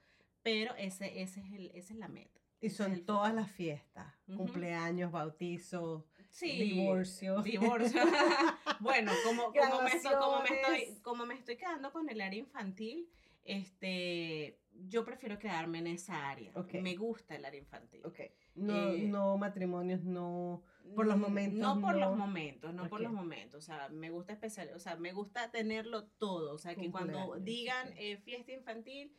pero 0.42 0.74
ese, 0.76 1.22
ese 1.22 1.42
es 1.42 1.54
el, 1.54 1.72
esa 1.76 1.94
es 1.94 2.00
la 2.00 2.08
meta. 2.08 2.40
Y 2.62 2.72
son 2.72 3.06
todas 3.06 3.34
las 3.34 3.52
fiestas, 3.52 4.12
cumpleaños, 4.36 5.12
bautizos, 5.12 6.04
divorcio. 6.42 7.42
Divorcio. 7.42 8.02
bueno, 8.80 9.12
como, 9.24 9.54
como, 9.54 9.82
me 9.82 9.92
estoy, 9.92 10.14
como, 10.16 10.42
me 10.42 10.50
estoy, 10.50 11.02
como 11.02 11.26
me 11.26 11.36
estoy 11.36 11.58
quedando 11.58 11.92
con 11.92 12.10
el 12.10 12.22
área 12.22 12.40
infantil, 12.40 13.10
este, 13.44 14.60
yo 14.88 15.04
prefiero 15.06 15.40
quedarme 15.40 15.80
en 15.80 15.88
esa 15.88 16.30
área. 16.30 16.54
Me 16.74 16.96
gusta 16.96 17.36
el 17.36 17.46
área 17.46 17.60
infantil. 17.60 18.06
Okay. 18.06 18.32
No, 18.56 18.94
eh, 18.94 19.08
no 19.08 19.38
matrimonios, 19.38 20.04
no 20.04 20.64
por 20.96 21.08
los 21.08 21.18
momentos. 21.18 21.60
No 21.60 21.80
por 21.80 21.96
los 21.96 22.16
momentos, 22.16 22.74
no 22.74 22.90
por 22.90 23.02
los 23.02 23.12
momentos. 23.12 23.60
O 23.60 23.62
sea, 23.62 23.90
me 23.90 24.10
gusta 24.10 24.34
especial, 24.34 24.72
o 24.76 24.80
sea, 24.80 24.96
me 24.96 25.14
gusta 25.14 25.52
tenerlo 25.52 26.08
todo. 26.18 26.54
O 26.54 26.58
sea, 26.58 26.76
que 26.76 26.90
cuando 26.92 27.36
digan 27.40 27.94
eh, 27.98 28.18
fiesta 28.18 28.52
infantil, 28.52 29.16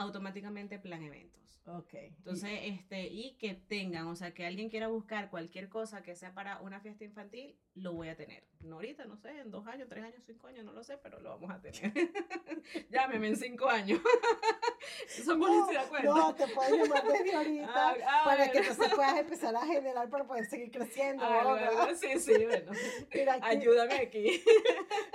automáticamente 0.00 0.78
plan 0.78 1.02
eventos. 1.02 1.40
Ok. 1.66 1.94
Entonces, 1.94 2.50
este, 2.62 3.06
y 3.06 3.36
que 3.36 3.54
tengan, 3.54 4.06
o 4.08 4.16
sea, 4.16 4.32
que 4.32 4.46
alguien 4.46 4.70
quiera 4.70 4.88
buscar 4.88 5.30
cualquier 5.30 5.68
cosa 5.68 6.02
que 6.02 6.16
sea 6.16 6.34
para 6.34 6.60
una 6.60 6.80
fiesta 6.80 7.04
infantil, 7.04 7.56
lo 7.74 7.92
voy 7.92 8.08
a 8.08 8.16
tener. 8.16 8.44
No 8.60 8.76
ahorita, 8.76 9.04
no 9.04 9.16
sé, 9.16 9.38
en 9.38 9.50
dos 9.50 9.66
años, 9.66 9.88
tres 9.88 10.04
años, 10.04 10.22
cinco 10.26 10.46
años, 10.48 10.64
no 10.64 10.72
lo 10.72 10.82
sé, 10.82 10.98
pero 10.98 11.20
lo 11.20 11.30
vamos 11.30 11.50
a 11.50 11.60
tener. 11.60 11.92
Llámeme 12.90 13.28
en 13.28 13.36
cinco 13.36 13.68
años. 13.68 14.00
Eso 15.18 15.36
no, 15.36 15.68
No, 16.02 16.34
te 16.34 16.46
puedes 16.48 16.72
llamar 16.72 17.04
desde 17.06 17.34
ahorita 17.34 17.90
ah, 17.90 17.96
ah, 18.06 18.22
para 18.24 18.50
que 18.50 18.58
entonces 18.58 18.94
puedas 18.94 19.18
empezar 19.18 19.54
a 19.54 19.66
generar 19.66 20.08
para 20.08 20.26
poder 20.26 20.46
seguir 20.46 20.70
creciendo. 20.70 21.22
Ah, 21.24 21.90
sí, 21.94 22.18
sí, 22.18 22.32
bueno. 22.46 22.72
Ayúdame 23.42 23.94
aquí. 23.94 24.42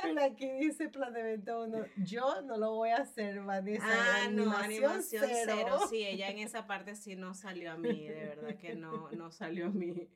Mira, 0.03 0.25
aquí 0.25 0.49
dice 0.59 0.89
plan 0.89 1.13
de 1.13 1.19
evento 1.21 1.63
uno. 1.63 1.85
Yo 1.97 2.41
no 2.43 2.57
lo 2.57 2.73
voy 2.73 2.89
a 2.89 2.97
hacer, 2.97 3.41
Vanessa. 3.41 3.85
Ah, 3.87 4.27
no, 4.29 4.51
animación, 4.77 5.25
cero. 5.45 5.79
Sí, 5.89 6.03
ella 6.05 6.29
en 6.29 6.39
esa 6.39 6.67
parte 6.67 6.95
sí 6.95 7.15
no 7.15 7.33
salió 7.33 7.71
a 7.71 7.77
mí, 7.77 8.07
de 8.07 8.25
verdad 8.25 8.55
que 8.57 8.75
no, 8.75 9.11
no 9.11 9.31
salió 9.31 9.67
a 9.67 9.69
mí 9.69 10.09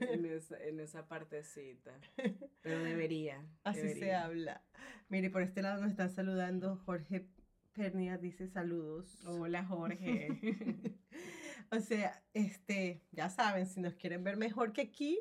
en 0.00 0.24
esa, 0.26 0.58
en 0.62 0.80
esa 0.80 1.06
partecita. 1.06 1.98
Pero 2.62 2.84
debería. 2.84 3.44
Así 3.64 3.94
se 3.94 4.14
habla. 4.14 4.62
Mire, 5.08 5.30
por 5.30 5.42
este 5.42 5.62
lado 5.62 5.80
nos 5.80 5.90
están 5.90 6.14
saludando 6.14 6.76
Jorge 6.84 7.26
Pernia, 7.72 8.18
dice 8.18 8.48
saludos. 8.48 9.18
Hola 9.24 9.64
Jorge. 9.64 10.28
o 11.70 11.80
sea, 11.80 12.22
este, 12.34 13.02
ya 13.12 13.28
saben, 13.30 13.66
si 13.66 13.80
nos 13.80 13.94
quieren 13.94 14.24
ver 14.24 14.36
mejor 14.36 14.72
que 14.72 14.82
aquí, 14.82 15.18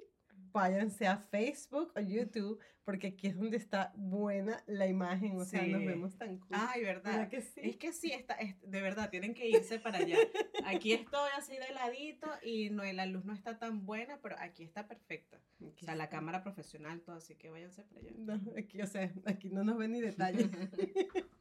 váyanse 0.51 1.07
a 1.07 1.17
Facebook 1.17 1.91
o 1.95 1.99
YouTube, 1.99 2.59
porque 2.83 3.07
aquí 3.07 3.27
es 3.27 3.37
donde 3.37 3.57
está 3.57 3.93
buena 3.95 4.63
la 4.67 4.87
imagen, 4.87 5.37
o 5.37 5.45
sea, 5.45 5.65
nos 5.65 5.85
vemos 5.85 6.17
tan 6.17 6.39
cool. 6.39 6.49
Ay, 6.51 6.83
¿verdad? 6.83 7.29
Que 7.29 7.41
sí? 7.41 7.61
Es 7.63 7.77
que 7.77 7.93
sí, 7.93 8.11
está, 8.11 8.37
de 8.37 8.81
verdad, 8.81 9.09
tienen 9.09 9.33
que 9.33 9.47
irse 9.47 9.79
para 9.79 9.99
allá. 9.99 10.17
Aquí 10.65 10.93
estoy 10.93 11.29
así 11.37 11.53
de 11.53 11.73
ladito 11.73 12.27
y 12.43 12.69
no, 12.69 12.83
la 12.83 13.05
luz 13.05 13.25
no 13.25 13.33
está 13.33 13.59
tan 13.59 13.85
buena, 13.85 14.19
pero 14.21 14.35
aquí 14.39 14.63
está 14.63 14.87
perfecta. 14.87 15.39
o 15.61 15.85
sea, 15.85 15.95
la 15.95 16.09
cámara 16.09 16.43
profesional, 16.43 17.01
todo, 17.01 17.17
así 17.17 17.35
que 17.35 17.49
váyanse 17.49 17.83
para 17.83 18.01
allá. 18.01 18.11
No, 18.17 18.41
aquí, 18.57 18.81
o 18.81 18.87
sea, 18.87 19.13
aquí 19.25 19.49
no 19.49 19.63
nos 19.63 19.77
ven 19.77 19.91
ni 19.91 20.01
detalles. 20.01 20.49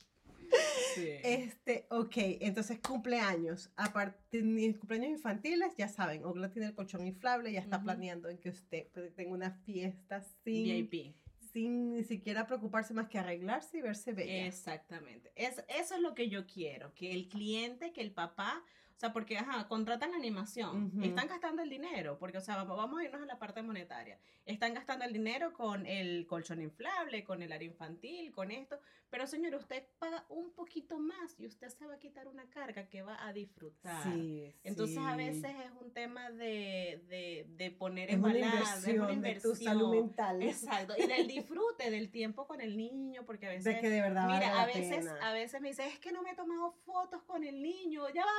Este, 0.97 1.87
ok, 1.91 2.15
entonces 2.41 2.79
cumpleaños. 2.81 3.71
Aparte 3.77 4.43
de 4.43 4.77
cumpleaños 4.79 5.11
infantiles, 5.11 5.77
ya 5.77 5.89
saben, 5.89 6.25
Ogla 6.25 6.51
tiene 6.51 6.69
el 6.69 6.75
colchón 6.75 7.07
inflable, 7.07 7.53
ya 7.53 7.61
está 7.61 7.83
planeando 7.83 8.29
en 8.29 8.39
que 8.39 8.51
usted 8.51 8.89
tenga 9.15 9.33
una 9.33 9.51
fiesta 9.51 10.23
sin 10.45 10.65
VIP. 10.65 11.15
Sin 11.53 11.95
ni 11.95 12.05
siquiera 12.05 12.47
preocuparse 12.47 12.93
más 12.93 13.09
que 13.09 13.19
arreglarse 13.19 13.79
y 13.79 13.81
verse 13.81 14.13
bella. 14.13 14.47
Exactamente. 14.47 15.33
Es, 15.35 15.65
eso 15.69 15.95
es 15.95 16.01
lo 16.01 16.15
que 16.15 16.29
yo 16.29 16.47
quiero, 16.47 16.93
que 16.95 17.13
el 17.13 17.29
cliente, 17.29 17.93
que 17.93 18.03
el 18.03 18.13
papá 18.13 18.63
o 18.99 19.01
sea, 19.01 19.13
porque, 19.13 19.39
ajá, 19.39 19.69
contratan 19.69 20.13
animación, 20.13 20.91
están 21.05 21.29
gastando 21.29 21.63
el 21.63 21.71
dinero, 21.71 22.19
porque, 22.19 22.39
o 22.39 22.41
sea, 22.41 22.65
vamos 22.65 22.99
a 22.99 23.05
irnos 23.05 23.23
a 23.23 23.27
la 23.27 23.39
parte 23.39 23.63
monetaria. 23.63 24.19
Están 24.45 24.75
gastando 24.75 25.05
el 25.05 25.13
dinero 25.13 25.53
con 25.53 25.87
el 25.87 26.27
colchón 26.27 26.61
inflable, 26.61 27.23
con 27.23 27.41
el 27.41 27.53
área 27.53 27.69
infantil, 27.69 28.33
con 28.33 28.51
esto. 28.51 28.81
Pero, 29.11 29.27
señor, 29.27 29.55
usted 29.55 29.87
paga 30.01 30.27
un 30.29 30.53
poquito 30.53 30.99
más 30.99 31.39
y 31.39 31.47
usted 31.47 31.69
se 31.69 31.87
va 31.87 31.95
a 31.95 31.99
quitar 31.99 32.27
una 32.27 32.51
carga 32.51 32.89
que 32.89 33.03
va 33.03 33.25
a 33.25 33.33
disfrutar. 33.33 34.03
Sí, 34.03 34.53
Entonces, 34.65 34.99
a 34.99 35.15
veces 35.15 35.55
es 35.65 35.71
un 35.81 35.93
tema 35.93 36.31
de, 36.31 37.05
de, 37.09 37.47
de 37.51 37.71
poner 37.71 38.11
en 38.11 38.21
balanza, 38.21 38.91
es 38.91 38.99
una 38.99 39.13
inversión 39.13 39.53
de 39.53 39.59
tu 39.59 39.65
salud 39.65 39.95
mental. 39.95 40.43
Exacto. 40.43 40.95
Y 40.99 41.07
del 41.07 41.29
disfrute 41.29 41.91
del 41.91 42.11
tiempo 42.11 42.49
con 42.49 42.61
el 42.61 42.77
niño, 42.77 43.25
porque 43.25 43.47
a 43.47 43.51
veces. 43.51 43.65
De 43.65 43.81
que 43.81 43.89
de 43.89 44.03
verdad. 44.03 44.27
Mira, 44.27 44.61
a 44.61 44.67
veces, 44.67 45.09
a 45.23 45.33
veces 45.33 45.61
me 45.61 45.69
dice, 45.69 45.87
es 45.87 46.01
que 46.01 46.11
no 46.11 46.21
me 46.23 46.33
he 46.33 46.35
tomado 46.35 46.73
fotos 46.85 47.23
con 47.23 47.45
el 47.45 47.63
niño. 47.63 48.09
Ya 48.11 48.25
va, 48.27 48.33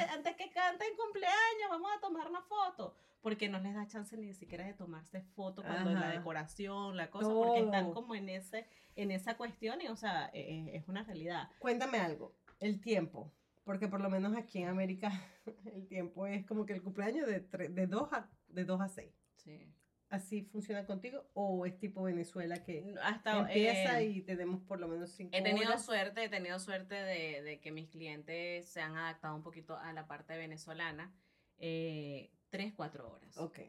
antes 0.00 0.36
que 0.36 0.50
cante 0.50 0.86
en 0.86 0.96
cumpleaños, 0.96 1.68
vamos 1.70 1.90
a 1.96 2.00
tomar 2.00 2.28
una 2.28 2.42
foto. 2.42 2.94
Porque 3.20 3.48
no 3.48 3.58
les 3.58 3.74
da 3.74 3.86
chance 3.86 4.16
ni 4.16 4.32
siquiera 4.32 4.64
de 4.64 4.74
tomarse 4.74 5.20
foto 5.20 5.62
cuando 5.62 5.90
la 5.90 6.10
decoración, 6.10 6.96
la 6.96 7.10
cosa, 7.10 7.28
porque 7.28 7.60
están 7.60 7.92
como 7.92 8.14
en, 8.14 8.28
ese, 8.28 8.66
en 8.94 9.10
esa 9.10 9.36
cuestión 9.36 9.80
y, 9.80 9.88
o 9.88 9.96
sea, 9.96 10.30
e, 10.32 10.40
e, 10.40 10.76
es, 10.76 10.86
una 10.86 11.02
realidad. 11.02 11.48
Cuéntame 11.58 11.98
algo, 11.98 12.36
el 12.60 12.80
tiempo, 12.80 13.32
porque 13.64 13.88
por 13.88 14.00
lo 14.00 14.08
menos 14.08 14.36
aquí 14.36 14.62
en 14.62 14.68
América 14.68 15.10
el 15.74 15.88
tiempo 15.88 16.26
es 16.26 16.46
como 16.46 16.64
que 16.64 16.74
el 16.74 16.82
cumpleaños 16.82 17.26
de, 17.26 17.40
de 17.40 17.86
2 17.88 18.12
a, 18.12 18.30
de 18.46 18.64
2 18.64 18.80
a 18.80 18.88
6. 18.88 19.12
Sí 19.34 19.74
así 20.10 20.42
funciona 20.42 20.86
contigo 20.86 21.28
o 21.34 21.66
es 21.66 21.78
tipo 21.78 22.02
Venezuela 22.02 22.62
que 22.62 22.94
hasta 23.02 23.40
empieza 23.40 24.00
eh, 24.00 24.06
y 24.06 24.22
tenemos 24.22 24.62
por 24.62 24.80
lo 24.80 24.88
menos 24.88 25.10
cinco 25.10 25.36
he 25.36 25.42
tenido 25.42 25.78
suerte 25.78 26.24
he 26.24 26.28
tenido 26.28 26.58
suerte 26.58 26.94
de, 26.94 27.42
de, 27.42 27.60
que 27.60 27.70
mis 27.72 27.88
clientes 27.88 28.68
se 28.68 28.80
han 28.80 28.96
adaptado 28.96 29.34
un 29.34 29.42
poquito 29.42 29.76
a 29.76 29.92
la 29.92 30.06
parte 30.06 30.36
venezolana 30.36 31.12
eh, 31.58 32.30
tres 32.50 32.72
cuatro 32.74 33.10
horas. 33.10 33.36
Ok. 33.38 33.60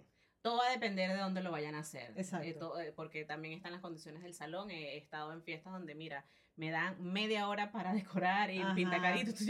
Todo 0.41 0.57
va 0.57 0.67
a 0.67 0.71
depender 0.71 1.11
de 1.11 1.17
dónde 1.17 1.41
lo 1.41 1.51
vayan 1.51 1.75
a 1.75 1.79
hacer 1.79 2.13
Exacto. 2.15 2.79
Eh, 2.79 2.93
porque 2.95 3.25
también 3.25 3.53
están 3.55 3.73
las 3.73 3.81
condiciones 3.81 4.23
del 4.23 4.33
salón. 4.33 4.71
He 4.71 4.97
estado 4.97 5.33
en 5.33 5.43
fiestas 5.43 5.73
donde 5.73 5.95
mira 5.95 6.25
me 6.55 6.71
dan 6.71 7.01
media 7.01 7.47
hora 7.47 7.71
para 7.71 7.93
decorar 7.93 8.51
y 8.51 8.63
pintar 8.75 9.01
caritos. 9.01 9.41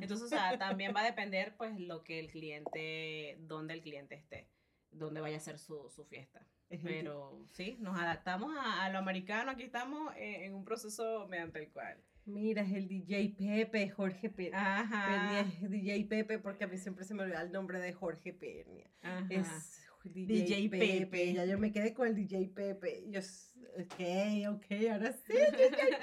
entonces, 0.00 0.22
o 0.22 0.28
sea, 0.28 0.58
también 0.58 0.94
va 0.94 1.00
a 1.00 1.04
depender, 1.12 1.54
pues, 1.56 1.78
lo 1.78 2.02
que 2.02 2.18
el 2.18 2.30
cliente, 2.30 3.36
dónde 3.40 3.74
el 3.74 3.82
cliente 3.82 4.14
esté 4.14 4.48
donde 4.94 5.20
vaya 5.20 5.36
a 5.36 5.40
ser 5.40 5.58
su, 5.58 5.90
su 5.90 6.04
fiesta. 6.04 6.46
Pero 6.82 7.46
sí, 7.52 7.76
nos 7.80 7.98
adaptamos 7.98 8.54
a, 8.58 8.88
lo 8.90 8.98
americano, 8.98 9.50
aquí 9.52 9.62
estamos 9.62 10.12
en, 10.16 10.54
un 10.54 10.64
proceso 10.64 11.26
mediante 11.28 11.60
el 11.60 11.70
cual. 11.70 11.98
Mira, 12.26 12.62
es 12.62 12.72
el 12.72 12.88
DJ 12.88 13.34
Pepe, 13.36 13.90
Jorge 13.90 14.30
Pernia. 14.30 14.80
Ajá. 14.80 15.40
es 15.40 15.70
DJ 15.70 16.04
Pepe, 16.06 16.38
porque 16.38 16.64
a 16.64 16.66
mí 16.66 16.78
siempre 16.78 17.04
se 17.04 17.14
me 17.14 17.22
olvida 17.22 17.42
el 17.42 17.52
nombre 17.52 17.78
de 17.78 17.92
Jorge 17.92 18.32
Pernia. 18.32 18.90
Es 19.28 19.86
DJ, 20.04 20.68
Pepe. 20.70 21.34
Ya 21.34 21.44
yo 21.44 21.58
me 21.58 21.70
quedé 21.70 21.92
con 21.92 22.08
el 22.08 22.14
DJ 22.14 22.48
Pepe. 22.48 23.04
Yo, 23.10 23.20
ok, 23.20 24.56
ok, 24.56 24.90
ahora 24.90 25.12
sí, 25.12 25.32
DJ 25.32 25.70
Pepe. 25.70 25.98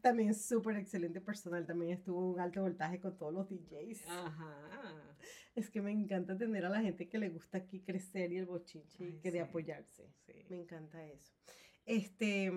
También 0.00 0.34
súper 0.34 0.76
excelente 0.76 1.20
personal. 1.20 1.66
También 1.66 1.92
estuvo 1.92 2.32
un 2.32 2.40
alto 2.40 2.62
voltaje 2.62 2.98
con 2.98 3.16
todos 3.16 3.34
los 3.34 3.48
DJs. 3.48 4.08
Ajá. 4.08 5.05
Es 5.56 5.70
que 5.70 5.80
me 5.80 5.90
encanta 5.90 6.36
tener 6.36 6.66
a 6.66 6.68
la 6.68 6.82
gente 6.82 7.08
que 7.08 7.18
le 7.18 7.30
gusta 7.30 7.58
aquí 7.58 7.80
crecer 7.80 8.30
y 8.30 8.36
el 8.36 8.44
bochinche 8.44 9.02
y 9.02 9.18
que 9.20 9.32
de 9.32 9.40
apoyarse. 9.40 10.12
Me 10.50 10.56
encanta 10.56 11.02
eso. 11.04 11.32
Este, 11.86 12.52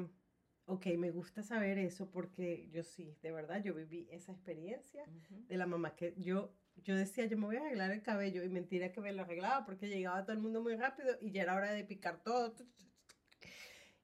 ok, 0.66 0.86
me 0.98 1.10
gusta 1.10 1.42
saber 1.42 1.78
eso 1.78 2.12
porque 2.12 2.70
yo 2.72 2.84
sí, 2.84 3.16
de 3.24 3.32
verdad, 3.32 3.64
yo 3.64 3.74
viví 3.74 4.10
esa 4.12 4.34
experiencia 4.34 5.06
de 5.48 5.58
la 5.58 5.66
mamá 5.66 5.96
que 5.96 6.14
yo, 6.18 6.54
yo 6.84 6.94
decía, 6.94 7.26
yo 7.26 7.38
me 7.38 7.46
voy 7.46 7.56
a 7.56 7.62
arreglar 7.62 7.92
el 7.92 8.04
cabello 8.04 8.44
y 8.44 8.50
mentira 8.50 8.92
que 8.92 9.00
me 9.00 9.14
lo 9.14 9.22
arreglaba 9.22 9.66
porque 9.66 9.88
llegaba 9.88 10.26
todo 10.26 10.34
el 10.34 10.42
mundo 10.42 10.62
muy 10.62 10.76
rápido 10.76 11.16
y 11.22 11.32
ya 11.32 11.44
era 11.44 11.56
hora 11.56 11.72
de 11.72 11.86
picar 11.86 12.22
todo. 12.22 12.54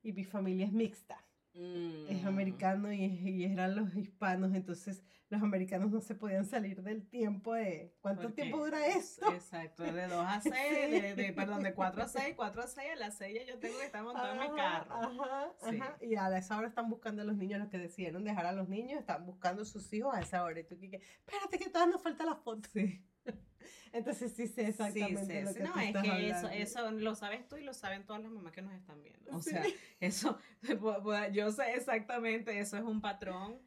Y 0.04 0.14
mi 0.14 0.24
familia 0.24 0.66
es 0.68 0.72
mixta. 0.72 1.18
Es 1.54 2.24
mm. 2.24 2.28
americano 2.28 2.94
y, 2.94 3.04
y, 3.04 3.44
eran 3.46 3.76
los 3.76 3.96
hispanos, 3.96 4.54
entonces 4.54 5.04
los 5.30 5.42
americanos 5.42 5.90
no 5.92 6.02
se 6.02 6.16
podían 6.16 6.46
salir 6.46 6.84
del 6.84 7.08
tiempo 7.08 7.54
de... 7.54 7.96
¿Cuánto 8.00 8.32
tiempo 8.34 8.64
dura 8.64 8.86
eso? 8.88 9.32
Exacto, 9.34 9.84
de 9.84 10.08
2 10.08 10.26
a 10.26 10.42
6, 10.42 11.16
de, 11.16 11.34
perdón, 11.34 11.64
de 11.64 11.74
4 11.74 12.04
a 12.04 12.08
6, 12.08 12.34
4 12.36 12.62
a 12.62 12.68
6, 12.68 12.92
a 12.92 12.96
las 12.96 13.18
6 13.18 13.42
yo 13.48 13.58
tengo 13.60 13.78
que 13.80 13.86
estar 13.86 14.04
montando 14.04 14.44
en 14.44 14.52
mi 14.52 14.56
carro. 14.56 14.94
Ajá, 14.94 15.54
ajá, 15.64 15.98
y 16.02 16.16
a 16.16 16.38
esa 16.38 16.58
hora 16.58 16.68
están 16.68 16.90
buscando 16.90 17.22
a 17.22 17.26
los 17.26 17.36
niños, 17.36 17.60
los 17.60 17.70
que 17.70 17.78
decidieron 17.78 18.24
dejar 18.24 18.46
a 18.46 18.52
los 18.52 18.70
niños, 18.70 19.00
están 19.00 19.26
buscando 19.26 19.64
a 19.64 19.66
sus 19.66 19.92
hijos 19.94 20.14
a 20.14 20.22
esa 20.22 20.44
hora. 20.44 20.60
Y 20.60 20.64
tú, 20.64 20.78
que, 20.78 20.98
espérate 20.98 21.58
que 21.58 21.70
todavía 21.70 21.94
nos 21.94 22.04
falta 22.04 22.26
la 22.26 22.36
foto. 22.36 22.70
Sí. 22.72 23.04
Entonces 23.92 24.34
sí 24.34 24.48
sé 24.48 24.68
exactamente 24.68 25.42
lo 25.42 25.54
que 25.54 25.64
No, 25.64 25.80
es 25.80 25.96
que 25.96 26.30
eso, 26.30 26.50
eso 26.50 26.92
lo 26.92 27.16
sabes 27.16 27.48
tú 27.48 27.56
y 27.56 27.64
lo 27.64 27.74
saben 27.74 28.06
todas 28.06 28.22
las 28.22 28.32
mamás 28.32 28.52
que 28.52 28.62
nos 28.62 28.74
están 28.74 29.02
viendo. 29.02 29.36
O 29.36 29.42
sea, 29.42 29.64
eso, 30.00 30.38
yo 31.32 31.52
sé 31.52 31.74
exactamente, 31.74 32.60
eso 32.60 32.78
es 32.78 32.84
un 32.84 33.02
patrón. 33.02 33.60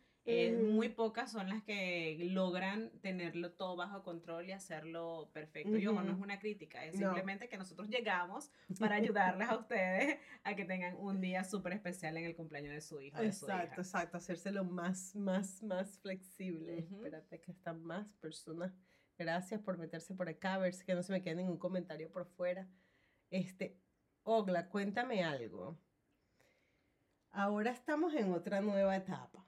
Muy 0.72 0.88
pocas 0.88 1.32
son 1.32 1.48
las 1.48 1.62
que 1.62 2.16
logran 2.20 2.90
tenerlo 3.00 3.52
todo 3.52 3.76
bajo 3.76 4.02
control 4.02 4.48
y 4.48 4.52
hacerlo 4.52 5.30
perfecto. 5.32 5.76
Y 5.76 5.86
ojo, 5.86 6.02
no 6.02 6.12
es 6.12 6.18
una 6.18 6.38
crítica, 6.38 6.84
es 6.84 6.96
simplemente 6.96 7.48
que 7.48 7.56
nosotros 7.56 7.88
llegamos 7.88 8.50
para 8.78 8.96
ayudarles 8.96 9.48
a 9.48 9.56
ustedes 9.56 10.18
a 10.44 10.54
que 10.54 10.64
tengan 10.64 10.96
un 10.96 11.20
día 11.20 11.44
súper 11.44 11.72
especial 11.72 12.16
en 12.16 12.24
el 12.24 12.36
cumpleaños 12.36 12.74
de 12.74 12.80
su 12.80 13.00
hijo. 13.00 13.18
Exacto, 13.22 13.80
exacto, 13.80 14.18
hacérselo 14.18 14.64
más, 14.64 15.14
más, 15.16 15.62
más 15.62 15.98
flexible. 16.00 16.78
Espérate 16.78 17.40
que 17.40 17.52
están 17.52 17.82
más 17.82 18.14
personas 18.16 18.72
Gracias 19.18 19.60
por 19.60 19.76
meterse 19.78 20.14
por 20.14 20.28
acá, 20.28 20.54
a 20.54 20.58
ver 20.58 20.72
si 20.72 20.84
que 20.84 20.94
no 20.94 21.02
se 21.02 21.12
me 21.12 21.20
quede 21.20 21.34
ningún 21.34 21.58
comentario 21.58 22.08
por 22.08 22.24
fuera. 22.24 22.68
Este, 23.30 23.76
Ogla, 24.22 24.68
cuéntame 24.68 25.24
algo. 25.24 25.76
Ahora 27.30 27.72
estamos 27.72 28.14
en 28.14 28.32
otra 28.32 28.60
nueva 28.60 28.96
etapa. 28.96 29.44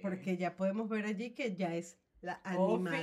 Porque 0.00 0.36
ya 0.36 0.56
podemos 0.56 0.88
ver 0.88 1.06
allí 1.06 1.34
que 1.34 1.54
ya 1.56 1.74
es 1.74 1.98
la 2.24 2.40
animadora 2.42 3.00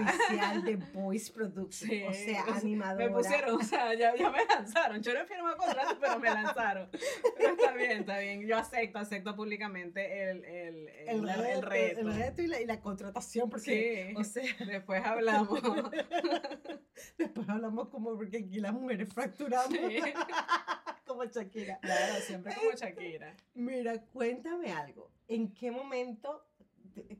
oficial, 0.00 0.64
de 0.64 0.76
Voice 0.94 1.30
Production. 1.32 1.90
o 2.08 2.12
sea, 2.14 2.44
animadora. 2.56 3.06
Me 3.06 3.14
pusieron, 3.14 3.60
o 3.60 3.62
sea, 3.62 3.94
ya, 3.94 4.16
ya 4.16 4.30
me 4.30 4.44
lanzaron. 4.46 5.02
Yo 5.02 5.12
no 5.14 5.26
firmado 5.26 5.56
contrato, 5.56 5.98
pero 6.00 6.18
me 6.18 6.28
lanzaron. 6.30 6.88
Pero 7.36 7.50
está 7.50 7.72
bien, 7.74 7.90
está 8.00 8.18
bien. 8.18 8.46
Yo 8.46 8.56
acepto, 8.56 8.98
acepto 8.98 9.36
públicamente 9.36 10.30
el, 10.30 10.44
el, 10.44 10.88
el, 10.88 11.28
el, 11.28 11.62
reto. 11.62 12.00
El, 12.00 12.14
reto 12.14 12.42
y 12.42 12.46
la, 12.46 12.60
y 12.60 12.66
la 12.66 12.80
contratación, 12.80 13.50
porque, 13.50 14.14
sí, 14.14 14.14
o 14.16 14.24
sea, 14.24 14.66
después 14.66 15.04
hablamos. 15.04 15.60
después 17.18 17.48
hablamos 17.48 17.88
como 17.90 18.16
porque 18.16 18.38
aquí 18.38 18.60
las 18.60 18.72
mujeres 18.72 19.12
fracturamos. 19.12 19.78
como 21.06 21.24
Shakira. 21.24 21.78
Claro, 21.80 22.14
siempre 22.22 22.54
como 22.54 22.70
Shakira. 22.72 23.36
Mira, 23.54 24.00
cuéntame 24.12 24.72
algo. 24.72 25.10
¿En 25.28 25.52
qué 25.52 25.70
momento 25.70 26.46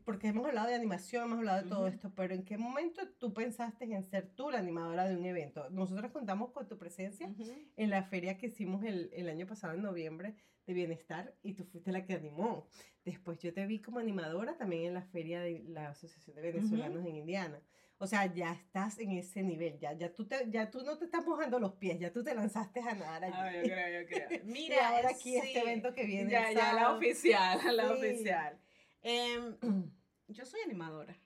porque 0.05 0.29
hemos 0.29 0.47
hablado 0.47 0.69
de 0.69 0.75
animación, 0.75 1.25
hemos 1.25 1.39
hablado 1.39 1.63
de 1.63 1.69
todo 1.69 1.87
esto, 1.87 2.13
pero 2.15 2.35
¿en 2.35 2.45
qué 2.45 2.59
momento 2.59 3.03
tú 3.19 3.33
pensaste 3.33 3.85
en 3.85 4.03
ser 4.05 4.29
tú 4.35 4.51
la 4.51 4.59
animadora 4.59 5.09
de 5.09 5.17
un 5.17 5.25
evento? 5.25 5.69
Nosotros 5.71 6.11
contamos 6.13 6.51
con 6.51 6.69
tu 6.69 6.79
presencia 6.79 7.33
en 7.77 7.91
la 7.91 8.03
feria 8.05 8.39
que 8.39 8.47
hicimos 8.47 8.85
el, 8.85 9.11
el, 9.13 9.29
año 9.29 9.47
pasado, 9.47 9.75
en 9.75 9.83
noviembre, 9.83 10.35
de 10.67 10.75
Bienestar, 10.75 11.35
y 11.43 11.55
tú 11.55 11.65
fuiste 11.65 11.93
la 11.93 12.05
que 12.05 12.15
animó. 12.15 12.69
Después 13.05 13.39
yo 13.41 13.53
te 13.53 13.67
vi 13.67 13.81
como 13.81 13.99
animadora 13.99 14.57
también 14.57 14.87
en 14.87 14.95
la 14.95 15.03
feria 15.03 15.41
de 15.41 15.65
la 15.69 15.91
Asociación 15.91 16.37
de 16.37 16.43
Venezolanos 16.43 17.05
en 17.05 17.17
Indiana. 17.17 17.61
O 18.03 18.07
sea, 18.09 18.27
ya 18.27 18.53
estás 18.53 18.99
en 18.99 19.13
ese 19.13 19.45
nivel, 19.45 19.79
ya, 19.79 19.93
ya, 19.93 20.13
tú 20.13 20.27
te, 20.27 20.51
ya 20.51 20.69
tú 20.69 20.83
no 20.83 20.99
te 20.99 21.05
estás 21.05 21.25
mojando 21.25 21.61
los 21.61 21.75
pies, 21.75 22.01
ya 22.01 22.13
tú 22.13 22.25
te 22.25 22.35
lanzaste 22.35 22.81
a 22.81 22.95
nadar 22.95 23.25
allí. 23.25 23.35
Ah, 23.37 23.53
yo 23.55 23.63
creo, 23.63 24.01
yo 24.01 24.09
creo. 24.09 24.41
Mira, 24.45 24.75
y 24.75 24.79
ahora 24.81 25.11
aquí 25.11 25.37
este 25.37 25.61
evento 25.61 25.95
que 25.95 26.05
viene. 26.05 26.29
Ya, 26.29 26.51
ya, 26.51 26.73
la 26.73 26.97
oficial, 26.97 27.61
la 27.77 27.93
oficial. 27.93 28.59
Em, 29.03 29.57
yo 30.29 30.45
soy 30.45 30.61
animadora. 30.61 31.17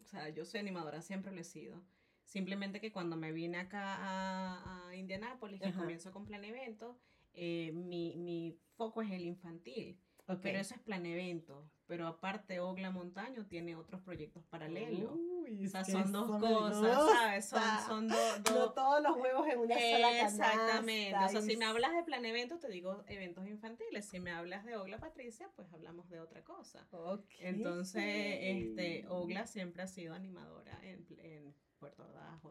O 0.00 0.04
sea, 0.04 0.28
yo 0.28 0.44
soy 0.44 0.60
animadora, 0.60 1.02
siempre 1.02 1.32
lo 1.32 1.40
he 1.40 1.44
sido. 1.44 1.82
Simplemente 2.24 2.80
que 2.80 2.92
cuando 2.92 3.16
me 3.16 3.32
vine 3.32 3.58
acá 3.58 3.94
a, 3.94 4.88
a 4.88 4.96
Indianápolis, 4.96 5.60
y 5.64 5.72
comienzo 5.72 6.12
con 6.12 6.26
Plan 6.26 6.44
Evento, 6.44 6.98
eh, 7.32 7.72
mi, 7.72 8.16
mi, 8.16 8.58
foco 8.76 9.00
es 9.00 9.10
el 9.10 9.24
infantil. 9.24 9.98
Pero 10.42 10.58
eso 10.58 10.74
es 10.74 10.80
Plan 10.80 11.06
Evento. 11.06 11.70
Pero 11.86 12.08
aparte, 12.08 12.58
Ogla 12.58 12.90
Montaño 12.90 13.46
tiene 13.46 13.76
otros 13.76 14.00
proyectos 14.00 14.42
paralelos. 14.44 15.12
o 15.12 15.68
sea, 15.68 15.84
son 15.84 16.10
dos 16.10 16.40
cosas, 16.40 17.10
¿sabes? 17.10 17.48
Son, 17.48 17.62
son 17.86 18.08
dos... 18.08 18.40
No 18.52 18.72
todos 18.72 19.02
los 19.02 19.16
huevos 19.16 19.46
en 19.46 19.58
una 19.60 19.74
sola 19.74 20.08
canasta. 20.08 20.52
Exactamente. 20.52 21.24
O 21.24 21.28
sea, 21.28 21.42
si 21.42 21.56
me 21.56 21.64
hablas 21.64 21.94
de 21.94 22.02
Plan 22.02 22.24
Evento, 22.24 22.58
te 22.58 22.68
digo 22.68 23.04
eventos 23.06 23.46
infantiles. 23.46 24.04
Si 24.04 24.18
me 24.18 24.32
hablas 24.32 24.64
de 24.64 24.76
Ogla 24.76 24.98
Patricia, 24.98 25.48
pues 25.54 25.72
hablamos 25.72 26.08
de 26.08 26.20
otra 26.20 26.42
cosa. 26.42 26.86
Okay. 26.90 27.46
Entonces, 27.46 28.02
este, 28.02 29.06
Ogla 29.08 29.46
siempre 29.46 29.82
ha 29.82 29.86
sido 29.86 30.14
animadora 30.14 30.78
en, 30.82 31.06
en 31.20 31.54
Puerto 31.78 32.02
Ordaz 32.02 32.42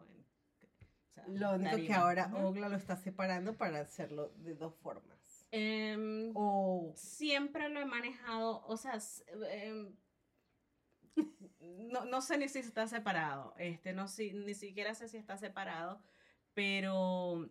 en 1.26 1.40
lo 1.40 1.54
único 1.54 1.76
que 1.76 1.92
ahora 1.92 2.30
Ogla 2.34 2.68
lo 2.68 2.76
está 2.76 2.96
separando 2.96 3.54
para 3.54 3.80
hacerlo 3.80 4.32
de 4.36 4.54
dos 4.54 4.74
formas. 4.76 5.15
Em, 5.52 6.32
o 6.34 6.92
siempre 6.96 7.68
lo 7.68 7.80
he 7.80 7.84
manejado, 7.84 8.64
o 8.66 8.76
sea, 8.76 8.98
em, 9.50 9.94
no, 11.60 12.04
no, 12.04 12.20
sé 12.20 12.36
ni 12.36 12.48
si 12.48 12.58
está 12.58 12.86
separado, 12.88 13.54
este, 13.58 13.92
no 13.92 14.08
si, 14.08 14.32
ni 14.32 14.54
siquiera 14.54 14.94
sé 14.94 15.08
si 15.08 15.16
está 15.16 15.36
separado, 15.36 16.02
pero 16.52 17.48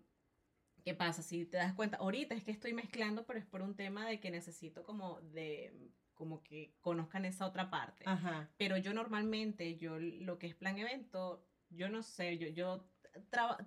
¿qué 0.83 0.93
pasa? 0.93 1.23
Si 1.23 1.45
te 1.45 1.57
das 1.57 1.73
cuenta, 1.73 1.97
ahorita 1.97 2.35
es 2.35 2.43
que 2.43 2.51
estoy 2.51 2.73
mezclando, 2.73 3.25
pero 3.25 3.39
es 3.39 3.45
por 3.45 3.61
un 3.61 3.75
tema 3.75 4.05
de 4.05 4.19
que 4.19 4.29
necesito 4.29 4.83
como 4.83 5.21
de 5.21 5.73
como 6.13 6.43
que 6.43 6.73
conozcan 6.79 7.25
esa 7.25 7.45
otra 7.45 7.69
parte. 7.69 8.05
Pero 8.57 8.77
yo 8.77 8.93
normalmente, 8.93 9.75
yo 9.75 9.99
lo 9.99 10.39
que 10.39 10.47
es 10.47 10.55
plan 10.55 10.77
evento, 10.77 11.45
yo 11.69 11.89
no 11.89 12.03
sé, 12.03 12.37
yo, 12.37 12.47
yo 12.47 12.87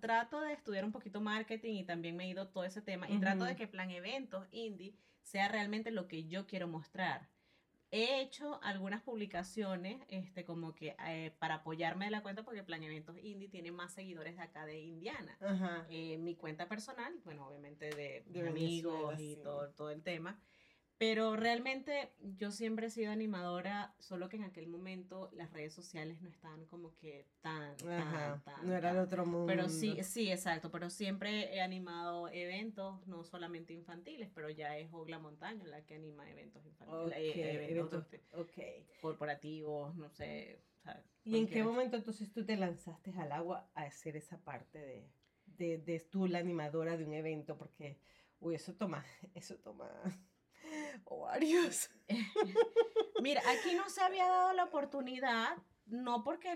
trato 0.00 0.40
de 0.40 0.52
estudiar 0.52 0.84
un 0.84 0.92
poquito 0.92 1.20
marketing 1.20 1.74
y 1.74 1.84
también 1.84 2.16
me 2.16 2.24
he 2.24 2.28
ido 2.28 2.48
todo 2.48 2.64
ese 2.64 2.82
tema 2.82 3.08
y 3.08 3.18
trato 3.18 3.44
de 3.44 3.56
que 3.56 3.66
Plan 3.66 3.90
Eventos 3.90 4.46
Indie 4.50 4.94
sea 5.22 5.48
realmente 5.48 5.90
lo 5.90 6.08
que 6.08 6.26
yo 6.26 6.46
quiero 6.46 6.68
mostrar. 6.68 7.28
He 7.90 8.20
hecho 8.20 8.60
algunas 8.62 9.02
publicaciones 9.02 10.02
este, 10.08 10.44
como 10.44 10.74
que 10.74 10.94
eh, 11.06 11.34
para 11.38 11.56
apoyarme 11.56 12.04
de 12.04 12.10
la 12.10 12.22
cuenta 12.22 12.42
porque 12.42 12.62
Plan 12.62 12.82
Eventos 12.82 13.16
Indie 13.22 13.48
tiene 13.48 13.72
más 13.72 13.94
seguidores 13.94 14.36
de 14.36 14.42
acá 14.42 14.66
de 14.66 14.78
Indiana. 14.80 15.38
Eh, 15.88 16.18
mi 16.18 16.34
cuenta 16.34 16.68
personal, 16.68 17.14
bueno, 17.24 17.46
obviamente 17.46 17.88
de, 17.88 18.46
amigos 18.46 19.18
y 19.18 19.36
todo, 19.36 19.70
todo 19.70 19.90
el 19.90 20.02
tema. 20.02 20.38
Pero 20.98 21.36
realmente 21.36 22.10
yo 22.36 22.50
siempre 22.50 22.88
he 22.88 22.90
sido 22.90 23.12
animadora, 23.12 23.94
solo 24.00 24.28
que 24.28 24.36
en 24.36 24.42
aquel 24.42 24.66
momento 24.66 25.30
las 25.32 25.52
redes 25.52 25.72
sociales 25.72 26.20
no 26.20 26.28
estaban 26.28 26.66
como 26.66 26.96
que 26.96 27.24
tan, 27.40 27.76
tan, 27.76 28.42
tan. 28.42 28.66
No 28.66 28.74
era 28.74 28.90
el 28.90 28.98
otro 28.98 29.24
mundo. 29.24 29.46
Pero 29.46 29.68
sí, 29.68 30.02
sí, 30.02 30.28
exacto. 30.28 30.72
Pero 30.72 30.90
siempre 30.90 31.54
he 31.54 31.60
animado 31.60 32.28
eventos, 32.30 33.06
no 33.06 33.22
solamente 33.22 33.72
infantiles, 33.72 34.28
pero 34.34 34.50
ya 34.50 34.76
es 34.76 34.92
Ogla 34.92 35.20
Montaño 35.20 35.64
la 35.66 35.86
que 35.86 35.94
anima 35.94 36.28
eventos 36.28 36.66
infantiles. 36.66 37.16
Eh, 37.16 37.68
eventos, 37.70 38.04
corporativos, 39.00 39.94
no 39.94 40.10
sé. 40.10 40.60
¿Y 41.22 41.38
en 41.38 41.46
qué 41.46 41.62
momento 41.62 41.96
entonces 41.96 42.32
tú 42.32 42.44
te 42.44 42.56
lanzaste 42.56 43.12
al 43.18 43.30
agua 43.30 43.70
a 43.74 43.82
hacer 43.82 44.16
esa 44.16 44.38
parte 44.38 44.80
de, 44.80 45.08
de, 45.58 45.78
de 45.78 46.00
tú 46.00 46.26
la 46.26 46.40
animadora 46.40 46.96
de 46.96 47.04
un 47.04 47.14
evento? 47.14 47.56
Porque, 47.56 48.00
uy, 48.40 48.56
eso 48.56 48.74
toma, 48.74 49.04
eso 49.34 49.54
toma 49.58 49.88
varios 51.08 51.90
Mira, 53.22 53.42
aquí 53.48 53.74
no 53.74 53.88
se 53.90 54.00
había 54.00 54.26
dado 54.26 54.52
la 54.52 54.64
oportunidad, 54.64 55.56
no 55.86 56.22
porque 56.22 56.54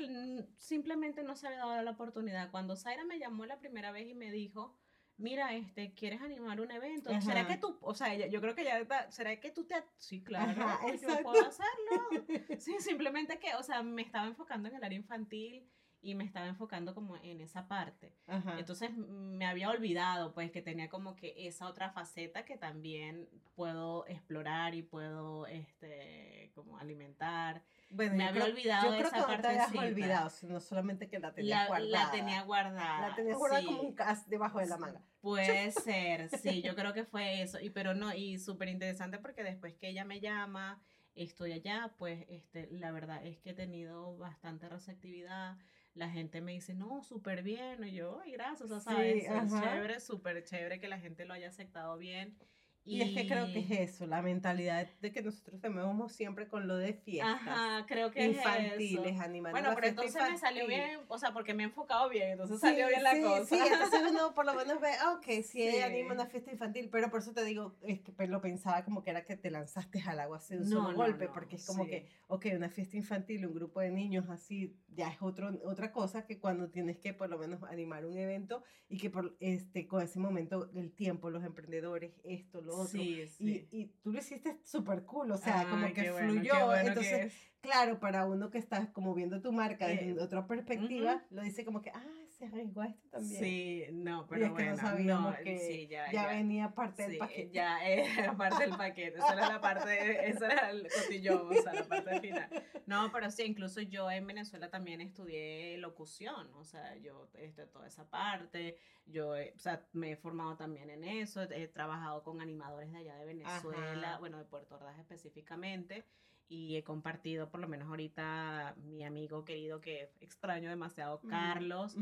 simplemente 0.57 1.23
no 1.25 1.37
se 1.37 1.49
había 1.49 1.59
dado 1.59 1.83
la 1.83 1.91
oportunidad. 1.91 2.51
Cuando 2.51 2.77
Zaira 2.77 3.05
me 3.05 3.19
llamó 3.19 3.47
la 3.47 3.59
primera 3.59 3.91
vez 3.91 4.09
y 4.09 4.15
me 4.15 4.31
dijo, 4.31 4.77
mira, 5.17 5.55
este, 5.55 5.93
¿quieres 5.95 6.23
animar 6.23 6.61
un 6.61 6.71
evento? 6.71 7.11
¿Será 7.21 7.47
que 7.47 7.57
tú, 7.57 7.79
o 7.81 7.95
sea, 7.95 8.15
yo 8.15 8.41
creo 8.41 8.55
que 8.55 8.65
ya 8.65 8.79
está, 8.79 9.11
¿será 9.11 9.39
que 9.41 9.51
tú 9.51 9.65
te, 9.65 9.75
sí, 9.99 10.23
claro, 10.23 10.55
yo 11.01 11.23
puedo 11.23 11.47
hacerlo? 11.47 12.59
Sí, 12.59 12.77
simplemente 12.79 13.39
que, 13.39 13.55
o 13.55 13.63
sea, 13.63 13.83
me 13.83 14.03
estaba 14.03 14.27
enfocando 14.27 14.69
en 14.69 14.77
el 14.77 14.85
área 14.85 14.97
infantil 14.97 15.69
y 16.03 16.17
me 16.17 16.25
estaba 16.25 16.47
enfocando 16.47 16.95
como 16.95 17.17
en 17.17 17.41
esa 17.41 17.69
parte. 17.69 18.13
Entonces 18.59 18.91
me 18.97 19.47
había 19.47 19.71
olvidado 19.71 20.35
pues 20.35 20.51
que 20.51 20.61
tenía 20.61 20.89
como 20.89 21.15
que 21.15 21.47
esa 21.47 21.69
otra 21.69 21.91
faceta 21.91 22.45
que 22.45 22.57
también 22.57 23.29
puedo 23.55 24.05
explorar 24.09 24.75
y 24.75 24.83
puedo 24.83 25.47
este 25.47 26.51
como 26.57 26.77
alimentar. 26.79 27.63
Bueno, 27.91 28.17
me 28.17 28.25
había 28.25 28.45
olvidado 28.45 28.91
yo 28.91 28.97
creo 28.97 29.07
esa 29.07 29.27
que 29.27 29.37
no 29.37 29.41
te 29.41 29.49
habías 29.49 29.75
olvidado, 29.77 30.31
sino 30.31 30.61
solamente 30.61 31.09
que 31.09 31.21
la 31.21 31.33
tenía 31.33 31.67
guardada. 31.69 32.05
La 32.05 32.11
tenía 32.11 32.43
guardada. 32.43 33.09
La 33.09 33.15
tenía 33.15 33.37
guardada 33.37 33.65
como 33.65 33.83
un 33.83 33.95
cast 33.95 34.27
debajo 34.29 34.59
de 34.59 34.67
la 34.67 34.79
manga. 34.79 35.01
Puede 35.21 35.71
ser, 35.71 36.29
sí, 36.41 36.63
yo 36.63 36.75
creo 36.75 36.93
que 36.93 37.05
fue 37.05 37.43
eso. 37.43 37.61
Y 37.61 37.71
pero 37.71 37.95
no, 37.95 38.13
y 38.13 38.41
súper 38.41 38.69
interesante 38.69 39.19
porque 39.19 39.45
después 39.45 39.75
que 39.77 39.89
ella 39.89 40.05
me 40.05 40.19
llama, 40.19 40.83
estoy 41.15 41.53
allá, 41.53 41.95
pues 41.97 42.25
este, 42.29 42.69
la 42.73 42.91
verdad 42.91 43.25
es 43.25 43.39
que 43.39 43.51
he 43.51 43.55
tenido 43.55 44.17
bastante 44.17 44.69
receptividad 44.69 45.57
la 45.95 46.09
gente 46.09 46.41
me 46.41 46.53
dice, 46.53 46.75
no, 46.75 47.03
súper 47.03 47.43
bien, 47.43 47.85
y 47.85 47.93
yo, 47.93 48.21
ay, 48.25 48.33
gracias, 48.33 48.63
o 48.63 48.69
sea, 48.69 48.81
sabes, 48.81 49.25
es 49.25 49.53
chévere, 49.53 50.01
súper 50.01 50.43
chévere 50.45 50.81
que 50.81 50.89
la 50.89 50.99
gente 50.99 51.25
lo 51.25 51.35
haya 51.35 51.49
aceptado 51.49 51.99
bien. 51.99 52.37
Y, 52.85 53.01
es 53.01 53.15
que 53.15 53.29
creo 53.29 53.47
que 53.53 53.61
es 53.61 53.71
eso, 53.71 54.07
la 54.07 54.23
mentalidad 54.23 54.89
de 55.01 55.13
que 55.13 55.23
nosotros 55.23 55.61
tenemos 55.61 56.13
siempre 56.13 56.49
con 56.49 56.67
lo 56.67 56.77
de 56.77 56.95
fiestas. 56.95 57.35
Ajá, 57.35 57.87
creo 57.87 58.11
que 58.11 58.25
infantiles, 58.25 59.15
es 59.15 59.21
animales. 59.21 59.53
Bueno, 59.53 59.73
pero 59.77 59.87
entonces 59.87 60.21
me 60.29 60.37
salió 60.37 60.67
bien, 60.67 60.99
o 61.07 61.17
sea, 61.17 61.33
porque 61.33 61.55
me 61.55 61.63
he 61.63 61.67
enfocado 61.67 62.09
bien, 62.09 62.31
entonces 62.31 62.59
salió 62.59 62.89
bien 62.89 63.05
la 63.05 63.21
cosa. 63.21 63.47
Sí, 63.47 63.61
entonces 63.73 64.01
uno 64.11 64.35
por 64.35 64.47
lo 64.47 64.55
menos 64.55 64.81
ve, 64.81 64.91
ah, 65.01 65.13
ok, 65.13 65.27
sí, 65.45 65.79
anima 65.79 66.15
una 66.15 66.27
fiesta 66.27 66.51
infantil, 66.51 66.89
pero 66.91 67.09
por 67.09 67.21
eso 67.21 67.33
te 67.33 67.45
digo, 67.45 67.77
es 67.83 68.01
que 68.01 68.27
lo 68.27 68.41
pensaba 68.41 68.85
como 68.85 69.05
que 69.05 69.11
era 69.11 69.25
que 69.25 69.37
te 69.37 69.51
lanzaste 69.51 70.03
al 70.07 70.19
agua 70.19 70.39
así 70.39 70.55
de 70.55 70.63
un 70.63 70.69
solo 70.69 70.95
golpe, 70.97 71.29
porque 71.29 71.57
es 71.57 71.67
como 71.67 71.87
que, 71.87 72.09
ok, 72.27 72.47
una 72.57 72.69
fiesta 72.69 72.97
infantil, 72.97 73.47
un 73.47 73.55
grupo 73.55 73.81
de 73.81 73.91
niños 73.93 74.29
así, 74.29 74.77
ya 74.89 75.09
es 75.09 75.23
otro, 75.23 75.57
otra 75.65 75.93
cosa 75.93 76.27
que 76.27 76.41
cuando 76.41 76.69
tienes 76.69 76.99
que 76.99 77.15
por 77.15 77.31
lo 77.31 77.39
menos 77.39 77.63
animar 77.63 78.05
un 78.05 78.17
evento 78.17 78.65
y 78.89 78.99
que 78.99 79.09
por 79.09 79.37
este, 79.41 79.87
con 79.87 80.03
ese 80.03 80.19
momento, 80.19 80.69
el 80.75 80.93
tiempo, 80.93 81.31
los 81.31 81.45
emprendedores, 81.45 82.13
esto, 82.25 82.61
lo 82.61 82.72
otro. 82.73 82.87
Sí, 82.89 83.27
sí. 83.29 83.67
Y, 83.71 83.81
y 83.81 83.87
tú 84.03 84.13
lo 84.13 84.19
hiciste 84.19 84.59
súper 84.65 85.05
cool, 85.05 85.31
o 85.31 85.39
sea, 85.39 85.67
como 85.69 85.93
que 85.93 86.13
fluyó. 86.13 86.75
Entonces, 86.75 87.33
claro, 87.61 88.01
para 88.01 88.27
uno 88.27 88.51
que 88.51 88.59
está 88.59 88.93
como 88.93 89.15
viendo 89.15 89.41
tu 89.41 89.53
marca 89.53 89.87
desde 89.87 90.11
eh, 90.11 90.21
otra 90.21 90.47
perspectiva, 90.47 91.25
lo 91.31 91.43
dice 91.43 91.65
como 91.65 91.81
que, 91.83 91.91
ah, 91.91 92.22
se 92.43 92.49
arriesgó 92.49 92.81
a 92.81 92.87
esto 92.87 93.09
también. 93.09 93.41
Sí, 93.41 93.85
no, 93.93 94.27
pero 94.27 94.41
y 94.41 94.45
es 94.47 94.53
que 94.53 94.65
no 94.71 94.77
sabíamos 94.77 95.37
que 95.37 95.87
ya, 95.87 96.27
venía 96.27 96.75
parte 96.75 97.07
del 97.07 97.19
paquete. 97.19 97.51
Ya 97.53 97.85
era 97.85 98.37
parte 98.37 98.65
del 98.65 98.77
paquete, 98.77 99.19
esa 99.19 99.33
era 99.33 99.49
la 99.49 99.61
parte, 99.61 100.29
esa 100.29 100.47
era 100.47 100.71
el 100.71 100.89
cotillón, 100.91 101.57
o 101.57 101.63
sea, 101.63 101.73
la 101.73 101.87
parte 101.87 102.21
final. 102.21 102.65
No, 102.87 103.13
pero 103.13 103.31
sí, 103.31 103.45
incluso 103.45 103.81
yo 103.81 104.11
en 104.11 104.27
Venezuela 104.27 104.71
también 104.71 105.01
estudié 105.01 105.79
locución, 105.79 106.53
o 106.55 106.65
sea, 106.65 106.97
yo 106.97 107.29
este, 107.35 107.67
toda 107.67 107.87
esa 107.87 108.11
parte, 108.11 108.77
yo, 109.07 109.35
o 109.35 109.59
sea, 109.59 109.87
me 109.93 110.13
he 110.13 110.17
formado 110.17 110.57
también 110.57 110.91
en 110.91 111.05
eso, 111.05 111.43
he 111.43 111.69
trabajado 111.69 112.25
con 112.25 112.41
animadores 112.41 112.91
de 112.91 112.99
allá 112.99 113.17
de 113.19 113.27
Venezuela, 113.27 114.19
bueno, 114.19 114.39
de 114.39 114.45
Puerto 114.45 114.75
Ordaz 114.75 114.99
específicamente, 114.99 116.05
y 116.53 116.77
he 116.77 116.85
compartido, 116.85 117.49
por 117.49 117.61
lo 117.61 117.67
menos 117.67 117.89
ahorita, 117.89 118.75
mi 118.85 119.05
amigo 119.05 119.43
querido 119.43 119.81
que 119.81 120.11
extraño 120.21 120.69
demasiado, 120.69 121.19
Carlos, 121.27 121.97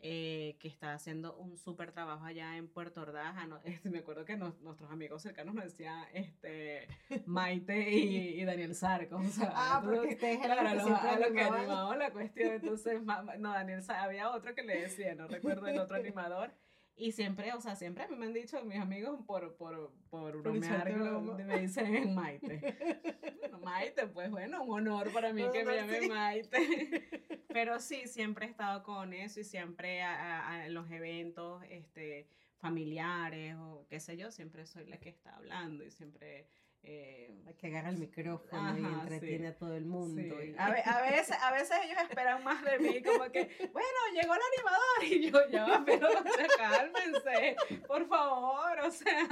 eh, 0.00 0.56
que 0.60 0.68
está 0.68 0.94
haciendo 0.94 1.34
un 1.34 1.58
súper 1.58 1.90
trabajo 1.90 2.24
allá 2.24 2.56
en 2.56 2.68
Puerto 2.68 3.00
Ordaz. 3.00 3.34
Ah, 3.36 3.60
este, 3.64 3.90
me 3.90 3.98
acuerdo 3.98 4.24
que 4.24 4.36
nuestros 4.36 4.88
amigos 4.92 5.22
cercanos 5.22 5.56
nos 5.56 5.64
decían 5.64 6.04
este, 6.14 6.86
Maite 7.26 7.90
y, 7.90 8.44
Daniel 8.44 8.76
Sarco. 8.76 9.20
ah, 9.42 9.80
porque 9.82 10.14
ustedes 10.14 10.38
claro, 10.38 10.88
lo, 10.88 11.32
que 11.32 11.40
animaba 11.40 11.96
la 11.96 12.12
cuestión. 12.12 12.52
Entonces, 12.62 13.02
no, 13.02 13.50
Daniel 13.50 13.82
había 13.88 14.30
otro 14.30 14.54
que 14.54 14.62
le 14.62 14.82
decía, 14.82 15.16
no 15.16 15.26
recuerdo 15.26 15.66
el 15.66 15.80
otro 15.80 15.96
animador. 15.96 16.52
Y 16.98 17.12
siempre, 17.12 17.52
o 17.52 17.60
sea, 17.60 17.76
siempre 17.76 18.08
me 18.08 18.24
han 18.24 18.32
dicho 18.32 18.64
mis 18.64 18.78
amigos 18.78 19.20
por, 19.26 19.54
por, 19.56 19.92
por 20.08 20.40
bromear, 20.40 20.96
me 21.44 21.60
dicen 21.60 22.14
Maite. 22.14 22.58
Maite, 23.62 24.06
pues 24.06 24.30
bueno, 24.30 24.64
un 24.64 24.88
honor 24.88 25.12
para 25.12 25.30
mí 25.32 25.44
que 25.52 25.62
me 25.62 25.76
llame 25.76 26.08
Maite. 26.08 26.56
Pero 27.48 27.80
sí, 27.80 28.06
siempre 28.06 28.46
he 28.46 28.48
estado 28.48 28.82
con 28.82 29.12
eso 29.12 29.40
y 29.40 29.44
siempre 29.44 30.00
en 30.00 30.72
los 30.72 30.90
eventos 30.90 31.62
este, 31.68 32.28
familiares 32.56 33.56
o 33.58 33.86
qué 33.90 34.00
sé 34.00 34.16
yo, 34.16 34.30
siempre 34.30 34.64
soy 34.64 34.86
la 34.86 34.96
que 34.98 35.10
está 35.10 35.36
hablando 35.36 35.84
y 35.84 35.90
siempre 35.90 36.48
eh, 36.82 37.26
que 37.58 37.68
agarra 37.68 37.88
el 37.88 37.98
micrófono 37.98 38.78
y 38.78 38.84
entretiene 38.84 39.48
a 39.48 39.54
todo 39.54 39.74
el 39.74 39.86
mundo. 39.86 40.36
A, 40.58 40.70
veces, 40.70 41.36
a 41.40 41.52
veces 41.52 41.76
ellos 41.84 41.98
esperan 42.02 42.44
más 42.44 42.62
de 42.64 42.78
mí, 42.78 43.02
como 43.02 43.24
que, 43.30 43.48
bueno, 43.72 43.98
llegó 44.14 44.34
el 44.34 44.40
animador 44.54 45.04
y 45.04 45.30
yo 45.30 45.38
ya, 45.50 45.82
pero 45.86 46.08
cálmense, 46.58 47.56
por 47.86 48.06
favor, 48.06 48.80
o 48.80 48.90
sea, 48.90 49.28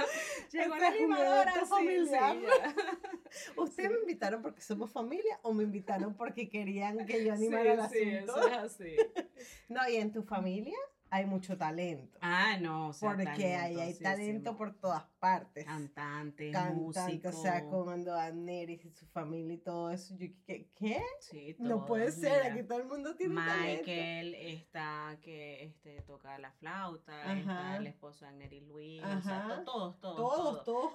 llegó 0.51 0.75
el 0.75 0.83
animador 0.83 1.67
familiar. 1.67 2.37
¿Ustedes 3.57 3.91
me 3.91 3.99
invitaron 3.99 4.41
porque 4.41 4.61
somos 4.61 4.91
familia 4.91 5.39
o 5.43 5.53
me 5.53 5.63
invitaron 5.63 6.15
porque 6.15 6.49
querían 6.49 7.05
que 7.05 7.25
yo 7.25 7.33
animara 7.33 7.73
el 7.73 7.79
asunto? 7.79 7.99
Eso 7.99 8.47
es 8.47 8.57
así. 8.57 8.95
No, 9.67 9.87
¿y 9.89 9.95
en 9.97 10.11
tu 10.11 10.23
familia? 10.23 10.77
Hay 11.15 11.25
mucho 11.25 11.57
talento. 11.57 12.19
Ah, 12.21 12.57
no, 12.59 12.89
o 12.89 12.93
sea, 12.93 13.15
Porque 13.15 13.55
ahí 13.55 13.79
hay 13.79 13.93
talento 13.93 14.57
por 14.57 14.73
todas 14.73 15.03
partes. 15.19 15.65
Cantante, 15.65 16.51
Cantante, 16.51 17.27
o 17.27 17.31
sea, 17.31 17.63
cuando 17.65 18.15
Neris 18.33 18.83
y 18.85 18.91
su 18.91 19.05
familia 19.07 19.53
y 19.53 19.57
todo 19.57 19.91
eso, 19.91 20.13
yo 20.17 20.27
¿qué? 20.45 20.69
¿qué? 20.75 21.01
Sí, 21.21 21.55
todo, 21.57 21.67
No 21.67 21.85
puede 21.85 22.11
ser, 22.11 22.51
aquí 22.51 22.63
todo 22.63 22.79
el 22.79 22.87
mundo 22.87 23.15
tiene 23.15 23.35
Michael 23.35 24.35
está 24.35 25.17
que 25.21 25.63
este, 25.63 26.01
toca 26.01 26.37
la 26.37 26.51
flauta, 26.51 27.33
está 27.33 27.77
el 27.77 27.87
esposo 27.87 28.25
de 28.25 28.31
Anneri 28.31 28.61
Luis, 28.61 29.01
o 29.03 29.21
sea, 29.21 29.63
todos, 29.63 29.99
todos, 29.99 29.99
todos. 29.99 30.35
Todos, 30.35 30.63
todos 30.65 30.93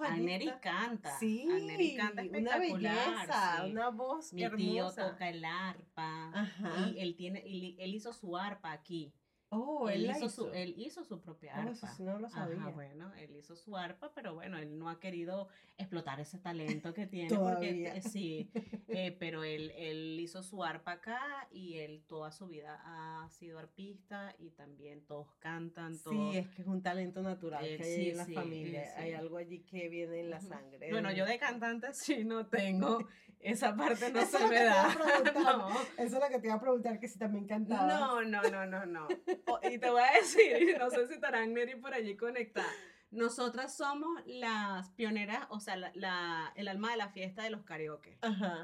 canta. 0.61 1.17
Sí, 1.17 1.95
canta 1.97 2.21
espectacular. 2.21 2.59
Una 2.59 2.59
belleza, 2.59 3.65
una 3.65 3.89
voz 3.89 4.33
Mi 4.33 4.49
tío 4.51 4.91
toca 4.91 5.29
el 5.29 5.43
arpa. 5.43 6.31
Ajá. 6.33 6.89
Y 6.89 6.99
él 6.99 7.15
tiene, 7.15 7.39
él 7.39 7.95
hizo 7.95 8.13
su 8.13 8.37
arpa 8.37 8.71
aquí. 8.71 9.13
Oh, 9.53 9.89
él, 9.89 10.09
hizo, 10.09 10.29
Su, 10.29 10.49
él 10.53 10.73
hizo 10.77 11.03
su 11.03 11.19
propia 11.19 11.53
oh, 11.57 11.69
arpa. 11.69 11.93
no 11.99 12.19
lo 12.19 12.29
sabía. 12.29 12.69
bueno, 12.69 13.13
él 13.15 13.35
hizo 13.35 13.57
su 13.57 13.75
arpa, 13.75 14.13
pero 14.15 14.33
bueno, 14.33 14.57
él 14.57 14.79
no 14.79 14.89
ha 14.89 14.97
querido 14.97 15.49
explotar 15.77 16.21
ese 16.21 16.37
talento 16.37 16.93
que 16.93 17.05
tiene. 17.05 17.37
porque 17.37 17.87
eh, 17.87 18.01
Sí, 18.01 18.49
eh, 18.87 19.11
pero 19.19 19.43
él, 19.43 19.73
él 19.75 20.17
hizo 20.21 20.41
su 20.41 20.63
arpa 20.63 20.93
acá 20.93 21.49
y 21.51 21.79
él 21.79 22.01
toda 22.07 22.31
su 22.31 22.47
vida 22.47 22.81
ha 22.85 23.29
sido 23.29 23.59
arpista 23.59 24.33
y 24.39 24.51
también 24.51 25.01
todos 25.05 25.27
cantan. 25.39 25.99
Todos, 25.99 26.15
sí, 26.15 26.37
es 26.37 26.47
que 26.47 26.61
es 26.61 26.67
un 26.69 26.81
talento 26.81 27.21
natural 27.21 27.65
que 27.65 27.83
hay 27.83 28.09
en 28.11 28.17
la 28.17 28.25
familia. 28.27 28.85
Hay 28.95 29.11
algo 29.11 29.35
allí 29.35 29.59
que 29.63 29.89
viene 29.89 30.21
en 30.21 30.29
la 30.29 30.39
sangre. 30.39 30.89
Bueno, 30.91 31.11
yo 31.11 31.25
de 31.25 31.37
cantante 31.37 31.87
sí 31.93 32.23
no 32.23 32.47
tengo. 32.47 33.05
Esa 33.43 33.75
parte 33.75 34.11
no 34.11 34.21
se 34.25 34.47
me 34.47 34.63
da. 34.63 34.87
Eso 35.97 36.15
es 36.17 36.21
lo 36.23 36.29
que 36.29 36.39
te 36.39 36.47
iba 36.47 36.55
a 36.55 36.59
preguntar, 36.59 36.99
que 36.99 37.07
si 37.07 37.17
también 37.17 37.47
cantaba. 37.47 37.87
No, 37.87 38.21
no, 38.21 38.41
no, 38.43 38.65
no, 38.65 38.85
no. 38.85 39.07
y 39.69 39.77
te 39.77 39.89
voy 39.89 40.01
a 40.01 40.13
decir, 40.13 40.77
no 40.77 40.89
sé 40.89 41.07
si 41.07 41.13
estarán 41.15 41.53
Neri 41.53 41.75
por 41.75 41.93
allí 41.93 42.15
conectada. 42.15 42.67
Nosotras 43.09 43.75
somos 43.75 44.21
las 44.25 44.89
pioneras, 44.91 45.45
o 45.49 45.59
sea, 45.59 45.75
la, 45.75 46.53
el 46.55 46.67
alma 46.67 46.91
de 46.91 46.97
la 46.97 47.09
fiesta 47.09 47.43
de 47.43 47.49
los 47.49 47.63
karaoke 47.63 48.17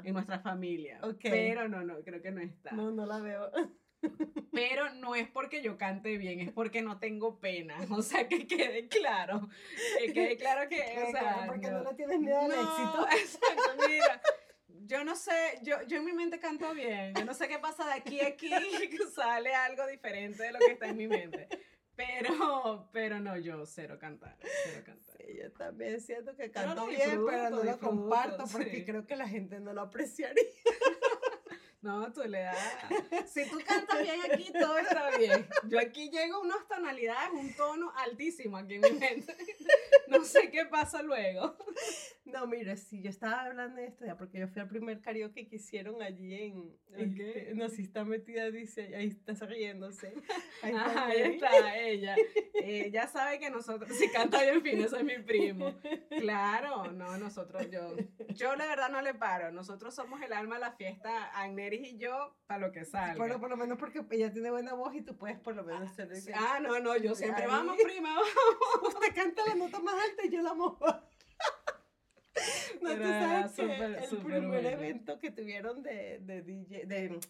en 0.04 0.14
nuestra 0.14 0.40
familia. 0.40 1.00
Pero 1.22 1.68
no, 1.68 1.84
no, 1.84 2.00
creo 2.02 2.22
que 2.22 2.30
no 2.30 2.40
está. 2.40 2.72
No, 2.72 2.90
no 2.90 3.04
la 3.04 3.18
veo. 3.18 3.50
Pero 4.52 4.94
no 4.94 5.16
es 5.16 5.28
porque 5.28 5.60
yo 5.60 5.76
cante 5.76 6.16
bien, 6.16 6.40
es 6.40 6.52
porque 6.52 6.82
no 6.82 6.98
tengo 6.98 7.40
pena. 7.40 7.76
O 7.90 8.00
sea, 8.00 8.28
que 8.28 8.46
quede 8.46 8.88
claro. 8.88 9.48
Que 9.98 10.12
quede 10.12 10.36
claro 10.36 10.68
que. 10.68 10.80
o 10.80 11.10
sea, 11.10 11.44
porque 11.46 11.70
no, 11.70 11.82
le 11.82 11.94
tienes 11.94 12.20
miedo 12.20 12.38
al 12.38 12.52
éxito. 12.52 13.08
Exacto, 13.12 13.86
mira 13.88 14.22
yo 14.88 15.04
no 15.04 15.14
sé, 15.14 15.60
yo, 15.62 15.82
yo 15.86 15.98
en 15.98 16.04
mi 16.06 16.12
mente 16.12 16.40
canto 16.40 16.72
bien. 16.72 17.14
Yo 17.14 17.24
no 17.24 17.34
sé 17.34 17.46
qué 17.46 17.58
pasa 17.58 17.84
de 17.84 17.92
aquí 17.92 18.20
a 18.20 18.28
aquí, 18.28 18.50
que 18.90 19.06
sale 19.14 19.54
algo 19.54 19.86
diferente 19.86 20.42
de 20.42 20.52
lo 20.52 20.58
que 20.58 20.72
está 20.72 20.88
en 20.88 20.96
mi 20.96 21.06
mente. 21.06 21.46
Pero, 21.94 22.88
pero 22.92 23.20
no, 23.20 23.36
yo 23.36 23.66
cero 23.66 23.98
cantar, 24.00 24.38
cero 24.64 24.82
cantar. 24.86 25.16
Sí, 25.18 25.36
yo 25.36 25.52
también 25.52 26.00
siento 26.00 26.34
que 26.36 26.50
canto 26.50 26.86
bien, 26.86 27.22
pero 27.26 27.50
no 27.50 27.62
lo 27.62 27.78
comparto 27.78 28.44
porque 28.50 28.84
creo 28.84 29.06
que 29.06 29.16
la 29.16 29.28
gente 29.28 29.60
no 29.60 29.72
lo 29.72 29.82
apreciaría. 29.82 30.44
No, 31.80 32.12
tú 32.12 32.24
le 32.24 32.40
das. 32.40 32.58
Si 33.32 33.48
tú 33.48 33.60
cantas 33.64 34.02
bien 34.02 34.20
aquí, 34.28 34.52
todo 34.52 34.78
está 34.78 35.16
bien. 35.16 35.48
Yo 35.68 35.78
aquí 35.78 36.10
llego 36.10 36.36
a 36.36 36.40
unas 36.40 36.66
tonalidades, 36.66 37.30
un 37.32 37.54
tono 37.54 37.92
altísimo 37.96 38.56
aquí 38.56 38.74
en 38.74 38.80
mi 38.80 38.90
mente. 38.98 39.36
No 40.08 40.24
sé 40.24 40.50
qué 40.50 40.66
pasa 40.66 41.02
luego. 41.02 41.56
No, 42.32 42.46
mire, 42.46 42.76
si 42.76 43.02
yo 43.02 43.10
estaba 43.10 43.44
hablando 43.44 43.80
de 43.80 43.86
esto 43.86 44.04
ya, 44.04 44.16
porque 44.16 44.38
yo 44.38 44.48
fui 44.48 44.60
al 44.60 44.68
primer 44.68 45.00
karaoke 45.00 45.48
que 45.48 45.56
hicieron 45.56 46.02
allí 46.02 46.34
en. 46.34 46.76
¿En 46.94 47.14
qué? 47.14 47.52
No, 47.54 47.68
si 47.68 47.82
está 47.82 48.04
metida, 48.04 48.50
dice, 48.50 48.94
ahí 48.94 49.08
está 49.08 49.46
riéndose. 49.46 50.12
Ahí 50.62 50.74
está, 50.74 51.06
ahí 51.06 51.22
está 51.22 51.76
ella. 51.78 52.16
Ella 52.54 53.06
sabe 53.06 53.38
que 53.38 53.48
nosotros, 53.48 53.96
si 53.96 54.10
canta 54.10 54.42
bien 54.42 54.60
fin, 54.60 54.82
eso 54.82 54.96
es 54.96 55.04
mi 55.04 55.18
primo. 55.18 55.72
Claro, 56.18 56.90
no, 56.90 57.16
nosotros, 57.16 57.70
yo. 57.70 57.94
Yo 58.34 58.56
la 58.56 58.66
verdad 58.66 58.90
no 58.90 59.00
le 59.00 59.14
paro. 59.14 59.52
Nosotros 59.52 59.94
somos 59.94 60.20
el 60.22 60.32
alma 60.32 60.56
de 60.56 60.62
la 60.62 60.72
fiesta, 60.72 61.26
Agneris 61.38 61.92
y 61.92 61.98
yo, 61.98 62.36
para 62.46 62.66
lo 62.66 62.72
que 62.72 62.84
salga. 62.84 63.16
Bueno, 63.16 63.38
por 63.38 63.50
lo 63.50 63.56
menos 63.56 63.78
porque 63.78 64.04
ella 64.10 64.32
tiene 64.32 64.50
buena 64.50 64.74
voz 64.74 64.94
y 64.96 65.02
tú 65.02 65.16
puedes 65.16 65.38
por 65.38 65.54
lo 65.54 65.62
menos 65.62 65.90
hacer 65.90 66.08
Ah, 66.34 66.58
no, 66.60 66.80
no, 66.80 66.96
yo 66.96 67.14
siempre, 67.14 67.46
vamos, 67.46 67.76
prima, 67.82 68.14
vamos. 68.14 68.28
Usted 68.94 69.14
canta 69.14 69.46
la 69.46 69.54
nota 69.54 69.78
más 69.80 69.94
alta 69.94 70.26
y 70.26 70.30
yo 70.30 70.42
la 70.42 70.54
mojo. 70.54 70.86
No, 72.82 72.94
tú 72.94 73.02
sabes 73.02 73.52
que 73.52 74.16
el 74.16 74.22
primer 74.22 74.66
evento 74.66 75.18
que 75.18 75.30
tuvieron 75.30 75.82
de, 75.82 76.20
de 76.20 76.42
DJ, 76.42 76.86
de 76.86 77.20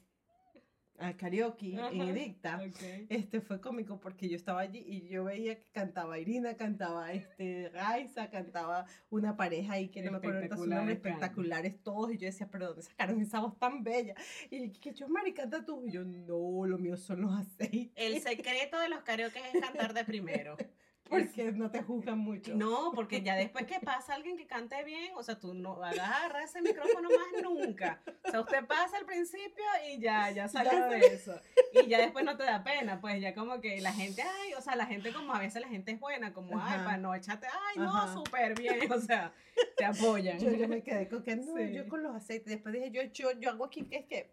a 0.98 1.16
karaoke 1.16 1.74
en 1.74 2.00
Edicta, 2.02 2.60
este 3.08 3.40
fue 3.40 3.60
cómico 3.60 4.00
porque 4.00 4.28
yo 4.28 4.36
estaba 4.36 4.60
allí 4.60 4.84
y 4.86 5.08
yo 5.08 5.24
veía 5.24 5.56
que 5.56 5.70
cantaba 5.70 6.18
Irina, 6.18 6.56
cantaba 6.56 7.12
este 7.12 7.70
Raiza, 7.72 8.30
cantaba 8.30 8.84
una 9.08 9.36
pareja 9.36 9.74
ahí 9.74 9.88
que 9.88 10.02
no 10.02 10.10
me 10.12 10.18
acuerdo 10.18 10.56
su 10.56 10.66
nombre, 10.66 10.94
espectaculares 10.94 11.82
todos 11.82 12.12
y 12.12 12.18
yo 12.18 12.26
decía, 12.26 12.48
pero 12.50 12.68
¿dónde 12.68 12.82
sacaron 12.82 13.20
esa 13.20 13.40
voz 13.40 13.56
tan 13.58 13.84
bella? 13.84 14.14
Y 14.50 14.70
que 14.70 14.92
yo, 14.92 15.08
Mari, 15.08 15.32
canta 15.32 15.64
tú. 15.64 15.86
Y 15.86 15.92
yo, 15.92 16.04
no, 16.04 16.66
lo 16.66 16.78
mío 16.78 16.96
son 16.96 17.22
los 17.22 17.32
aceites. 17.32 17.92
El 17.94 18.20
secreto 18.20 18.78
de 18.80 18.88
los 18.88 19.02
karaoke 19.02 19.40
es 19.52 19.60
cantar 19.60 19.94
de 19.94 20.04
primero. 20.04 20.56
Porque 21.08 21.52
no 21.52 21.70
te 21.70 21.82
juzgan 21.82 22.18
mucho. 22.18 22.54
No, 22.54 22.92
porque 22.94 23.22
ya 23.22 23.34
después 23.34 23.66
que 23.66 23.80
pasa 23.84 24.14
alguien 24.14 24.36
que 24.36 24.46
cante 24.46 24.82
bien, 24.84 25.12
o 25.16 25.22
sea, 25.22 25.38
tú 25.38 25.54
no 25.54 25.76
vas 25.76 25.98
a 25.98 26.18
agarrar 26.18 26.42
ese 26.42 26.60
micrófono 26.60 27.08
más 27.08 27.42
nunca. 27.42 28.02
O 28.24 28.30
sea, 28.30 28.40
usted 28.40 28.66
pasa 28.66 28.98
al 28.98 29.06
principio 29.06 29.64
y 29.90 30.00
ya, 30.00 30.30
ya 30.30 30.48
sale 30.48 30.70
de 30.70 31.06
eso. 31.06 31.40
Y 31.72 31.86
ya 31.86 31.98
después 31.98 32.24
no 32.24 32.36
te 32.36 32.44
da 32.44 32.62
pena, 32.62 33.00
pues 33.00 33.20
ya 33.20 33.34
como 33.34 33.60
que 33.60 33.80
la 33.80 33.92
gente, 33.92 34.22
ay, 34.22 34.54
o 34.54 34.60
sea, 34.60 34.76
la 34.76 34.86
gente 34.86 35.12
como 35.12 35.34
a 35.34 35.38
veces 35.38 35.62
la 35.62 35.68
gente 35.68 35.92
es 35.92 36.00
buena, 36.00 36.32
como, 36.32 36.58
ay, 36.60 36.78
para 36.84 36.98
no 36.98 37.14
echarte, 37.14 37.46
ay, 37.46 37.78
no, 37.78 38.14
súper 38.14 38.54
bien, 38.58 38.90
o 38.92 39.00
sea, 39.00 39.32
te 39.76 39.84
apoyan. 39.84 40.38
Yo, 40.38 40.50
yo 40.50 40.68
me 40.68 40.82
quedé 40.82 41.08
con 41.08 41.22
que 41.22 41.36
no, 41.36 41.58
yo 41.60 41.88
con 41.88 42.02
los 42.02 42.14
aceites, 42.14 42.46
después 42.46 42.74
dije, 42.74 42.90
yo, 42.90 43.02
yo, 43.12 43.38
yo 43.40 43.50
hago 43.50 43.64
aquí 43.64 43.84
que 43.84 43.96
es 43.96 44.06
que, 44.06 44.30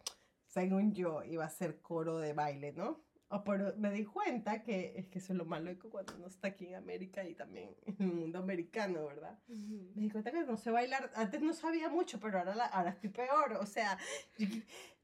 según 0.48 0.94
yo, 0.94 1.24
iba 1.24 1.46
a 1.46 1.50
ser 1.50 1.82
coro 1.82 2.18
de 2.20 2.34
baile, 2.34 2.72
¿no? 2.74 3.05
Oh, 3.30 3.44
pero 3.44 3.74
me 3.78 3.92
di 3.92 4.06
cuenta 4.06 4.62
que 4.62 4.94
es 4.96 5.08
que 5.08 5.18
eso 5.18 5.34
es 5.34 5.38
lo 5.38 5.46
malo 5.46 5.72
cuando 5.90 6.16
uno 6.16 6.28
está 6.28 6.50
aquí 6.50 6.68
en 6.68 6.76
América 6.76 7.28
y 7.28 7.34
también 7.34 7.76
en 7.86 7.96
el 8.00 8.14
mundo 8.14 8.38
americano, 8.38 9.06
¿verdad? 9.08 9.40
Me 9.48 10.04
di 10.04 10.10
cuenta 10.12 10.32
que 10.32 10.44
no 10.44 10.58
sé 10.58 10.70
bailar. 10.70 11.12
Antes 11.16 11.42
no 11.42 11.54
sabía 11.54 11.90
mucho, 11.90 12.20
pero 12.20 12.38
ahora, 12.38 12.54
la, 12.54 12.66
ahora 12.66 12.92
estoy 12.92 13.10
peor. 13.10 13.54
O 13.60 13.66
sea, 13.66 13.98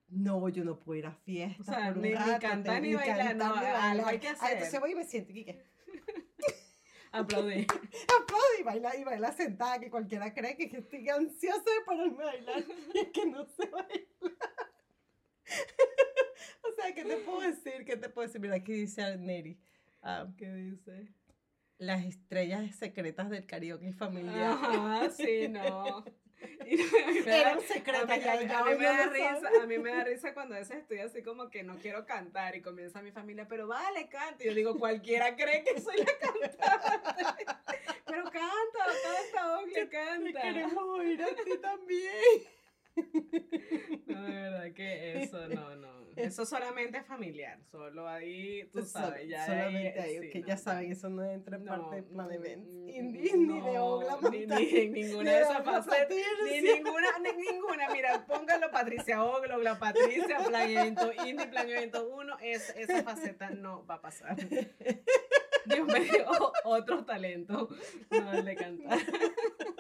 no, 0.10 0.50
yo 0.50 0.64
no 0.64 0.78
puedo 0.78 1.00
ir 1.00 1.06
a 1.08 1.14
fiestas. 1.14 1.68
O 1.68 1.72
sea, 1.72 1.94
por 1.94 2.04
ni, 2.04 2.14
cantar 2.40 2.82
ni 2.82 2.94
bailar, 2.94 3.36
no, 3.36 3.56
algo 3.56 4.06
hay 4.06 4.20
que 4.20 4.28
hacer. 4.28 4.48
Ah, 4.48 4.52
entonces 4.52 4.80
voy 4.80 4.92
y 4.92 4.96
me 4.96 5.06
siento 5.06 5.32
y 5.32 5.46
que... 5.46 5.66
Aplaudí. 7.12 7.66
Aplaudí 8.22 8.60
y 8.60 8.64
baila, 8.64 8.96
y 8.98 9.04
baila 9.04 9.32
sentada, 9.32 9.80
que 9.80 9.90
cualquiera 9.90 10.34
cree 10.34 10.56
que 10.56 10.66
estoy 10.78 11.10
ansiosa 11.10 11.60
de 11.60 11.86
pararme 11.86 12.24
a 12.24 12.26
bailar 12.28 12.64
y 12.94 12.98
es 13.00 13.08
que 13.14 13.26
no 13.26 13.46
sé 13.46 13.66
bailar. 13.68 14.11
Sea, 16.82 16.94
¿qué 16.94 17.04
te 17.04 17.18
puedo 17.18 17.42
decir? 17.42 17.86
¿Qué 17.86 17.98
te 17.98 18.10
puedo 18.10 18.28
decir? 18.28 18.42
Mira, 18.42 18.56
aquí 18.56 18.74
dice 18.74 19.18
Neri. 19.18 19.60
Ah, 20.02 20.28
¿Qué 20.38 20.52
dice? 20.54 21.08
Las 21.78 22.06
estrellas 22.06 22.76
secretas 22.76 23.30
del 23.30 23.46
karaoke 23.46 23.94
familiar. 23.94 24.52
Ajá, 24.52 25.10
sí, 25.10 25.48
no. 25.48 26.04
Era 27.26 27.54
un 27.58 27.62
secreto. 27.62 28.04
A 28.04 28.66
mí, 28.66 28.76
me 28.78 28.86
da 28.86 29.08
risa, 29.08 29.50
a 29.62 29.66
mí 29.66 29.78
me 29.78 29.92
da 29.92 30.04
risa 30.04 30.34
cuando 30.34 30.56
a 30.56 30.60
veces 30.60 30.78
estoy 30.78 31.00
así 31.00 31.22
como 31.24 31.50
que 31.50 31.64
no 31.64 31.78
quiero 31.78 32.06
cantar 32.06 32.56
y 32.56 32.62
comienza 32.62 33.02
mi 33.02 33.12
familia, 33.12 33.48
pero 33.48 33.68
vale, 33.68 34.08
canta. 34.10 34.44
Y 34.44 34.48
yo 34.48 34.54
digo, 34.54 34.78
cualquiera 34.78 35.36
cree 35.36 35.64
que 35.64 35.80
soy 35.80 35.98
la 35.98 36.18
cantante. 36.20 36.58
pero 38.06 38.24
canta, 38.24 38.86
canta, 39.04 39.60
Oglia, 39.60 39.90
canta. 39.90 40.42
queremos 40.42 40.84
oír 40.84 41.22
a 41.22 41.28
ti 41.28 41.58
también. 41.62 42.12
No, 44.08 44.24
de 44.24 44.34
verdad 44.34 44.74
que 44.74 45.24
eso 45.24 45.48
no, 45.48 45.76
no. 45.78 46.01
Eso 46.22 46.46
solamente 46.46 46.98
es 46.98 47.06
familiar, 47.06 47.60
solo 47.72 48.08
ahí, 48.08 48.70
tú 48.74 48.86
sabes, 48.86 49.28
ya. 49.28 49.46
Solamente 49.46 50.00
ahí, 50.00 50.30
que 50.30 50.44
ya 50.44 50.58
saben, 50.58 50.92
eso 50.92 51.10
no 51.10 51.24
entra 51.24 51.58
en 51.58 51.66
parte 51.66 51.98
de 51.98 52.04
plan 52.04 52.32
events. 52.32 52.74
Indie, 52.74 53.38
ni 53.38 53.62
de 53.62 53.80
Ogla 53.80 54.18
ni, 54.30 54.46
ni, 54.46 54.90
ninguna 54.90 55.32
de 55.32 55.42
esas 55.42 55.64
facetas. 55.64 56.10
Ni 56.44 56.62
ninguna, 56.62 57.08
ni 57.20 57.52
ninguna. 57.52 57.90
Mira, 57.92 58.26
póngalo 58.26 58.72
Patricia 58.72 59.24
Ogla, 59.24 59.58
Ogla 59.58 59.80
Patricia, 59.80 60.40
Plan 60.48 60.70
Evento, 60.70 61.12
Indie 61.26 61.48
Plan 61.48 61.70
Evento 61.70 62.08
1, 62.08 62.38
es, 62.42 62.74
esa 62.76 63.04
faceta 63.04 63.50
no 63.50 63.86
va 63.86 63.96
a 63.96 64.02
pasar. 64.02 64.36
Dios 65.66 65.88
me 65.88 66.00
dio 66.00 66.26
otro 66.64 67.06
talento, 67.06 67.70
no 68.10 68.34
el 68.34 68.46
de 68.46 68.56
cantar. 68.56 69.00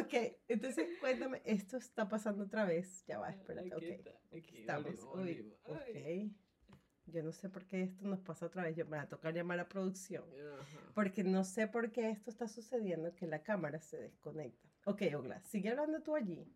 Ok, 0.00 0.14
entonces 0.48 0.88
cuéntame, 1.00 1.42
esto 1.44 1.76
está 1.76 2.08
pasando 2.08 2.44
otra 2.44 2.64
vez. 2.64 3.04
Ya 3.06 3.18
va, 3.18 3.30
espérate, 3.30 3.74
ok. 3.74 4.36
Aquí 4.36 4.58
estamos. 4.58 4.94
Uy, 5.14 5.54
ok. 5.64 6.32
Yo 7.06 7.22
no 7.22 7.32
sé 7.32 7.50
por 7.50 7.66
qué 7.66 7.82
esto 7.82 8.06
nos 8.06 8.20
pasa 8.20 8.46
otra 8.46 8.64
vez. 8.64 8.76
Yo 8.76 8.86
me 8.86 8.96
va 8.96 9.02
a 9.02 9.08
tocar 9.08 9.34
llamar 9.34 9.60
a 9.60 9.68
producción. 9.68 10.24
Porque 10.94 11.22
no 11.22 11.44
sé 11.44 11.68
por 11.68 11.92
qué 11.92 12.10
esto 12.10 12.30
está 12.30 12.48
sucediendo, 12.48 13.14
que 13.14 13.26
la 13.26 13.42
cámara 13.42 13.78
se 13.80 13.98
desconecta. 13.98 14.68
Ok, 14.86 15.02
Ogla, 15.14 15.40
sigue 15.42 15.70
hablando 15.70 16.00
tú 16.02 16.14
allí. 16.14 16.50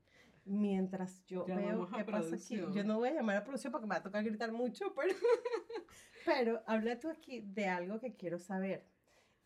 Mientras 0.44 1.24
yo 1.26 1.44
veo 1.44 1.90
qué 1.90 2.04
pasa 2.04 2.36
aquí. 2.36 2.56
Yo 2.56 2.82
no 2.82 2.98
voy 2.98 3.10
a 3.10 3.14
llamar 3.14 3.36
a 3.36 3.44
producción 3.44 3.70
porque 3.70 3.86
me 3.86 3.94
va 3.94 4.00
a 4.00 4.02
tocar 4.02 4.24
gritar 4.24 4.50
mucho, 4.50 4.94
pero, 4.94 5.14
pero 6.24 6.62
habla 6.66 6.98
tú 6.98 7.10
aquí 7.10 7.40
de 7.40 7.66
algo 7.66 8.00
que 8.00 8.16
quiero 8.16 8.38
saber 8.38 8.86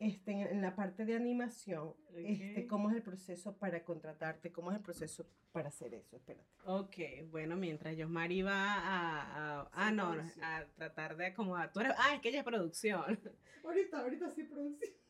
este, 0.02 0.32
en 0.32 0.60
la 0.60 0.74
parte 0.74 1.04
de 1.04 1.14
animación, 1.14 1.94
este, 2.16 2.66
¿cómo 2.66 2.90
es 2.90 2.96
el 2.96 3.02
proceso 3.02 3.56
para 3.56 3.84
contratarte? 3.84 4.50
¿Cómo 4.50 4.72
es 4.72 4.78
el 4.78 4.82
proceso 4.82 5.24
para 5.52 5.68
hacer 5.68 5.94
eso? 5.94 6.16
Espérate. 6.16 6.44
Ok, 6.64 6.96
bueno, 7.30 7.56
mientras 7.56 7.96
Mari 8.08 8.42
va 8.42 8.74
a, 8.74 9.60
a 9.60 9.70
ah, 9.72 9.92
no, 9.92 10.12
a 10.42 10.64
tratar 10.74 11.16
de 11.16 11.26
acomodar. 11.26 11.70
ah, 11.98 12.16
es 12.16 12.20
que 12.20 12.30
ella 12.30 12.40
es 12.40 12.44
producción. 12.44 13.00
ahorita, 13.64 14.00
ahorita 14.00 14.30
sí 14.30 14.42
producción. 14.42 14.92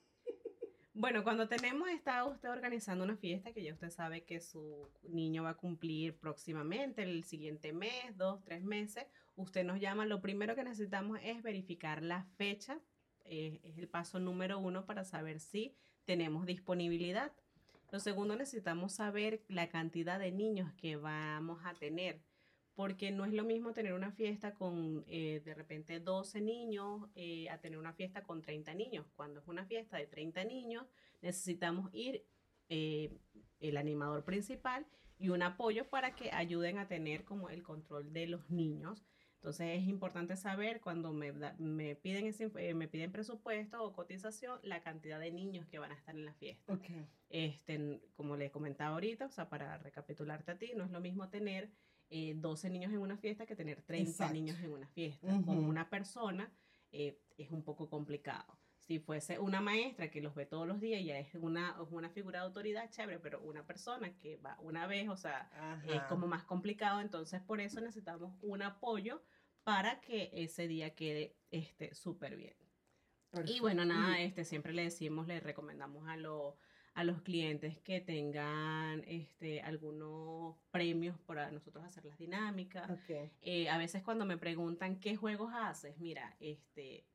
Bueno, 0.95 1.25
cuando 1.25 1.49
tenemos, 1.49 1.89
está 1.89 2.27
usted 2.27 2.51
organizando 2.51 3.03
una 3.03 3.17
fiesta 3.17 3.55
que 3.55 3.63
ya 3.63 3.73
usted 3.73 3.89
sabe 3.89 4.25
que 4.25 4.43
su 4.43 4.91
niño 5.09 5.45
va 5.45 5.51
a 5.51 5.57
cumplir 5.57 6.19
próximamente, 6.19 7.03
el 7.03 7.25
siguiente 7.25 7.73
mes, 7.73 8.15
dos, 8.19 8.45
tres 8.45 8.63
meses, 8.63 9.07
usted 9.35 9.65
nos 9.65 9.81
llama, 9.81 10.05
lo 10.05 10.21
primero 10.21 10.55
que 10.55 10.65
necesitamos 10.65 11.19
es 11.23 11.43
verificar 11.43 12.03
la 12.03 12.25
fecha 12.37 12.79
es 13.33 13.79
el 13.79 13.89
paso 13.89 14.19
número 14.19 14.59
uno 14.59 14.85
para 14.85 15.05
saber 15.05 15.41
si 15.41 15.75
tenemos 16.05 16.47
disponibilidad. 16.47 17.33
Lo 17.91 18.01
segundo, 18.01 18.37
necesitamos 18.37 18.93
saber 18.93 19.43
la 19.49 19.69
cantidad 19.69 20.19
de 20.19 20.33
niños 20.33 20.73
que 20.75 20.97
vamos 20.97 21.61
a 21.65 21.75
tener, 21.75 22.23
porque 22.75 23.11
no 23.11 23.25
es 23.25 23.33
lo 23.33 23.45
mismo 23.45 23.73
tener 23.73 23.93
una 23.93 24.13
fiesta 24.13 24.55
con 24.55 25.05
eh, 25.09 25.43
de 25.45 25.55
repente 25.55 26.01
12 26.01 26.41
niños 26.41 27.09
eh, 27.15 27.51
a 27.51 27.59
tener 27.59 27.79
una 27.79 27.93
fiesta 27.93 28.23
con 28.23 28.41
30 28.41 28.75
niños. 28.75 29.07
Cuando 29.15 29.41
es 29.41 29.49
una 29.49 29.67
fiesta 29.67 29.99
de 29.99 30.07
30 30.07 30.45
niños, 30.45 30.87
necesitamos 31.21 31.91
ir 31.93 32.25
eh, 32.69 33.19
el 33.61 33.77
animador 33.77 34.25
principal 34.25 34.87
y 35.19 35.29
un 35.29 35.43
apoyo 35.43 35.89
para 35.89 36.17
que 36.17 36.33
ayuden 36.33 36.79
a 36.79 36.89
tener 36.89 37.25
como 37.25 37.51
el 37.51 37.63
control 37.63 38.13
de 38.13 38.27
los 38.27 38.49
niños 38.51 39.05
entonces 39.43 39.83
es 39.83 39.89
importante 39.89 40.37
saber 40.37 40.81
cuando 40.81 41.13
me, 41.13 41.33
me, 41.59 41.97
piden 41.97 42.27
ese, 42.27 42.53
eh, 42.59 42.75
me 42.75 42.87
piden 42.87 43.11
presupuesto 43.11 43.83
o 43.83 43.93
cotización 43.93 44.61
la 44.63 44.85
cantidad 44.85 45.19
de 45.19 45.33
niños 45.33 45.67
que 45.67 45.81
van 45.81 45.91
a 45.91 45.97
estar 45.97 46.15
en 46.15 46.25
la 46.25 46.33
fiesta. 46.35 46.79
Este, 47.29 48.01
como 48.15 48.37
le 48.37 48.53
comentaba 48.53 48.95
ahorita, 48.95 49.27
o 49.27 49.31
sea, 49.33 49.49
para 49.49 49.79
recapitularte 49.79 50.53
a 50.53 50.59
ti, 50.59 50.71
no 50.77 50.85
es 50.85 50.93
lo 50.93 51.01
mismo 51.01 51.29
tener 51.29 51.73
12 52.09 52.67
eh, 52.69 52.71
niños 52.71 52.93
en 52.93 52.99
una 52.99 53.17
fiesta 53.17 53.45
que 53.45 53.57
tener 53.57 53.83
30 53.83 54.31
niños 54.31 54.61
en 54.61 54.75
una 54.75 54.87
fiesta. 54.87 55.27
Con 55.45 55.59
una 55.65 55.91
persona 55.91 56.49
eh, 56.93 57.19
es 57.37 57.51
un 57.51 57.65
poco 57.65 57.91
complicado. 57.91 58.57
Si 58.79 59.01
fuese 59.01 59.41
una 59.41 59.61
maestra 59.61 60.09
que 60.09 60.21
los 60.21 60.37
ve 60.37 60.47
todos 60.47 60.69
los 60.69 60.81
días, 60.81 61.05
ya 61.05 61.19
es 61.19 61.35
una, 61.35 61.83
una 61.91 62.11
figura 62.11 62.39
de 62.39 62.47
autoridad 62.47 62.89
chévere, 62.91 63.19
pero 63.19 63.41
una 63.43 63.67
persona 63.67 64.17
que 64.19 64.37
va 64.37 64.57
una 64.61 64.87
vez, 64.87 65.09
o 65.09 65.17
sea, 65.17 65.51
es 65.89 66.03
como 66.03 66.29
más 66.29 66.45
complicado. 66.45 67.01
Entonces, 67.01 67.41
por 67.43 67.61
eso 67.61 67.81
necesitamos 67.81 68.35
un 68.41 68.63
apoyo 68.63 69.21
para 69.65 70.01
que 70.01 70.31
ese 70.33 70.69
día 70.69 70.95
quede 70.95 71.37
este 71.51 71.95
súper 71.95 72.37
bien. 72.37 72.55
Y 73.47 73.61
bueno, 73.61 73.85
nada, 73.85 74.21
este, 74.21 74.45
siempre 74.45 74.75
le 74.75 74.83
decimos, 74.83 75.27
le 75.27 75.41
recomendamos 75.41 76.07
a, 76.07 76.17
a 76.95 77.05
los 77.05 77.23
clientes 77.23 77.79
que 77.79 78.01
tengan 78.01 79.03
este, 79.07 79.63
algunos 79.63 80.57
premios 80.71 81.19
para 81.21 81.51
nosotros 81.51 81.83
hacer 81.85 82.05
las 82.05 82.19
dinámicas. 82.19 82.91
Eh, 83.41 83.71
a 83.71 83.79
veces 83.79 84.03
cuando 84.03 84.27
me 84.27 84.37
preguntan 84.37 85.01
qué 85.01 85.17
juegos 85.17 85.53
haces, 85.55 85.99
mira, 85.99 86.37
este, 86.41 87.07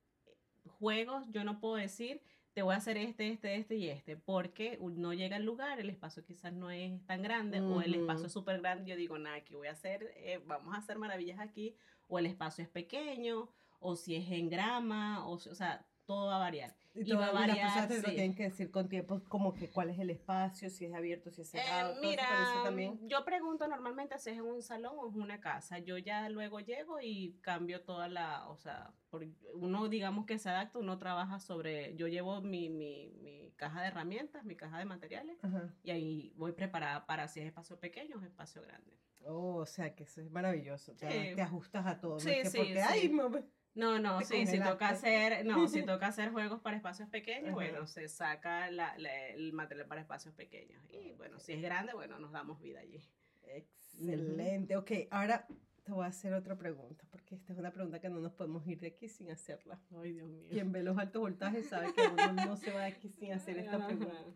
juegos 0.79 1.29
yo 1.29 1.43
no 1.43 1.59
puedo 1.59 1.75
decir, 1.75 2.19
te 2.53 2.63
voy 2.63 2.73
a 2.73 2.77
hacer 2.77 2.97
este, 2.97 3.29
este, 3.29 3.55
este 3.55 3.75
y 3.75 3.89
este, 3.89 4.17
porque 4.17 4.79
no 4.81 5.13
llega 5.13 5.35
al 5.35 5.45
lugar, 5.45 5.79
el 5.79 5.91
espacio 5.91 6.25
quizás 6.25 6.51
no 6.51 6.71
es 6.71 7.05
tan 7.05 7.21
grande 7.21 7.61
o 7.61 7.83
el 7.83 7.93
espacio 7.93 8.25
es 8.25 8.33
súper 8.33 8.59
grande, 8.61 8.89
yo 8.89 8.95
digo, 8.95 9.19
nada, 9.19 9.41
¿qué 9.41 9.55
voy 9.55 9.67
a 9.67 9.73
hacer? 9.73 10.11
Eh, 10.15 10.41
vamos 10.47 10.73
a 10.73 10.79
hacer 10.79 10.97
maravillas 10.97 11.39
aquí 11.39 11.75
o 12.07 12.19
el 12.19 12.25
espacio 12.25 12.63
es 12.63 12.69
pequeño, 12.69 13.49
o 13.79 13.95
si 13.95 14.15
es 14.15 14.29
en 14.31 14.49
grama, 14.49 15.27
o, 15.27 15.33
o 15.33 15.37
sea, 15.39 15.85
todo 16.05 16.27
va 16.27 16.37
a 16.37 16.39
variar. 16.39 16.75
Y, 17.05 17.11
a 17.11 17.31
variar. 17.31 17.57
Las 17.57 17.87
personas 17.87 17.87
te 17.89 17.97
lo 17.97 18.13
tienen 18.13 18.35
que 18.35 18.43
decir 18.43 18.71
con 18.71 18.89
tiempo, 18.89 19.21
como 19.27 19.53
que 19.53 19.69
cuál 19.69 19.89
es 19.89 19.99
el 19.99 20.09
espacio, 20.09 20.69
si 20.69 20.85
es 20.85 20.93
abierto, 20.93 21.31
si 21.31 21.41
es 21.41 21.49
cerrado. 21.49 21.95
Eh, 21.95 21.99
mira, 22.01 22.27
también. 22.63 22.99
yo 23.07 23.23
pregunto 23.25 23.67
normalmente 23.67 24.17
si 24.19 24.31
es 24.31 24.37
en 24.37 24.45
un 24.45 24.61
salón 24.61 24.93
o 24.97 25.09
en 25.09 25.21
una 25.21 25.39
casa. 25.39 25.79
Yo 25.79 25.97
ya 25.97 26.29
luego 26.29 26.59
llego 26.59 26.99
y 27.01 27.37
cambio 27.41 27.81
toda 27.81 28.07
la, 28.07 28.47
o 28.49 28.57
sea, 28.57 28.93
por, 29.09 29.25
uno 29.53 29.87
digamos 29.89 30.25
que 30.25 30.39
se 30.39 30.49
adapta, 30.49 30.79
uno 30.79 30.97
trabaja 30.97 31.39
sobre, 31.39 31.95
yo 31.95 32.07
llevo 32.07 32.41
mi, 32.41 32.69
mi, 32.69 33.09
mi 33.21 33.51
caja 33.55 33.81
de 33.81 33.87
herramientas, 33.87 34.45
mi 34.45 34.55
caja 34.55 34.79
de 34.79 34.85
materiales, 34.85 35.37
y 35.83 35.91
ahí 35.91 36.33
voy 36.35 36.53
preparada 36.53 37.05
para 37.05 37.27
si 37.27 37.39
es 37.39 37.47
espacio 37.47 37.79
pequeño 37.79 38.17
o 38.17 38.23
espacio 38.23 38.61
grande. 38.61 38.97
Oh, 39.25 39.55
o 39.57 39.65
sea 39.65 39.93
que 39.93 40.03
eso 40.03 40.21
es 40.21 40.31
maravilloso. 40.31 40.93
Te, 40.95 41.39
ajustas 41.41 41.85
a 41.85 41.99
todo. 41.99 42.19
Sí, 42.19 42.31
porque, 42.43 43.49
no, 43.77 43.99
no, 43.99 44.21
sí, 44.21 44.47
si 44.47 44.59
toca 44.59 44.89
hacer, 44.89 45.45
no, 45.45 45.67
si 45.67 45.83
toca 45.85 46.07
hacer 46.07 46.31
juegos 46.31 46.59
para 46.61 46.75
espacios 46.75 47.07
pequeños, 47.09 47.53
bueno, 47.53 47.85
se 47.85 48.09
saca 48.09 48.71
la, 48.71 48.95
el 48.95 49.53
material 49.53 49.87
para 49.87 50.01
espacios 50.01 50.33
pequeños. 50.33 50.83
Y 50.89 51.13
bueno, 51.13 51.39
si 51.39 51.53
es 51.53 51.61
grande, 51.61 51.93
bueno, 51.93 52.17
nos 52.17 52.31
damos 52.31 52.59
vida 52.59 52.79
allí. 52.79 53.07
Excelente. 53.43 54.75
Ok, 54.75 54.91
ahora 55.11 55.45
te 55.83 55.91
voy 55.91 56.05
a 56.05 56.07
hacer 56.07 56.33
otra 56.33 56.57
pregunta, 56.57 57.05
porque 57.11 57.35
esta 57.35 57.53
es 57.53 57.59
una 57.59 57.71
pregunta 57.71 57.99
que 57.99 58.09
no 58.09 58.19
nos 58.19 58.33
podemos 58.33 58.65
ir 58.67 58.79
de 58.79 58.87
aquí 58.87 59.07
sin 59.07 59.29
hacerla. 59.29 59.79
Ay, 60.01 60.13
Dios 60.13 60.27
mío. 60.27 60.49
Quien 60.49 60.71
ve 60.71 60.81
los 60.81 60.97
altos 60.97 61.21
voltajes 61.21 61.67
sabe 61.67 61.93
que 61.93 62.01
uno 62.01 62.33
no 62.33 62.57
se 62.57 62.71
va 62.71 62.81
de 62.81 62.87
aquí 62.87 63.09
sin 63.09 63.31
hacer 63.33 63.59
esta 63.59 63.85
pregunta. 63.85 64.33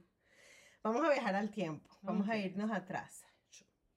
Vamos 0.83 1.03
a 1.03 1.09
viajar 1.11 1.35
al 1.35 1.49
tiempo, 1.49 1.89
vamos 2.03 2.29
a 2.29 2.37
irnos 2.37 2.71
atrás 2.71 3.25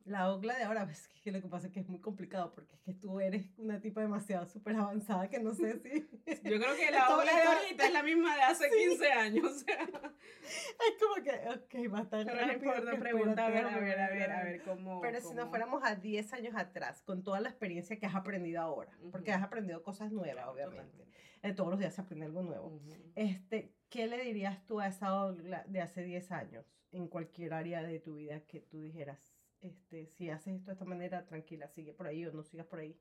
la 0.04 0.30
ogla 0.30 0.56
de 0.56 0.64
ahora, 0.64 0.84
pues 0.86 1.08
que 1.22 1.32
lo 1.32 1.40
que 1.40 1.48
pasa 1.48 1.68
es 1.68 1.72
que 1.72 1.80
es 1.80 1.88
muy 1.88 2.00
complicado 2.00 2.52
porque 2.52 2.74
es 2.74 2.82
que 2.82 2.92
tú 2.92 3.18
eres 3.18 3.46
una 3.58 3.80
tipa 3.80 4.02
demasiado 4.02 4.46
súper 4.46 4.76
avanzada 4.76 5.28
que 5.28 5.40
no 5.40 5.54
sé 5.54 5.78
si... 5.82 6.06
Yo 6.48 6.58
creo 6.58 6.76
que 6.76 6.90
la 6.90 7.16
ogla 7.16 7.34
de 7.34 7.42
ahorita 7.42 7.86
es 7.86 7.92
la 7.92 8.02
misma 8.02 8.36
de 8.36 8.42
hace 8.42 8.68
15 8.70 9.12
años, 9.12 9.44
o 9.50 9.58
sea... 9.58 9.82
Es 9.82 11.02
como 11.02 11.24
que, 11.24 11.30
ok, 11.48 11.92
va 11.92 12.00
a 12.00 12.02
estar 12.02 12.26
Pero 12.26 12.46
no 12.46 12.52
importa, 12.52 12.98
pregunta, 12.98 13.46
a 13.46 13.50
ver, 13.50 13.64
a 13.64 13.78
ver, 13.78 14.00
a 14.00 14.10
ver, 14.10 14.30
a 14.30 14.44
ver 14.44 14.62
cómo... 14.62 15.00
Pero 15.00 15.20
si 15.20 15.34
nos 15.34 15.48
fuéramos 15.48 15.82
a 15.82 15.94
10 15.94 16.32
años 16.34 16.54
atrás, 16.56 17.02
con 17.02 17.22
toda 17.22 17.40
la 17.40 17.48
experiencia 17.48 17.98
que 17.98 18.04
has 18.04 18.14
aprendido 18.14 18.60
ahora, 18.60 18.92
porque 19.10 19.32
has 19.32 19.42
aprendido 19.42 19.82
cosas 19.82 20.12
nuevas, 20.12 20.46
obviamente. 20.46 21.06
Eh, 21.42 21.52
todos 21.54 21.70
los 21.70 21.78
días 21.78 21.94
se 21.94 22.02
aprende 22.02 22.26
algo 22.26 22.42
nuevo. 22.42 22.80
este, 23.14 23.74
¿Qué 23.88 24.06
le 24.06 24.22
dirías 24.22 24.64
tú 24.66 24.80
a 24.80 24.88
esa 24.88 25.24
ogla 25.24 25.64
de 25.68 25.80
hace 25.80 26.02
10 26.02 26.32
años 26.32 26.66
en 26.90 27.08
cualquier 27.08 27.54
área 27.54 27.82
de 27.82 28.00
tu 28.00 28.16
vida 28.16 28.40
que 28.40 28.60
tú 28.60 28.80
dijeras? 28.80 29.33
Este, 29.64 30.06
si 30.06 30.30
haces 30.30 30.54
esto 30.54 30.66
de 30.66 30.72
esta 30.74 30.84
manera, 30.84 31.24
tranquila, 31.26 31.68
sigue 31.68 31.92
por 31.92 32.06
ahí 32.06 32.24
o 32.26 32.32
no 32.32 32.42
sigas 32.42 32.66
por 32.66 32.80
ahí. 32.80 32.98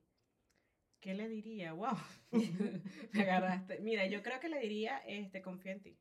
¿Qué 1.00 1.14
le 1.14 1.28
diría? 1.28 1.72
Wow, 1.74 1.96
me 3.12 3.22
agarraste. 3.22 3.78
Mira, 3.80 4.06
yo 4.06 4.22
creo 4.22 4.40
que 4.40 4.48
le 4.48 4.60
diría, 4.60 4.98
este, 5.06 5.42
confía 5.42 5.72
en 5.72 5.82
ti. 5.82 5.98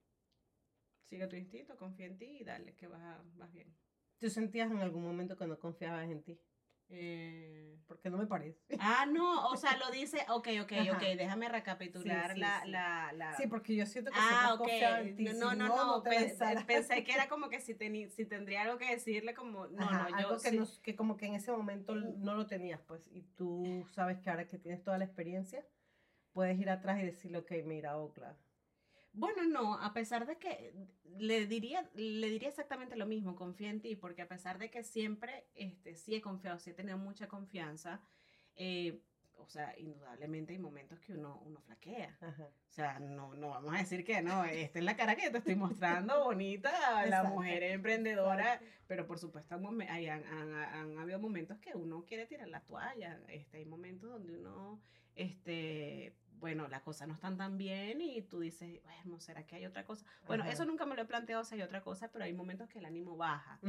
Sigue 1.10 1.28
tu 1.28 1.36
instinto, 1.36 1.78
confía 1.78 2.06
en 2.06 2.18
ti 2.18 2.38
y 2.40 2.44
dale, 2.44 2.76
que 2.76 2.88
vas, 2.88 3.22
vas 3.36 3.52
bien. 3.52 3.76
¿Tú 4.18 4.30
sentías 4.30 4.72
en 4.72 4.80
algún 4.80 5.04
momento 5.04 5.36
que 5.36 5.46
no 5.46 5.60
confiabas 5.60 6.10
en 6.10 6.24
ti? 6.24 6.40
Eh, 6.90 7.78
porque 7.88 8.10
no 8.10 8.18
me 8.18 8.28
parece. 8.28 8.60
Ah, 8.80 9.06
no, 9.06 9.48
o 9.48 9.56
sea, 9.56 9.78
lo 9.78 9.92
dice, 9.92 10.26
ok, 10.30 10.48
ok, 10.62 10.72
ok, 10.94 11.02
déjame 11.18 11.50
recapitular 11.50 12.38
la, 12.38 12.66
La, 12.66 13.12
la, 13.14 13.36
Sí, 13.38 13.48
porque 13.48 13.76
yo 13.76 13.86
siento 13.86 14.12
que 14.12 14.18
ah, 14.20 14.56
ok. 14.60 14.68
no, 15.36 15.56
no, 15.56 15.68
no, 15.68 16.04
pensé, 16.68 17.04
que 17.04 17.14
era 17.14 17.28
como 17.28 17.50
que 17.50 17.60
si, 17.60 17.76
si 18.10 18.26
tendría 18.26 18.64
algo 18.64 18.78
que 18.78 18.90
decirle, 18.90 19.34
como, 19.34 19.68
no, 19.68 19.92
no, 19.92 20.10
yo... 20.10 20.16
Algo 20.16 20.38
que, 20.40 20.64
que 20.82 20.96
como 20.96 21.18
que 21.18 21.26
en 21.28 21.36
ese 21.36 21.52
momento 21.52 21.96
no 21.96 22.36
lo 22.36 22.48
tenías, 22.48 22.82
pues, 22.82 23.08
y 23.12 23.22
tú 23.36 23.86
sabes 23.92 24.20
que 24.20 24.30
ahora 24.30 24.48
que 24.48 24.58
tienes 24.58 24.84
toda 24.84 24.98
la 24.98 25.06
experiencia, 25.06 25.66
puedes 26.32 26.60
ir 26.60 26.70
atrás 26.70 27.00
y 27.00 27.06
decirle, 27.06 27.38
ok, 27.38 27.52
mira, 27.66 27.98
Ocla, 27.98 28.38
bueno, 29.14 29.46
no, 29.46 29.76
a 29.76 29.94
pesar 29.94 30.26
de 30.26 30.38
que 30.38 30.74
le 31.18 31.46
diría, 31.46 31.90
le 31.94 32.30
diría 32.30 32.50
exactamente 32.50 32.96
lo 32.96 33.06
mismo, 33.06 33.36
confía 33.36 33.70
en 33.70 33.82
ti, 33.82 33.96
porque 33.96 34.24
a 34.24 34.28
pesar 34.28 34.58
de 34.58 34.70
que 34.70 34.84
siempre 34.84 35.46
este, 35.56 35.96
sí 35.96 36.16
he 36.16 36.22
confiado, 36.22 36.60
sí 36.60 36.72
he 36.72 36.74
tenido 36.74 36.98
mucha 36.98 37.28
confianza, 37.28 38.02
eh, 38.56 39.02
o 39.38 39.48
sea, 39.48 39.78
indudablemente 39.78 40.54
hay 40.54 40.60
momentos 40.60 41.00
que 41.00 41.14
uno, 41.14 41.42
uno 41.46 41.60
flaquea. 41.62 42.18
O 42.22 42.72
sea, 42.72 43.00
no, 43.00 43.36
no 43.36 43.50
vamos 43.50 43.76
a 43.76 43.78
decir 43.78 44.04
que 44.04 44.22
no, 44.22 44.46
esta 44.46 44.80
es 44.80 44.86
la 44.86 44.96
cara 44.96 45.16
que 45.16 45.30
te 45.30 45.38
estoy 45.38 45.56
mostrando, 45.56 46.24
bonita, 46.24 47.06
la 47.06 47.24
mujer 47.24 47.62
emprendedora, 47.64 48.60
pero 48.88 49.06
por 49.06 49.20
supuesto 49.20 49.56
hay, 49.90 50.08
han, 50.08 50.24
han, 50.26 50.54
han, 50.56 50.98
habido 50.98 51.20
momentos 51.20 51.60
que 51.60 51.76
uno 51.76 52.04
quiere 52.06 52.26
tirar 52.26 52.48
la 52.48 52.62
toalla, 52.62 53.20
este, 53.28 53.58
hay 53.58 53.66
momentos 53.66 54.10
donde 54.10 54.38
uno, 54.38 54.82
este, 55.16 56.16
bueno, 56.44 56.68
las 56.68 56.82
cosas 56.82 57.08
no 57.08 57.14
están 57.14 57.38
tan 57.38 57.58
bien 57.58 58.02
y 58.02 58.22
tú 58.22 58.42
dices, 58.42 58.84
bueno, 58.84 59.18
¿será 59.22 59.46
que 59.46 59.56
hay 59.56 59.66
otra 59.66 59.86
cosa? 59.86 60.06
Bueno, 60.28 60.44
eso 60.44 60.66
nunca 60.66 60.86
me 60.86 60.94
lo 60.94 61.04
he 61.04 61.06
planteado 61.06 61.46
si 61.46 61.56
hay 61.56 61.62
otra 61.62 61.82
cosa, 61.82 62.12
pero 62.12 62.26
hay 62.26 62.34
momentos 62.34 62.68
que 62.68 62.80
el 62.80 62.86
ánimo 62.86 63.16
baja. 63.16 63.62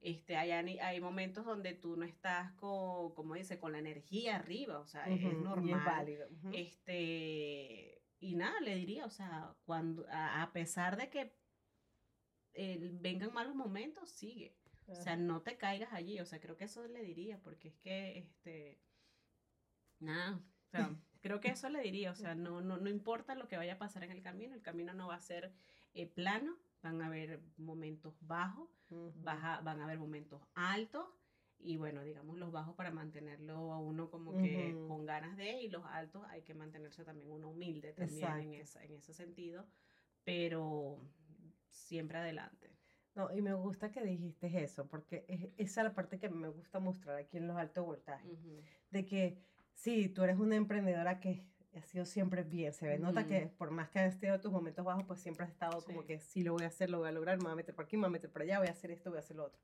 este, 0.00 0.36
hay, 0.36 0.52
hay 0.52 1.00
momentos 1.00 1.44
donde 1.44 1.72
tú 1.72 1.96
no 1.96 2.04
estás 2.04 2.52
con, 2.52 3.16
como 3.16 3.34
dice, 3.34 3.58
con 3.58 3.72
la 3.72 3.80
energía 3.80 4.36
arriba, 4.36 4.78
o 4.78 4.86
sea, 4.86 5.06
es 5.06 5.20
normal. 5.38 5.68
Y 5.68 5.72
es 5.72 5.84
válido. 5.84 6.28
Este, 6.52 8.00
y 8.20 8.36
nada, 8.36 8.60
le 8.60 8.76
diría, 8.76 9.06
o 9.06 9.10
sea, 9.10 9.52
cuando, 9.64 10.06
a, 10.08 10.48
pesar 10.52 10.96
de 10.96 11.10
que 11.10 11.34
vengan 13.00 13.34
malos 13.34 13.56
momentos, 13.56 14.08
sigue. 14.08 14.56
O 14.86 14.94
sea, 14.94 15.16
no 15.16 15.42
te 15.42 15.56
caigas 15.56 15.92
allí, 15.92 16.20
o 16.20 16.26
sea, 16.26 16.40
creo 16.40 16.56
que 16.56 16.66
eso 16.66 16.86
le 16.86 17.02
diría, 17.02 17.40
porque 17.42 17.70
es 17.70 17.76
que, 17.78 18.18
este, 18.18 18.80
nada, 19.98 20.36
o 20.36 20.70
sea... 20.70 20.96
Creo 21.20 21.40
que 21.40 21.48
eso 21.48 21.68
le 21.68 21.82
diría, 21.82 22.10
o 22.10 22.14
sea, 22.14 22.34
no, 22.34 22.60
no, 22.60 22.78
no 22.78 22.88
importa 22.88 23.34
lo 23.34 23.46
que 23.46 23.56
vaya 23.56 23.74
a 23.74 23.78
pasar 23.78 24.04
en 24.04 24.10
el 24.10 24.22
camino, 24.22 24.54
el 24.54 24.62
camino 24.62 24.94
no 24.94 25.08
va 25.08 25.16
a 25.16 25.20
ser 25.20 25.52
eh, 25.94 26.06
plano, 26.06 26.56
van 26.82 27.02
a 27.02 27.06
haber 27.06 27.40
momentos 27.58 28.14
bajos, 28.22 28.70
baja, 29.16 29.60
van 29.60 29.80
a 29.80 29.84
haber 29.84 29.98
momentos 29.98 30.42
altos, 30.54 31.06
y 31.62 31.76
bueno, 31.76 32.02
digamos 32.02 32.38
los 32.38 32.50
bajos 32.50 32.74
para 32.74 32.90
mantenerlo 32.90 33.72
a 33.72 33.78
uno 33.78 34.10
como 34.10 34.36
que 34.38 34.74
con 34.88 35.04
ganas 35.04 35.36
de, 35.36 35.62
y 35.62 35.68
los 35.68 35.84
altos 35.84 36.24
hay 36.28 36.42
que 36.42 36.54
mantenerse 36.54 37.04
también 37.04 37.30
uno 37.30 37.50
humilde 37.50 37.92
también 37.92 38.40
en, 38.40 38.54
esa, 38.54 38.82
en 38.82 38.94
ese 38.94 39.12
sentido, 39.12 39.66
pero 40.24 40.98
siempre 41.68 42.18
adelante. 42.18 42.74
No, 43.14 43.34
y 43.34 43.42
me 43.42 43.52
gusta 43.54 43.90
que 43.90 44.04
dijiste 44.04 44.62
eso, 44.62 44.88
porque 44.88 45.26
esa 45.56 45.80
es 45.80 45.84
la 45.84 45.94
parte 45.94 46.18
que 46.18 46.28
me 46.28 46.48
gusta 46.48 46.78
mostrar 46.80 47.16
aquí 47.16 47.36
en 47.36 47.48
los 47.48 47.56
altos 47.56 47.84
voltajes, 47.84 48.38
de 48.90 49.04
que 49.04 49.42
sí, 49.80 50.08
tú 50.08 50.22
eres 50.22 50.38
una 50.38 50.56
emprendedora 50.56 51.20
que 51.20 51.42
ha 51.76 51.82
sido 51.82 52.04
siempre 52.04 52.42
bien, 52.42 52.72
se 52.72 52.86
ve, 52.86 52.98
nota 52.98 53.26
que 53.26 53.46
por 53.46 53.70
más 53.70 53.88
que 53.88 54.00
hayas 54.00 54.18
tenido 54.18 54.40
tus 54.40 54.52
momentos 54.52 54.84
bajos, 54.84 55.04
pues 55.04 55.20
siempre 55.20 55.44
has 55.44 55.50
estado 55.50 55.82
como 55.84 56.04
que 56.04 56.18
sí 56.20 56.42
lo 56.42 56.52
voy 56.52 56.64
a 56.64 56.68
hacer, 56.68 56.90
lo 56.90 56.98
voy 56.98 57.08
a 57.08 57.12
lograr, 57.12 57.38
me 57.38 57.44
voy 57.44 57.52
a 57.52 57.56
meter 57.56 57.74
por 57.74 57.84
aquí, 57.84 57.96
me 57.96 58.02
voy 58.02 58.08
a 58.08 58.12
meter 58.12 58.30
por 58.30 58.42
allá, 58.42 58.58
voy 58.58 58.68
a 58.68 58.72
hacer 58.72 58.90
esto, 58.90 59.10
voy 59.10 59.18
a 59.18 59.20
hacer 59.20 59.36
lo 59.36 59.44
otro. 59.44 59.60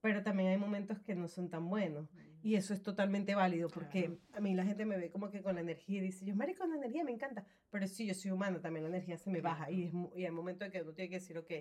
Pero 0.00 0.22
también 0.24 0.48
hay 0.48 0.56
momentos 0.56 0.98
que 1.00 1.14
no 1.14 1.28
son 1.28 1.48
tan 1.48 1.68
buenos 1.68 2.08
y 2.42 2.56
eso 2.56 2.74
es 2.74 2.82
totalmente 2.82 3.36
válido 3.36 3.68
porque 3.68 4.18
a 4.34 4.40
mí 4.40 4.52
la 4.54 4.64
gente 4.64 4.84
me 4.84 4.96
ve 4.96 5.10
como 5.10 5.30
que 5.30 5.42
con 5.42 5.54
la 5.54 5.60
energía 5.60 5.98
y 5.98 6.06
dice, 6.06 6.24
yo, 6.24 6.34
Mari, 6.34 6.54
con 6.54 6.70
la 6.70 6.76
energía 6.76 7.04
me 7.04 7.12
encanta, 7.12 7.44
pero 7.70 7.86
sí, 7.86 8.06
yo 8.06 8.14
soy 8.14 8.32
humana, 8.32 8.60
también 8.60 8.82
la 8.82 8.88
energía 8.88 9.16
se 9.16 9.30
me 9.30 9.40
baja 9.40 9.70
y, 9.70 9.84
es, 9.84 9.92
y 10.16 10.24
hay 10.24 10.32
momentos 10.32 10.66
en 10.66 10.72
que 10.72 10.82
uno 10.82 10.92
tiene 10.92 11.08
que 11.10 11.20
decir, 11.20 11.38
ok, 11.38 11.52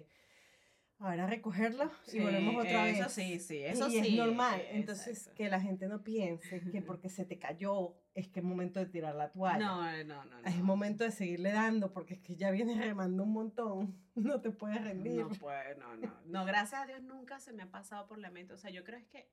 ahora 1.02 1.28
recogerlo 1.28 1.90
y 2.12 2.20
volvemos 2.20 2.64
otra 2.64 2.84
vez. 2.84 3.00
Eso 3.00 3.10
sí, 3.10 3.40
sí, 3.40 3.64
eso 3.64 3.90
y 3.90 3.98
es 3.98 4.14
normal. 4.16 4.62
Entonces, 4.70 5.30
que 5.36 5.50
la 5.50 5.60
gente 5.60 5.88
no 5.88 6.04
piense 6.04 6.62
que 6.72 6.82
porque 6.82 7.10
se 7.10 7.26
te 7.26 7.38
cayó 7.38 7.96
es 8.14 8.28
que 8.28 8.40
es 8.40 8.46
momento 8.46 8.80
de 8.80 8.86
tirar 8.86 9.16
la 9.16 9.32
toalla. 9.32 9.58
No, 9.58 10.04
no, 10.04 10.26
no. 10.26 10.40
Es 10.46 10.62
momento 10.62 11.04
de 11.04 11.12
seguirle 11.12 11.52
dando 11.52 11.92
porque 11.92 12.16
es 12.16 12.20
que 12.20 12.36
ya 12.36 12.52
vienes 12.52 12.78
remando 12.78 13.24
un 13.24 13.34
montón. 13.34 14.00
No 14.14 14.42
te 14.42 14.52
puedes 14.52 14.84
rendir. 14.84 15.22
No 15.22 15.30
puede, 15.30 15.76
no, 15.78 15.96
no. 15.96 16.14
No, 16.26 16.46
gracias 16.46 16.82
a 16.82 16.86
Dios 16.86 17.02
nunca 17.02 17.40
se 17.40 17.54
me 17.54 17.64
ha 17.64 17.72
pasado 17.72 18.08
por 18.08 18.20
la 18.20 18.30
mente. 18.30 18.54
O 18.54 18.58
sea, 18.58 18.70
yo 18.70 18.84
creo 18.84 19.00
es 19.00 19.08
que 19.08 19.30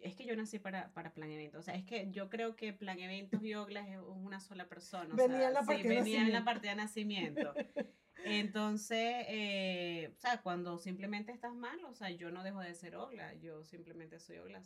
es 0.00 0.16
que 0.16 0.24
yo 0.24 0.34
nací 0.34 0.58
para, 0.58 0.92
para 0.94 1.12
Plan 1.12 1.30
Eventos. 1.30 1.60
O 1.60 1.62
sea, 1.62 1.74
es 1.74 1.84
que 1.84 2.10
yo 2.10 2.28
creo 2.28 2.56
que 2.56 2.72
Plan 2.72 2.98
Eventos 2.98 3.42
y 3.42 3.54
Oglas 3.54 3.88
es 3.88 3.98
una 3.98 4.40
sola 4.40 4.68
persona. 4.68 5.14
venía 5.14 5.48
en 5.48 5.54
la 5.54 5.62
partida 5.62 5.82
sí, 5.82 6.10
venía 6.10 6.22
en 6.22 6.32
la 6.32 6.44
partida 6.44 6.70
de 6.70 6.76
nacimiento. 6.76 7.54
Entonces, 8.24 9.24
eh, 9.28 10.12
o 10.16 10.20
sea, 10.20 10.42
cuando 10.42 10.78
simplemente 10.78 11.32
estás 11.32 11.54
mal, 11.54 11.82
o 11.84 11.94
sea, 11.94 12.10
yo 12.10 12.30
no 12.30 12.42
dejo 12.42 12.60
de 12.60 12.74
ser 12.74 12.96
Ogla, 12.96 13.34
yo 13.34 13.64
simplemente 13.64 14.18
soy 14.18 14.38
Ogla, 14.38 14.62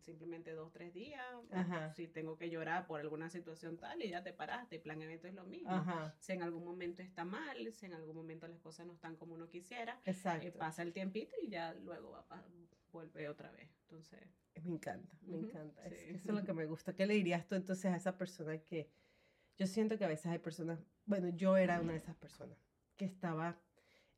simplemente 0.00 0.52
dos, 0.52 0.72
tres 0.72 0.92
días, 0.94 1.24
si 1.94 2.06
tengo 2.06 2.36
que 2.36 2.50
llorar 2.50 2.86
por 2.86 3.00
alguna 3.00 3.28
situación 3.28 3.76
tal 3.76 4.02
y 4.02 4.10
ya 4.10 4.22
te 4.22 4.32
paraste, 4.32 4.78
plan 4.78 5.00
evento 5.02 5.26
es 5.28 5.34
lo 5.34 5.44
mismo. 5.44 5.84
Si 6.18 6.32
en 6.32 6.42
algún 6.42 6.64
momento 6.64 7.02
está 7.02 7.24
mal, 7.24 7.72
si 7.72 7.86
en 7.86 7.94
algún 7.94 8.16
momento 8.16 8.46
las 8.46 8.60
cosas 8.60 8.86
no 8.86 8.92
están 8.92 9.16
como 9.16 9.34
uno 9.34 9.48
quisiera, 9.48 10.00
eh, 10.04 10.52
pasa 10.52 10.82
el 10.82 10.92
tiempito 10.92 11.34
y 11.42 11.48
ya 11.48 11.74
luego 11.74 12.10
va, 12.10 12.24
vuelve 12.92 13.28
otra 13.28 13.50
vez. 13.52 13.68
Entonces... 13.82 14.20
Me 14.62 14.72
encanta, 14.72 15.18
me 15.22 15.36
encanta. 15.36 15.84
eso 15.86 16.28
es 16.28 16.34
lo 16.34 16.42
que 16.42 16.54
me 16.54 16.64
gusta. 16.64 16.94
¿Qué 16.94 17.06
le 17.06 17.14
dirías 17.14 17.46
tú 17.46 17.56
entonces 17.56 17.92
a 17.92 17.96
esa 17.96 18.16
persona 18.16 18.56
que 18.58 18.88
yo 19.58 19.66
siento 19.66 19.98
que 19.98 20.04
a 20.04 20.08
veces 20.08 20.26
hay 20.26 20.38
personas, 20.38 20.78
bueno, 21.04 21.28
yo 21.30 21.56
era 21.56 21.80
una 21.80 21.92
de 21.92 21.98
esas 21.98 22.16
personas 22.16 22.58
que 22.96 23.04
estaba 23.04 23.58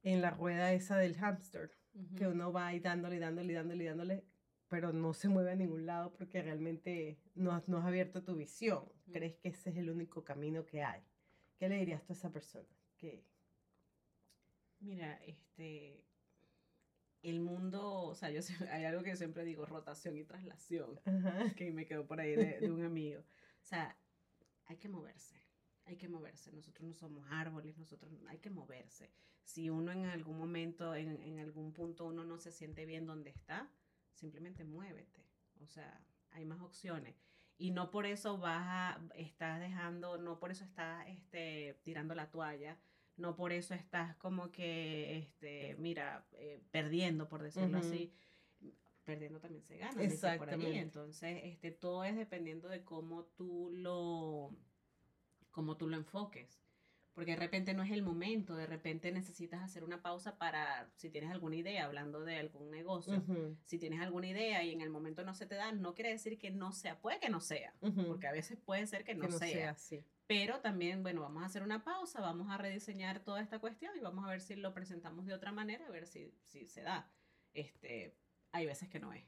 en 0.02 0.22
la 0.22 0.30
rueda 0.30 0.72
esa 0.72 0.96
del 0.96 1.16
hámster, 1.16 1.70
que 2.16 2.28
uno 2.28 2.52
va 2.52 2.68
ahí 2.68 2.80
dándole, 2.80 3.18
dándole, 3.18 3.52
dándole, 3.54 3.84
dándole, 3.84 4.24
pero 4.68 4.92
no 4.92 5.14
se 5.14 5.28
mueve 5.28 5.52
a 5.52 5.56
ningún 5.56 5.86
lado 5.86 6.12
porque 6.12 6.42
realmente 6.42 7.18
no 7.34 7.52
has, 7.52 7.68
no 7.68 7.78
has 7.78 7.86
abierto 7.86 8.22
tu 8.22 8.36
visión. 8.36 8.84
Crees 9.10 9.36
que 9.36 9.48
ese 9.48 9.70
es 9.70 9.76
el 9.76 9.90
único 9.90 10.24
camino 10.24 10.64
que 10.66 10.82
hay. 10.82 11.02
¿Qué 11.58 11.68
le 11.68 11.78
dirías 11.78 12.04
tú 12.04 12.12
a 12.12 12.16
esa 12.16 12.30
persona? 12.30 12.68
Que... 12.96 13.24
Mira, 14.80 15.14
este, 15.26 16.04
el 17.22 17.40
mundo, 17.40 18.02
o 18.02 18.14
sea, 18.14 18.30
yo 18.30 18.40
hay 18.70 18.84
algo 18.84 19.02
que 19.02 19.16
siempre 19.16 19.44
digo, 19.44 19.66
rotación 19.66 20.16
y 20.16 20.24
traslación, 20.24 21.00
que 21.56 21.72
me 21.72 21.86
quedó 21.86 22.06
por 22.06 22.20
ahí 22.20 22.36
de, 22.36 22.60
de, 22.60 22.70
un 22.70 22.84
amigo. 22.84 23.20
O 23.20 23.64
sea, 23.64 23.96
hay 24.66 24.76
que 24.76 24.88
moverse 24.88 25.47
hay 25.88 25.96
que 25.96 26.08
moverse. 26.08 26.52
Nosotros 26.52 26.86
no 26.86 26.94
somos 26.94 27.26
árboles, 27.30 27.76
nosotros 27.78 28.12
hay 28.28 28.38
que 28.38 28.50
moverse. 28.50 29.10
Si 29.42 29.70
uno 29.70 29.92
en 29.92 30.04
algún 30.04 30.38
momento, 30.38 30.94
en, 30.94 31.20
en 31.22 31.38
algún 31.38 31.72
punto, 31.72 32.06
uno 32.06 32.24
no 32.24 32.38
se 32.38 32.52
siente 32.52 32.84
bien 32.84 33.06
donde 33.06 33.30
está, 33.30 33.70
simplemente 34.12 34.64
muévete. 34.64 35.24
O 35.62 35.66
sea, 35.66 36.00
hay 36.30 36.44
más 36.44 36.60
opciones. 36.60 37.16
Y 37.56 37.70
no 37.72 37.90
por 37.90 38.06
eso 38.06 38.38
vas 38.38 38.64
a, 38.66 39.00
estás 39.16 39.58
dejando, 39.58 40.18
no 40.18 40.38
por 40.38 40.50
eso 40.50 40.64
estás 40.64 41.08
este, 41.08 41.80
tirando 41.82 42.14
la 42.14 42.30
toalla, 42.30 42.78
no 43.16 43.34
por 43.34 43.52
eso 43.52 43.74
estás 43.74 44.14
como 44.16 44.52
que, 44.52 45.18
este, 45.18 45.74
mira, 45.78 46.24
eh, 46.34 46.62
perdiendo, 46.70 47.28
por 47.28 47.42
decirlo 47.42 47.78
así. 47.78 48.12
Perdiendo 49.04 49.40
también 49.40 49.64
se 49.64 49.78
gana. 49.78 50.02
Exactamente. 50.02 50.78
Entonces, 50.78 51.40
este, 51.44 51.70
todo 51.70 52.04
es 52.04 52.14
dependiendo 52.14 52.68
de 52.68 52.84
cómo 52.84 53.24
tú 53.24 53.70
lo 53.72 54.54
como 55.58 55.76
tú 55.76 55.88
lo 55.88 55.96
enfoques. 55.96 56.62
Porque 57.14 57.32
de 57.32 57.38
repente 57.38 57.74
no 57.74 57.82
es 57.82 57.90
el 57.90 58.00
momento, 58.00 58.54
de 58.54 58.66
repente 58.66 59.10
necesitas 59.10 59.60
hacer 59.60 59.82
una 59.82 60.00
pausa 60.00 60.38
para, 60.38 60.88
si 60.94 61.10
tienes 61.10 61.32
alguna 61.32 61.56
idea, 61.56 61.84
hablando 61.84 62.24
de 62.24 62.36
algún 62.36 62.70
negocio, 62.70 63.24
si 63.64 63.76
tienes 63.76 64.00
alguna 64.00 64.28
idea 64.28 64.62
y 64.62 64.70
en 64.72 64.82
el 64.82 64.90
momento 64.90 65.24
no 65.24 65.34
se 65.34 65.46
te 65.46 65.56
da, 65.56 65.72
no 65.72 65.96
quiere 65.96 66.10
decir 66.10 66.38
que 66.38 66.52
no 66.52 66.70
sea, 66.70 67.00
puede 67.00 67.18
que 67.18 67.28
no 67.28 67.40
sea, 67.40 67.74
porque 68.06 68.28
a 68.28 68.30
veces 68.30 68.56
puede 68.60 68.86
ser 68.86 69.02
que 69.02 69.16
no, 69.16 69.32
sea. 69.32 69.74
Pero 70.28 70.60
también, 70.60 71.02
bueno, 71.02 71.22
vamos 71.22 71.42
a 71.42 71.46
hacer 71.46 71.64
una 71.64 71.82
pausa, 71.82 72.20
vamos 72.20 72.52
a 72.52 72.56
rediseñar 72.56 73.18
toda 73.24 73.42
esta 73.42 73.58
cuestión 73.58 73.96
y 73.96 74.00
vamos 74.00 74.24
a 74.24 74.28
ver 74.28 74.40
si 74.40 74.54
lo 74.54 74.72
presentamos 74.72 75.26
de 75.26 75.34
otra 75.34 75.50
manera, 75.50 75.88
a 75.88 75.90
ver 75.90 76.06
si, 76.06 76.32
si 76.44 76.66
se 76.66 76.82
da. 76.82 77.10
Este, 77.52 78.14
hay 78.52 78.64
veces 78.64 78.88
que 78.88 79.00
no 79.00 79.12
es. 79.12 79.24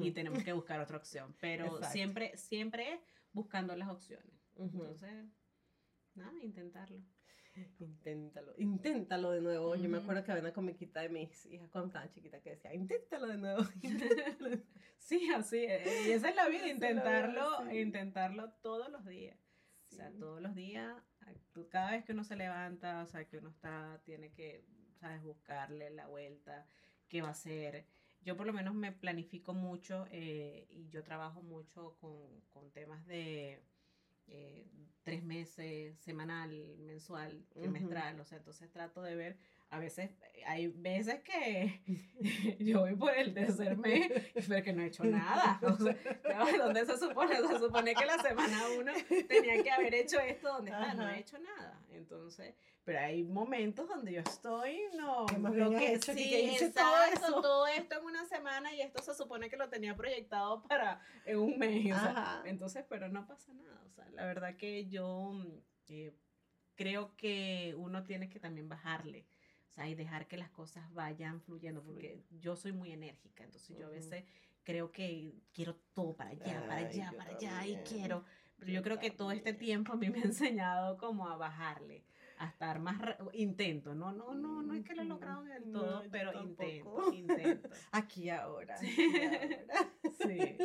Y 0.00 0.12
tenemos 0.12 0.44
que 0.44 0.52
buscar 0.52 0.78
otra 0.78 0.96
opción. 0.96 1.34
Pero 1.40 1.82
siempre, 1.90 2.36
siempre 2.36 2.92
es 2.92 3.00
buscando 3.32 3.74
las 3.74 3.88
opciones. 3.88 4.30
Entonces, 4.56 5.26
nada, 6.14 6.42
intentarlo. 6.42 7.02
Inténtalo, 7.78 8.54
inténtalo 8.56 9.30
de 9.30 9.42
nuevo. 9.42 9.76
Yo 9.76 9.88
me 9.88 9.98
acuerdo 9.98 10.24
que 10.24 10.32
había 10.32 10.42
una 10.42 10.52
comiquita 10.54 11.02
de 11.02 11.10
mis 11.10 11.44
hijas 11.46 11.68
cuando 11.70 11.88
estaban 11.88 12.10
chiquitas 12.10 12.40
que 12.40 12.50
decía, 12.50 12.74
inténtalo 12.74 13.26
de 13.26 13.36
nuevo. 13.36 13.62
sí, 14.98 15.30
así 15.34 15.64
es. 15.64 16.06
Y 16.06 16.12
esa 16.12 16.30
es 16.30 16.36
la 16.36 16.48
vida, 16.48 16.68
intentarlo, 16.68 17.70
intentarlo 17.70 18.52
todos 18.62 18.90
los 18.90 19.04
días. 19.04 19.38
O 19.90 19.94
sea, 19.94 20.10
todos 20.18 20.40
los 20.40 20.54
días, 20.54 20.96
cada 21.70 21.90
vez 21.90 22.04
que 22.04 22.12
uno 22.12 22.24
se 22.24 22.36
levanta, 22.36 23.02
o 23.02 23.06
sea, 23.06 23.26
que 23.26 23.36
uno 23.36 23.50
está, 23.50 24.00
tiene 24.04 24.32
que, 24.32 24.64
sabes, 24.98 25.22
buscarle 25.22 25.90
la 25.90 26.06
vuelta, 26.06 26.66
qué 27.08 27.20
va 27.20 27.28
a 27.28 27.32
hacer. 27.32 27.86
yo 28.22 28.34
por 28.34 28.46
lo 28.46 28.54
menos 28.54 28.74
me 28.74 28.92
planifico 28.92 29.52
mucho 29.52 30.06
eh, 30.10 30.66
y 30.70 30.88
yo 30.88 31.04
trabajo 31.04 31.42
mucho 31.42 31.98
con, 32.00 32.40
con 32.48 32.70
temas 32.70 33.04
de 33.06 33.62
eh, 34.32 34.66
tres 35.02 35.22
meses, 35.22 35.98
semanal, 36.00 36.50
mensual, 36.78 37.44
trimestral, 37.52 38.20
o 38.20 38.24
sea, 38.24 38.38
entonces 38.38 38.70
trato 38.70 39.02
de 39.02 39.14
ver 39.14 39.36
a 39.72 39.78
veces, 39.78 40.10
hay 40.46 40.68
veces 40.68 41.22
que 41.22 41.80
yo 42.60 42.80
voy 42.80 42.94
por 42.94 43.16
el 43.16 43.32
tercer 43.32 43.76
mes 43.78 44.10
y 44.34 44.42
pero 44.42 44.62
que 44.62 44.72
no 44.74 44.82
he 44.82 44.86
hecho 44.86 45.02
nada. 45.04 45.58
O 45.62 45.76
sea, 45.76 46.58
¿dónde 46.58 46.84
se 46.84 46.98
supone? 46.98 47.36
Se 47.36 47.58
supone 47.58 47.94
que 47.94 48.04
la 48.04 48.18
semana 48.18 48.60
uno 48.78 48.92
tenía 49.26 49.62
que 49.62 49.70
haber 49.70 49.94
hecho 49.94 50.20
esto, 50.20 50.48
donde 50.52 50.72
está? 50.72 50.92
No 50.92 51.08
he 51.08 51.20
hecho 51.20 51.38
nada. 51.38 51.80
Entonces, 51.90 52.54
pero 52.84 52.98
hay 52.98 53.22
momentos 53.22 53.88
donde 53.88 54.12
yo 54.12 54.20
estoy, 54.20 54.80
no, 54.96 55.26
lo 55.26 55.70
que 55.70 56.00
sí, 56.00 56.14
que 56.14 56.72
todo, 56.74 57.04
eso. 57.04 57.40
todo 57.40 57.66
esto 57.66 57.98
en 57.98 58.04
una 58.04 58.26
semana 58.26 58.74
y 58.74 58.80
esto 58.80 59.02
se 59.02 59.14
supone 59.14 59.48
que 59.48 59.56
lo 59.56 59.68
tenía 59.68 59.94
proyectado 59.96 60.62
para 60.64 61.00
en 61.24 61.38
un 61.38 61.58
mes. 61.58 61.94
entonces, 62.44 62.84
pero 62.88 63.08
no 63.08 63.26
pasa 63.26 63.52
nada. 63.54 63.82
O 63.86 63.90
sea, 63.90 64.08
la 64.10 64.26
verdad 64.26 64.56
que 64.56 64.88
yo 64.88 65.32
eh, 65.88 66.12
creo 66.74 67.16
que 67.16 67.74
uno 67.76 68.02
tiene 68.04 68.28
que 68.28 68.40
también 68.40 68.68
bajarle 68.68 69.26
o 69.72 69.74
sea, 69.74 69.88
y 69.88 69.94
dejar 69.94 70.26
que 70.26 70.36
las 70.36 70.50
cosas 70.50 70.92
vayan 70.92 71.40
fluyendo, 71.40 71.82
porque 71.82 72.22
yo 72.30 72.56
soy 72.56 72.72
muy 72.72 72.92
enérgica, 72.92 73.42
entonces 73.42 73.74
yo 73.78 73.86
a 73.86 73.90
veces 73.90 74.24
creo 74.64 74.92
que 74.92 75.32
quiero 75.54 75.76
todo 75.94 76.14
para 76.14 76.28
allá, 76.28 76.66
para 76.66 76.86
allá, 76.86 77.14
para 77.16 77.30
allá, 77.30 77.66
y 77.66 77.76
quiero, 77.76 78.22
pero 78.58 78.70
yo, 78.70 78.82
creo 78.82 78.98
que 78.98 79.10
todo 79.10 79.32
este 79.32 79.54
tiempo 79.54 79.94
a 79.94 79.96
mí 79.96 80.10
me 80.10 80.18
ha 80.18 80.24
enseñado 80.24 80.98
como 80.98 81.26
a 81.26 81.36
bajarle, 81.36 82.04
a 82.42 82.48
estar 82.48 82.80
más, 82.80 83.00
intento, 83.34 83.94
no, 83.94 84.12
no, 84.12 84.34
no, 84.34 84.62
no 84.62 84.74
es 84.74 84.84
que 84.84 84.94
lo 84.94 85.02
he 85.02 85.04
logrado 85.04 85.44
del 85.44 85.70
todo, 85.70 86.02
pero 86.10 86.42
intento, 86.42 87.12
intento. 87.14 87.68
Aquí 87.92 88.30
ahora. 88.30 88.76
sí. 88.78 90.58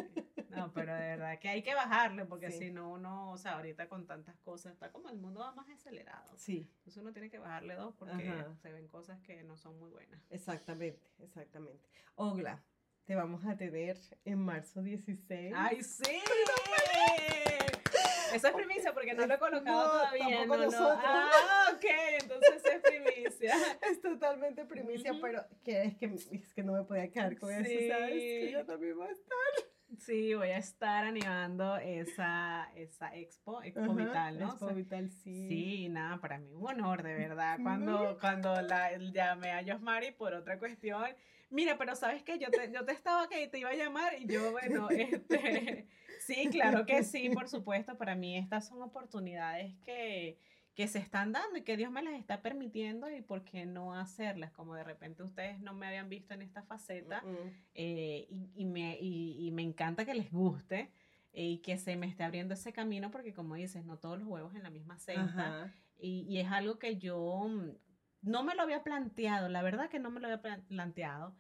No, 0.49 0.71
pero 0.73 0.93
de 0.95 1.01
verdad 1.01 1.37
que 1.39 1.49
hay 1.49 1.61
que 1.61 1.75
bajarle 1.75 2.25
porque 2.25 2.49
si 2.51 2.71
no 2.71 2.89
uno, 2.89 3.31
o 3.31 3.37
sea, 3.37 3.57
ahorita 3.57 3.87
con 3.87 4.07
tantas 4.07 4.39
cosas 4.39 4.73
está 4.73 4.91
como 4.91 5.09
el 5.09 5.17
mundo 5.17 5.41
va 5.41 5.51
más 5.51 5.69
acelerado. 5.69 6.33
Sí. 6.35 6.67
Entonces 6.79 6.97
uno 6.97 7.13
tiene 7.13 7.29
que 7.29 7.37
bajarle 7.37 7.75
dos 7.75 7.93
porque 7.93 8.43
se 8.61 8.71
ven 8.71 8.87
cosas 8.87 9.19
que 9.21 9.43
no 9.43 9.55
son 9.55 9.77
muy 9.77 9.91
buenas. 9.91 10.19
Exactamente, 10.31 11.11
exactamente. 11.19 11.87
Ogla, 12.15 12.63
te 13.05 13.15
vamos 13.15 13.45
a 13.45 13.55
tener 13.55 13.97
en 14.25 14.39
marzo 14.39 14.81
16. 14.81 15.53
¡Ay, 15.55 15.83
sí! 15.83 16.21
Eso 18.33 18.47
es 18.47 18.53
primicia 18.53 18.93
porque 18.93 19.13
no 19.13 19.25
lo 19.25 19.33
he 19.33 19.39
colocado 19.39 19.91
todavía. 19.91 20.45
No, 20.45 20.57
no. 20.57 20.99
Ah, 21.03 21.71
ok, 21.73 21.85
entonces 22.21 22.63
es 22.65 22.81
primicia. 22.81 23.53
Es 23.89 24.01
totalmente 24.01 24.65
primicia, 24.65 25.13
pero 25.21 25.45
que 25.63 25.83
es, 25.83 25.97
que 25.97 26.05
es 26.35 26.53
que 26.53 26.63
no 26.63 26.73
me 26.73 26.83
podía 26.83 27.09
quedar 27.09 27.37
con 27.37 27.51
eso, 27.51 27.93
¿sabes? 27.93 28.13
Que 28.13 28.51
yo 28.51 28.65
también 28.65 28.97
voy 28.97 29.07
a 29.07 29.11
estar. 29.11 29.67
Sí, 29.99 30.33
voy 30.33 30.49
a 30.49 30.57
estar 30.57 31.05
animando 31.05 31.77
esa, 31.77 32.69
esa 32.75 33.15
expo, 33.15 33.63
Expo 33.63 33.93
Vital, 33.93 34.39
¿no? 34.39 34.49
Expo 34.49 34.67
Vital, 34.67 35.09
sí. 35.09 35.47
Sí, 35.47 35.89
nada, 35.89 36.19
para 36.19 36.37
mí 36.37 36.51
un 36.53 36.67
honor, 36.67 37.03
de 37.03 37.15
verdad, 37.15 37.57
cuando, 37.63 38.17
cuando 38.19 38.61
la, 38.61 38.95
llamé 38.97 39.51
a 39.51 39.63
Josmari 39.65 40.11
por 40.11 40.33
otra 40.33 40.59
cuestión. 40.59 41.05
Mira, 41.49 41.77
pero 41.77 41.95
¿sabes 41.95 42.23
qué? 42.23 42.37
Yo 42.37 42.51
te, 42.51 42.71
yo 42.71 42.83
te 42.83 42.91
estaba 42.91 43.29
que 43.29 43.47
te 43.47 43.59
iba 43.59 43.69
a 43.69 43.75
llamar 43.75 44.13
y 44.19 44.27
yo, 44.27 44.51
bueno, 44.51 44.89
este, 44.91 45.87
sí, 46.27 46.49
claro 46.51 46.85
que 46.85 47.03
sí, 47.03 47.29
por 47.29 47.47
supuesto, 47.47 47.97
para 47.97 48.15
mí 48.15 48.37
estas 48.37 48.67
son 48.67 48.81
oportunidades 48.81 49.73
que 49.85 50.37
que 50.77 50.87
se 50.87 50.99
están 50.99 51.31
dando 51.31 51.57
y 51.57 51.63
que 51.63 51.75
Dios 51.75 51.91
me 51.91 52.03
las 52.03 52.13
está 52.13 52.43
permitiendo 52.43 53.09
y 53.09 53.23
por 53.23 53.43
qué 53.43 53.65
no 53.65 53.95
hacerlas, 53.95 54.51
como 54.51 54.75
de 54.75 54.83
repente 54.83 55.23
ustedes 55.23 55.59
no 55.59 55.73
me 55.73 55.87
habían 55.87 56.07
visto 56.07 56.35
en 56.35 56.43
esta 56.43 56.61
faceta 56.61 57.23
eh, 57.73 58.27
y, 58.29 58.65
me, 58.65 58.95
y, 59.01 59.49
me 59.53 59.63
encanta 59.63 60.05
que 60.05 60.13
les 60.13 60.31
guste 60.31 60.91
y 61.33 61.63
que 61.63 61.79
se 61.79 61.95
me 61.95 62.05
esté 62.05 62.23
abriendo 62.23 62.53
ese 62.53 62.73
camino 62.73 63.09
porque 63.09 63.33
como 63.33 63.55
dices, 63.55 63.85
no 63.85 63.97
todos 63.97 64.19
los 64.19 64.27
huevos 64.27 64.53
en 64.53 64.61
la 64.61 64.69
misma 64.69 64.99
cesta 64.99 65.73
y, 65.97 66.27
y, 66.29 66.41
es 66.41 66.51
algo 66.51 66.77
que 66.77 66.97
yo 66.97 67.47
mm, 67.49 67.71
no 68.21 68.43
me 68.43 68.53
lo 68.53 68.61
había 68.61 68.83
planteado, 68.83 69.49
la 69.49 69.63
verdad 69.63 69.89
que 69.89 69.97
no 69.97 70.11
me 70.11 70.19
lo 70.19 70.27
había 70.27 70.61
planteado 70.67 71.33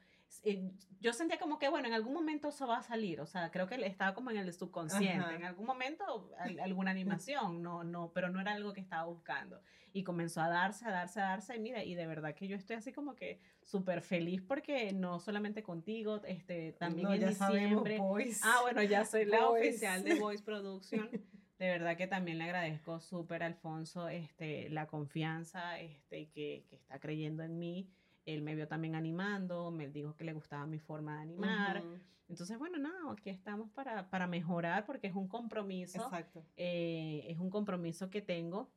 eh, 0.43 0.71
yo 0.99 1.13
sentía 1.13 1.37
como 1.37 1.59
que, 1.59 1.69
bueno, 1.69 1.87
en 1.87 1.93
algún 1.93 2.13
momento 2.13 2.49
eso 2.49 2.67
va 2.67 2.77
a 2.77 2.81
salir, 2.81 3.21
o 3.21 3.25
sea, 3.25 3.51
creo 3.51 3.67
que 3.67 3.75
estaba 3.85 4.13
como 4.13 4.31
en 4.31 4.37
el 4.37 4.53
subconsciente, 4.53 5.35
en 5.35 5.45
algún 5.45 5.65
momento 5.65 6.31
alguna 6.61 6.91
animación, 6.91 7.61
no, 7.61 7.83
no, 7.83 8.11
pero 8.13 8.29
no 8.29 8.39
era 8.41 8.53
algo 8.53 8.73
que 8.73 8.81
estaba 8.81 9.05
buscando. 9.05 9.61
Y 9.93 10.03
comenzó 10.03 10.41
a 10.41 10.49
darse, 10.49 10.85
a 10.85 10.91
darse, 10.91 11.19
a 11.21 11.25
darse, 11.25 11.55
y 11.55 11.59
mira, 11.59 11.83
y 11.83 11.95
de 11.95 12.05
verdad 12.07 12.35
que 12.35 12.47
yo 12.47 12.55
estoy 12.55 12.75
así 12.75 12.91
como 12.91 13.15
que 13.15 13.39
súper 13.61 14.01
feliz 14.01 14.41
porque 14.41 14.91
no 14.93 15.19
solamente 15.19 15.63
contigo, 15.63 16.21
este, 16.25 16.73
también 16.73 17.11
en 17.11 17.29
diciembre. 17.29 17.99
Ah, 18.43 18.59
bueno, 18.61 18.83
ya 18.83 19.05
soy 19.05 19.25
la 19.25 19.49
oficial 19.49 20.03
de 20.03 20.15
Voice 20.15 20.43
Production. 20.43 21.09
De 21.57 21.69
verdad 21.69 21.97
que 21.97 22.05
también 22.05 22.37
le 22.37 22.43
agradezco 22.43 22.99
súper 22.99 23.41
Alfonso 23.41 24.09
este, 24.09 24.69
la 24.69 24.85
confianza 24.85 25.79
este, 25.79 26.29
que, 26.29 26.65
que 26.69 26.75
está 26.75 26.99
creyendo 26.99 27.41
en 27.41 27.57
mí 27.57 27.89
él 28.27 28.41
me 28.41 28.55
vio 28.55 28.67
también 28.67 28.93
animando, 28.95 29.71
me 29.71 29.87
dijo 29.87 30.15
que 30.15 30.25
le 30.25 30.33
gustaba 30.33 30.65
mi 30.67 30.79
forma 30.79 31.15
de 31.15 31.21
animar. 31.21 31.81
Entonces, 32.27 32.59
bueno, 32.59 32.77
no, 32.77 33.11
aquí 33.11 33.29
estamos 33.29 33.69
para, 33.71 34.09
para, 34.09 34.27
mejorar 34.27 34.85
porque 34.85 35.07
es 35.07 35.15
un 35.15 35.29
compromiso. 35.29 36.03
Exacto. 36.03 36.43
Eh, 36.57 37.25
es 37.29 37.39
un 37.39 37.49
compromiso 37.49 38.09
que 38.09 38.21
tengo, 38.21 38.69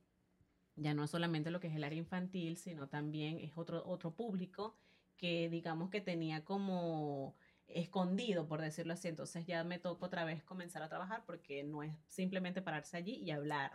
ya 0.76 0.94
no 0.94 1.08
solamente 1.08 1.50
lo 1.50 1.58
que 1.58 1.66
es 1.66 1.74
el 1.74 1.82
área 1.82 1.98
infantil, 1.98 2.56
sino 2.56 2.88
también 2.88 3.38
es 3.40 3.52
otro, 3.56 3.84
otro 3.84 4.12
público 4.12 4.76
que 5.16 5.50
digamos 5.50 5.90
que 5.90 6.00
tenía 6.00 6.44
como 6.44 7.34
escondido, 7.74 8.46
por 8.46 8.60
decirlo 8.60 8.92
así. 8.92 9.08
Entonces 9.08 9.46
ya 9.46 9.64
me 9.64 9.78
toca 9.78 10.06
otra 10.06 10.24
vez 10.24 10.42
comenzar 10.42 10.82
a 10.82 10.88
trabajar 10.88 11.22
porque 11.26 11.62
no 11.62 11.82
es 11.82 11.94
simplemente 12.06 12.62
pararse 12.62 12.96
allí 12.96 13.16
y 13.16 13.30
hablar. 13.30 13.70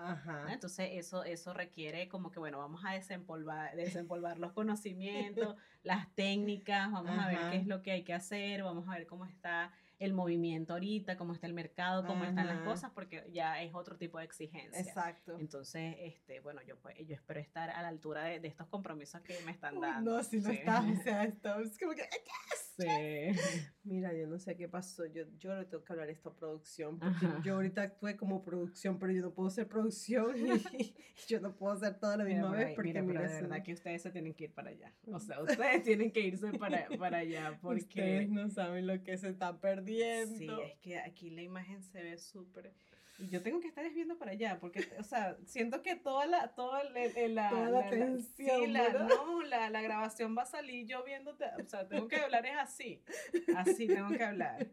Entonces 0.50 0.90
eso, 0.94 1.24
eso 1.24 1.54
requiere 1.54 2.08
como 2.08 2.32
que, 2.32 2.40
bueno, 2.40 2.60
vamos 2.60 2.84
a 2.86 2.94
desempolvar, 2.94 3.76
desempolvar 3.76 4.40
los 4.40 4.54
conocimientos, 4.54 5.56
las 5.84 6.14
técnicas, 6.16 6.92
vamos 6.92 7.18
a 7.18 7.28
ver 7.28 7.40
qué 7.52 7.58
es 7.58 7.68
lo 7.68 7.82
que 7.82 7.92
hay 7.92 8.04
que 8.04 8.14
hacer, 8.14 8.64
vamos 8.64 8.88
a 8.88 8.92
ver 8.92 9.08
cómo 9.08 9.26
está 9.26 9.72
el 10.00 10.14
movimiento 10.14 10.74
ahorita, 10.74 11.18
cómo 11.18 11.34
está 11.34 11.48
el 11.48 11.54
mercado, 11.54 12.06
cómo 12.06 12.24
están 12.26 12.48
las 12.48 12.62
cosas, 12.62 12.92
porque 12.94 13.28
ya 13.32 13.62
es 13.62 13.74
otro 13.74 13.98
tipo 13.98 14.18
de 14.18 14.26
exigencia. 14.26 14.80
Exacto. 14.80 15.38
Entonces, 15.40 15.96
este, 16.00 16.40
bueno, 16.40 16.62
yo, 16.64 16.78
pues, 16.78 16.96
yo 17.06 17.16
espero 17.16 17.40
estar 17.40 17.70
a 17.70 17.82
la 17.82 17.88
altura 17.88 18.24
de, 18.24 18.40
de 18.40 18.48
estos 18.48 18.68
compromisos 18.68 19.22
que 19.22 19.38
me 19.46 19.52
están 19.52 19.80
dando. 19.80 20.18
no, 20.18 20.24
si 20.24 20.40
no 20.40 20.50
estás, 20.50 20.86
o 20.86 20.96
sea, 21.04 21.24
estamos 21.24 21.78
como 21.80 21.94
que, 21.94 22.04
Sí. 22.78 22.88
Mira, 23.84 24.14
yo 24.14 24.28
no 24.28 24.38
sé 24.38 24.58
qué 24.58 24.68
pasó. 24.68 25.06
Yo, 25.06 25.24
yo 25.40 25.56
le 25.56 25.66
tengo 25.66 25.84
que 25.84 25.94
hablar 25.94 26.10
a 26.10 26.12
esta 26.12 26.34
producción. 26.34 27.00
Porque 27.00 27.28
yo 27.44 27.56
ahorita 27.56 27.84
actué 27.84 28.18
como 28.18 28.44
producción, 28.44 29.00
pero 29.00 29.14
yo 29.14 29.22
no 29.22 29.34
puedo 29.34 29.50
ser 29.50 29.68
producción 29.68 30.36
y, 30.38 30.96
yo 31.28 31.40
no 31.40 31.56
puedo 31.56 31.74
hacer 31.74 31.98
todo 32.00 32.12
a 32.12 32.18
la 32.18 32.26
misma 32.26 32.52
vez. 32.52 32.76
Porque 32.76 33.02
mira, 33.02 33.22
de 33.22 33.42
verdad 33.42 33.64
que 33.64 33.74
ustedes 33.74 34.02
se 34.02 34.12
tienen 34.12 34.34
que 34.34 34.46
ir 34.46 34.54
para 34.54 34.72
allá. 34.72 34.94
O 35.08 35.20
sea, 35.20 35.42
ustedes 35.44 35.84
tienen 35.84 36.12
que 36.12 36.20
irse 36.20 36.52
para, 36.54 36.88
para 37.00 37.20
allá. 37.20 37.58
Porque 37.62 37.84
ustedes 37.84 38.30
no 38.30 38.50
saben 38.50 38.88
lo 38.88 39.02
que 39.04 39.18
se 39.18 39.30
está 39.30 39.58
perdiendo. 39.60 39.85
Sí, 39.86 40.48
es 40.64 40.80
que 40.80 40.98
aquí 41.00 41.30
la 41.30 41.42
imagen 41.42 41.82
se 41.84 42.02
ve 42.02 42.18
súper 42.18 42.74
y 43.18 43.30
yo 43.30 43.42
tengo 43.42 43.62
que 43.62 43.68
estar 43.68 43.90
viendo 43.94 44.18
para 44.18 44.32
allá, 44.32 44.58
porque, 44.60 44.86
o 45.00 45.04
sea, 45.04 45.38
siento 45.46 45.82
que 45.82 45.96
toda 45.96 46.26
la, 46.26 46.50
toda 46.50 46.84
la, 46.84 47.50
toda 47.50 47.70
la, 47.70 47.90
tensión, 47.90 48.74
la, 48.74 48.90
no, 48.90 49.42
la, 49.44 49.70
la, 49.70 49.82
grabación 49.82 50.36
va 50.38 50.42
a 50.42 50.46
salir 50.46 50.86
yo 50.86 51.02
viéndote, 51.06 51.46
o 51.62 51.66
sea, 51.66 51.88
tengo 51.88 52.10
que 52.10 52.18
hablar 52.18 52.46
es 52.46 52.58
así, 52.58 53.02
así 53.56 53.88
tengo 53.88 54.10
que 54.10 54.24
hablar. 54.24 54.68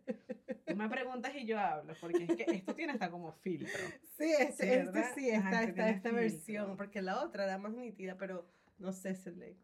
Tú 0.66 0.74
me 0.76 0.88
preguntas 0.88 1.32
y 1.36 1.44
yo 1.44 1.58
hablo, 1.58 1.94
porque 2.00 2.24
es 2.24 2.36
que 2.36 2.44
esto 2.52 2.74
tiene 2.74 2.94
hasta 2.94 3.10
como 3.10 3.32
filtro. 3.32 3.80
Sí, 4.18 4.32
este, 4.38 4.80
este 4.80 5.04
sí, 5.14 5.28
esta, 5.28 5.62
esta, 5.62 5.88
esta 5.90 6.10
versión, 6.10 6.76
porque 6.76 7.00
la 7.00 7.22
otra 7.22 7.44
era 7.44 7.58
más 7.58 7.72
nítida, 7.72 8.16
pero 8.16 8.48
no 8.78 8.92
sé, 8.92 9.14
se 9.14 9.30
le... 9.30 9.56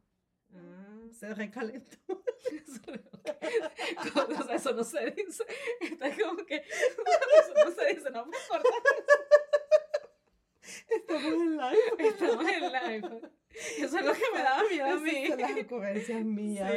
Ah. 0.54 0.88
Se 1.12 1.34
recalentó. 1.34 1.96
o 4.38 4.42
sea, 4.44 4.56
eso 4.56 4.72
no 4.72 4.84
se 4.84 5.10
dice. 5.10 5.44
Está 5.80 6.10
como 6.16 6.44
que. 6.44 6.56
Eso 7.38 7.54
no 7.64 7.70
se 7.72 7.94
dice, 7.94 8.10
no 8.10 8.26
me 8.26 8.36
importa. 8.36 8.68
Estamos 10.90 11.32
en 11.32 11.56
live. 11.56 12.08
Estamos 12.08 12.48
en 12.48 12.72
live. 12.72 13.20
Eso 13.78 13.98
es 13.98 14.04
lo 14.04 14.12
que 14.12 14.24
me 14.32 14.42
daba 14.42 14.62
miedo 14.68 14.86
a 14.86 14.96
mí. 14.96 15.26
Son 15.26 15.40
las 15.40 15.56
ocurrencias 15.64 16.24
mías. 16.24 16.72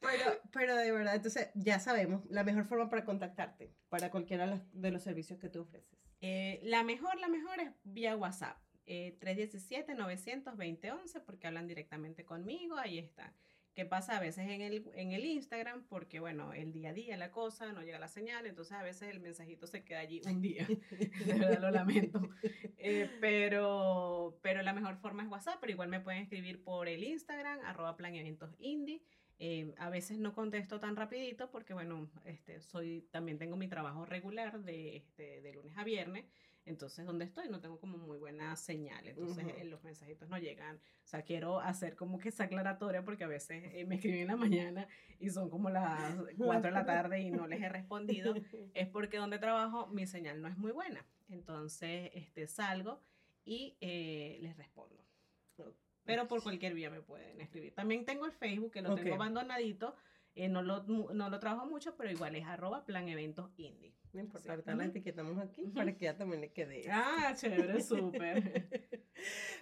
Pero, 0.00 0.40
pero 0.52 0.76
de 0.76 0.92
verdad, 0.92 1.14
entonces 1.14 1.50
ya 1.54 1.78
sabemos 1.78 2.24
la 2.28 2.42
mejor 2.42 2.64
forma 2.64 2.88
para 2.88 3.04
contactarte, 3.04 3.74
para 3.88 4.10
cualquiera 4.10 4.62
de 4.72 4.90
los 4.90 5.02
servicios 5.02 5.38
que 5.38 5.48
tú 5.48 5.60
ofreces. 5.60 5.98
Eh, 6.20 6.60
la 6.62 6.82
mejor, 6.82 7.18
la 7.18 7.28
mejor 7.28 7.60
es 7.60 7.70
vía 7.84 8.16
WhatsApp. 8.16 8.58
317-920-11 8.90 11.16
eh, 11.16 11.20
porque 11.24 11.46
hablan 11.46 11.66
directamente 11.66 12.24
conmigo, 12.24 12.76
ahí 12.76 12.98
está. 12.98 13.32
¿Qué 13.74 13.86
pasa 13.86 14.16
a 14.16 14.20
veces 14.20 14.48
en 14.48 14.62
el, 14.62 14.90
en 14.94 15.12
el 15.12 15.24
Instagram? 15.24 15.84
Porque, 15.88 16.18
bueno, 16.18 16.52
el 16.52 16.72
día 16.72 16.90
a 16.90 16.92
día 16.92 17.16
la 17.16 17.30
cosa, 17.30 17.72
no 17.72 17.82
llega 17.82 18.00
la 18.00 18.08
señal, 18.08 18.46
entonces 18.46 18.76
a 18.76 18.82
veces 18.82 19.08
el 19.08 19.20
mensajito 19.20 19.68
se 19.68 19.84
queda 19.84 20.00
allí 20.00 20.20
un 20.26 20.42
día. 20.42 20.66
de 20.90 21.38
verdad 21.38 21.60
lo 21.60 21.70
lamento. 21.70 22.20
Eh, 22.78 23.08
pero, 23.20 24.38
pero 24.42 24.62
la 24.62 24.72
mejor 24.72 24.96
forma 24.96 25.22
es 25.22 25.28
WhatsApp, 25.28 25.58
pero 25.60 25.72
igual 25.72 25.88
me 25.88 26.00
pueden 26.00 26.22
escribir 26.22 26.64
por 26.64 26.88
el 26.88 27.04
Instagram, 27.04 27.60
arroba 27.64 27.96
plan 27.96 28.14
eventos 28.16 28.56
indie. 28.58 29.02
Eh, 29.38 29.72
a 29.78 29.88
veces 29.88 30.18
no 30.18 30.34
contesto 30.34 30.80
tan 30.80 30.96
rapidito 30.96 31.50
porque, 31.50 31.72
bueno, 31.72 32.10
este, 32.26 32.60
soy, 32.60 33.08
también 33.10 33.38
tengo 33.38 33.56
mi 33.56 33.68
trabajo 33.68 34.04
regular 34.04 34.62
de, 34.64 34.96
este, 34.96 35.40
de 35.40 35.54
lunes 35.54 35.78
a 35.78 35.84
viernes. 35.84 36.26
Entonces, 36.70 37.04
donde 37.04 37.24
estoy 37.24 37.48
no 37.48 37.60
tengo 37.60 37.80
como 37.80 37.98
muy 37.98 38.16
buena 38.16 38.54
señal. 38.54 39.06
Entonces, 39.06 39.44
eh, 39.58 39.64
los 39.64 39.82
mensajitos 39.82 40.28
no 40.28 40.38
llegan. 40.38 40.76
O 40.76 41.06
sea, 41.06 41.22
quiero 41.22 41.58
hacer 41.58 41.96
como 41.96 42.18
que 42.18 42.28
esa 42.28 42.44
aclaratoria 42.44 43.04
porque 43.04 43.24
a 43.24 43.26
veces 43.26 43.64
eh, 43.74 43.84
me 43.84 43.96
escriben 43.96 44.20
en 44.20 44.26
la 44.28 44.36
mañana 44.36 44.86
y 45.18 45.30
son 45.30 45.50
como 45.50 45.68
las 45.68 46.14
4 46.38 46.62
de 46.62 46.70
la 46.70 46.86
tarde 46.86 47.20
y 47.20 47.30
no 47.30 47.48
les 47.48 47.60
he 47.60 47.68
respondido. 47.68 48.34
Es 48.74 48.88
porque 48.88 49.16
donde 49.16 49.38
trabajo 49.38 49.88
mi 49.88 50.06
señal 50.06 50.40
no 50.40 50.48
es 50.48 50.56
muy 50.56 50.70
buena. 50.70 51.04
Entonces, 51.28 52.10
este, 52.14 52.46
salgo 52.46 53.02
y 53.44 53.76
les 53.80 54.56
respondo. 54.56 55.04
Pero 56.04 56.28
por 56.28 56.42
cualquier 56.42 56.74
vía 56.74 56.88
me 56.88 57.02
pueden 57.02 57.40
escribir. 57.40 57.74
También 57.74 58.04
tengo 58.04 58.26
el 58.26 58.32
Facebook, 58.32 58.72
que 58.72 58.82
lo 58.82 58.94
tengo 58.94 59.14
abandonadito. 59.14 59.96
Eh, 60.34 60.48
no, 60.48 60.62
lo, 60.62 60.84
no 60.84 61.28
lo 61.28 61.40
trabajo 61.40 61.66
mucho, 61.66 61.96
pero 61.96 62.10
igual 62.10 62.36
es 62.36 62.46
arroba 62.46 62.84
plan 62.84 63.08
eventos 63.08 63.50
indie. 63.56 63.94
No 64.12 64.20
importa, 64.20 64.50
ahorita 64.50 64.74
la 64.74 64.86
etiquetamos 64.86 65.38
aquí 65.38 65.68
para 65.68 65.96
que 65.96 66.06
ya 66.06 66.16
también 66.16 66.40
le 66.40 66.52
quede. 66.52 66.84
Ah, 66.90 67.32
chévere, 67.36 67.80
súper. 67.80 69.08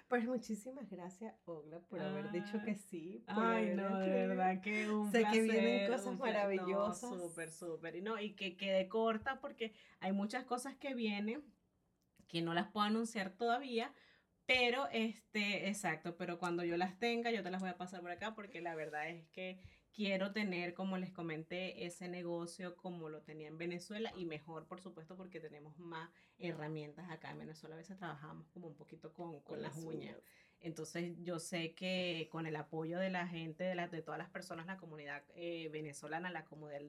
pues 0.09 0.25
muchísimas 0.25 0.89
gracias, 0.89 1.35
Ogla, 1.45 1.81
por 1.81 2.01
haber 2.01 2.31
dicho 2.33 2.63
que 2.65 2.75
sí. 2.75 3.25
Ay, 3.27 3.75
no, 3.75 3.99
de 3.99 4.27
verdad 4.27 4.61
que 4.63 4.91
un 4.91 5.13
Sé 5.13 5.25
que 5.31 5.43
vienen 5.43 5.91
cosas 5.91 6.19
maravillosas. 6.19 7.11
súper, 7.11 7.51
súper. 7.51 7.97
Y, 7.97 8.01
no, 8.01 8.19
y 8.19 8.35
que 8.35 8.57
quede 8.57 8.89
corta 8.89 9.39
porque 9.39 9.75
hay 10.01 10.13
muchas 10.13 10.45
cosas 10.45 10.77
que 10.77 10.95
vienen 10.95 11.45
que 12.27 12.41
no 12.41 12.55
las 12.55 12.69
puedo 12.69 12.87
anunciar 12.87 13.31
todavía, 13.31 13.93
pero, 14.47 14.89
este, 14.93 15.69
exacto, 15.69 16.17
pero 16.17 16.39
cuando 16.39 16.65
yo 16.65 16.79
las 16.79 16.99
tenga, 16.99 17.31
yo 17.31 17.43
te 17.43 17.51
las 17.51 17.61
voy 17.61 17.71
a 17.71 17.77
pasar 17.77 18.01
por 18.01 18.11
acá 18.11 18.35
porque 18.35 18.63
la 18.63 18.75
verdad 18.75 19.09
es 19.11 19.29
que 19.29 19.61
quiero 19.93 20.33
tener, 20.33 20.75
como 20.75 20.97
les 20.97 21.11
comenté, 21.11 21.85
ese 21.87 22.09
negocio 22.09 22.77
como 22.77 23.09
lo 23.09 23.23
tenía 23.23 23.49
en 23.49 23.59
Venezuela 23.59 24.13
y 24.17 24.25
mejor, 24.25 24.67
por 24.67 24.81
supuesto, 24.81 25.17
porque 25.17 25.41
tenemos 25.41 25.79
más 25.79 26.11
herramientas 26.39 27.11
acá 27.11 27.31
en 27.31 27.39
Venezuela. 27.39 27.75
A 27.75 27.79
veces 27.79 27.97
trabajamos 27.97 28.49
como 28.49 28.69
un 28.69 28.75
poquito 28.75 29.13
con, 29.13 29.41
con, 29.41 29.61
las 29.63 29.77
uñas. 29.77 30.17
Entonces 30.61 31.15
yo 31.23 31.39
sé 31.39 31.75
que 31.75 32.29
con 32.31 32.47
el 32.47 32.57
apoyo 32.57 32.99
de 32.99 33.11
la 33.11 33.29
gente, 33.29 33.65
de, 33.65 33.75
la, 33.75 33.89
de 33.89 34.03
todas 34.03 34.19
las 34.19 34.31
personas, 34.31 34.67
la 34.67 34.77
comunidad 34.77 35.23
eh, 35.35 35.69
venezolana, 35.73 36.31
la 36.31 36.45
comunidad, 36.45 36.81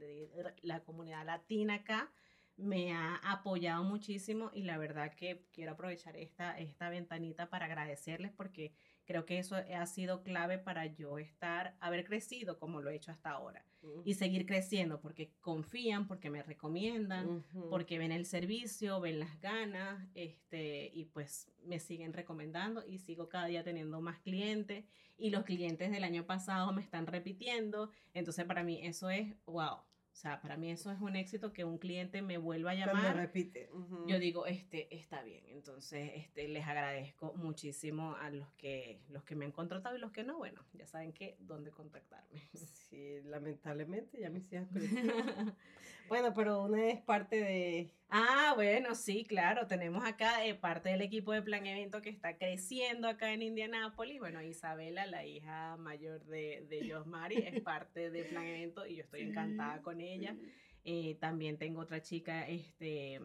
la 0.61 0.83
comunidad 0.83 1.25
latina 1.25 1.75
acá, 1.75 2.11
me 2.57 2.91
ha 2.93 3.15
apoyado 3.23 3.83
muchísimo 3.83 4.51
y 4.53 4.63
la 4.63 4.77
verdad 4.77 5.13
que 5.13 5.45
quiero 5.53 5.71
aprovechar 5.73 6.17
esta, 6.17 6.57
esta 6.59 6.89
ventanita 6.89 7.49
para 7.49 7.65
agradecerles 7.65 8.31
porque 8.31 8.73
creo 9.09 9.25
que 9.25 9.39
eso 9.39 9.55
ha 9.55 9.85
sido 9.87 10.21
clave 10.21 10.59
para 10.59 10.85
yo 10.85 11.17
estar, 11.17 11.75
haber 11.79 12.05
crecido 12.05 12.59
como 12.59 12.79
lo 12.79 12.91
he 12.91 12.95
hecho 12.95 13.11
hasta 13.11 13.31
ahora 13.31 13.65
y 14.05 14.13
seguir 14.13 14.45
creciendo 14.45 15.01
porque 15.01 15.31
confían, 15.41 16.05
porque 16.05 16.29
me 16.29 16.43
recomiendan, 16.43 17.43
porque 17.71 17.97
ven 17.97 18.11
el 18.11 18.27
servicio, 18.27 18.99
ven 19.01 19.17
las 19.17 19.41
ganas 19.41 20.07
este, 20.13 20.91
y 20.93 21.05
pues 21.05 21.51
me 21.63 21.79
siguen 21.79 22.13
recomendando 22.13 22.85
y 22.85 22.99
sigo 22.99 23.29
cada 23.29 23.47
día 23.47 23.63
teniendo 23.63 23.99
más 23.99 24.19
clientes 24.19 24.85
y 25.17 25.31
los 25.31 25.43
clientes 25.43 25.89
del 25.89 26.03
año 26.03 26.27
pasado 26.27 26.71
me 26.71 26.83
están 26.83 27.07
repitiendo. 27.07 27.89
Entonces 28.13 28.45
para 28.45 28.63
mí 28.63 28.79
eso 28.83 29.09
es 29.09 29.33
wow 29.47 29.88
sea, 30.21 30.41
para 30.41 30.57
mí 30.57 30.69
eso 30.69 30.91
es 30.91 30.99
un 30.99 31.15
éxito 31.15 31.53
que 31.53 31.63
un 31.63 31.77
cliente 31.77 32.21
me 32.21 32.37
vuelva 32.37 32.71
a 32.71 32.75
llamar. 32.75 33.15
repite. 33.15 33.69
Yo 34.05 34.19
digo, 34.19 34.45
este, 34.45 34.93
está 34.93 35.23
bien. 35.23 35.45
Entonces, 35.47 36.11
este, 36.15 36.49
les 36.49 36.67
agradezco 36.67 37.33
muchísimo 37.35 38.15
a 38.17 38.29
los 38.29 38.51
que, 38.53 38.99
los 39.09 39.23
que 39.23 39.35
me 39.35 39.45
han 39.45 39.53
contratado 39.53 39.95
y 39.95 39.99
los 39.99 40.11
que 40.11 40.25
no, 40.25 40.37
bueno, 40.37 40.61
ya 40.73 40.85
saben 40.85 41.13
que 41.13 41.37
dónde 41.39 41.71
contactarme. 41.71 42.41
Sí, 42.89 43.21
lamentablemente 43.23 44.19
ya 44.19 44.29
mis 44.29 44.51
hijas 44.51 44.67
Bueno, 46.09 46.33
pero 46.33 46.63
una 46.63 46.87
es 46.87 46.99
parte 47.01 47.37
de... 47.37 47.93
Ah, 48.09 48.53
bueno, 48.55 48.95
sí, 48.95 49.23
claro. 49.23 49.67
Tenemos 49.67 50.03
acá 50.03 50.45
eh, 50.45 50.55
parte 50.55 50.89
del 50.89 51.01
equipo 51.01 51.31
de 51.31 51.41
Plan 51.43 51.65
Evento 51.65 52.01
que 52.01 52.09
está 52.09 52.37
creciendo 52.37 53.07
acá 53.07 53.31
en 53.31 53.43
Indianápolis. 53.43 54.19
Bueno, 54.19 54.41
Isabela, 54.41 55.05
la 55.05 55.25
hija 55.25 55.77
mayor 55.77 56.25
de, 56.25 56.65
de 56.69 56.91
Josmari, 56.91 57.37
es 57.37 57.61
parte 57.63 58.09
de 58.09 58.23
Plan 58.23 58.45
Evento 58.45 58.85
y 58.85 58.95
yo 58.95 59.03
estoy 59.03 59.21
encantada 59.21 59.81
con 59.81 60.01
ella. 60.01 60.35
Eh, 60.83 61.17
también 61.19 61.57
tengo 61.57 61.81
otra 61.81 62.01
chica, 62.01 62.47
este, 62.47 63.19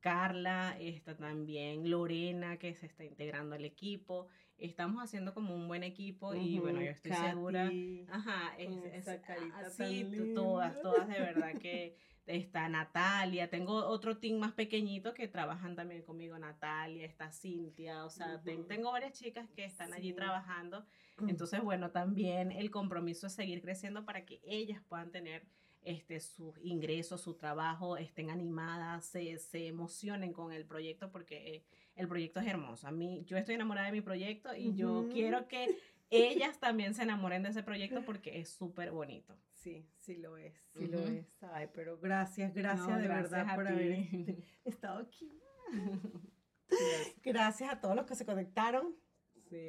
Carla, 0.00 0.76
está 0.78 1.16
también 1.16 1.88
Lorena, 1.88 2.58
que 2.58 2.74
se 2.74 2.86
está 2.86 3.04
integrando 3.04 3.54
al 3.54 3.64
equipo 3.64 4.28
estamos 4.58 5.02
haciendo 5.02 5.34
como 5.34 5.54
un 5.54 5.68
buen 5.68 5.82
equipo 5.82 6.34
y 6.34 6.58
bueno, 6.58 6.80
yo 6.80 6.90
estoy 6.90 7.12
segura. 7.12 7.70
Ajá, 8.10 8.54
es, 8.58 9.06
así, 9.06 10.32
todas, 10.34 10.80
todas 10.80 11.08
de 11.08 11.20
verdad 11.20 11.52
que 11.58 11.96
está 12.26 12.68
Natalia, 12.68 13.48
tengo 13.48 13.74
otro 13.74 14.18
team 14.18 14.38
más 14.38 14.52
pequeñito 14.52 15.14
que 15.14 15.28
trabajan 15.28 15.76
también 15.76 16.02
conmigo, 16.02 16.38
Natalia, 16.38 17.06
está 17.06 17.30
Cintia, 17.30 18.04
o 18.04 18.10
sea, 18.10 18.42
tengo 18.68 18.90
varias 18.90 19.12
chicas 19.12 19.48
que 19.54 19.64
están 19.64 19.92
allí 19.92 20.12
trabajando. 20.12 20.84
Entonces, 21.28 21.62
bueno, 21.62 21.90
también 21.90 22.52
el 22.52 22.70
compromiso 22.70 23.28
es 23.28 23.32
seguir 23.32 23.62
creciendo 23.62 24.04
para 24.04 24.24
que 24.24 24.40
ellas 24.44 24.82
puedan 24.88 25.10
tener 25.10 25.46
este, 25.82 26.18
sus 26.18 26.58
ingresos, 26.62 27.20
su 27.20 27.34
trabajo, 27.34 27.96
estén 27.96 28.30
animadas, 28.30 29.04
se, 29.06 29.38
se 29.38 29.68
emocionen 29.68 30.32
con 30.32 30.52
el 30.52 30.64
proyecto 30.66 31.12
porque 31.12 31.64
el 31.94 32.08
proyecto 32.08 32.40
es 32.40 32.46
hermoso. 32.48 32.88
A 32.88 32.90
mí, 32.90 33.22
yo 33.24 33.36
estoy 33.36 33.54
enamorada 33.54 33.86
de 33.86 33.92
mi 33.92 34.00
proyecto 34.00 34.54
y 34.54 34.74
yo 34.74 35.08
quiero 35.12 35.46
que 35.46 35.78
ellas 36.10 36.58
también 36.58 36.94
se 36.94 37.02
enamoren 37.02 37.42
de 37.42 37.50
ese 37.50 37.62
proyecto 37.62 38.04
porque 38.04 38.38
es 38.38 38.50
súper 38.50 38.92
bonito. 38.92 39.36
Sí, 39.52 39.88
sí 39.96 40.16
lo 40.16 40.36
es, 40.36 40.54
sí 40.72 40.86
lo 40.86 41.00
es. 41.00 41.42
Ay, 41.42 41.68
pero 41.74 41.98
gracias, 41.98 42.54
gracias 42.54 43.00
de 43.00 43.08
verdad 43.08 43.54
por 43.54 43.66
haber 43.66 44.06
estado 44.64 45.00
aquí. 45.00 45.40
gracias 47.24 47.70
a 47.70 47.80
todos 47.80 47.96
los 47.96 48.06
que 48.06 48.14
se 48.14 48.26
conectaron. 48.26 48.94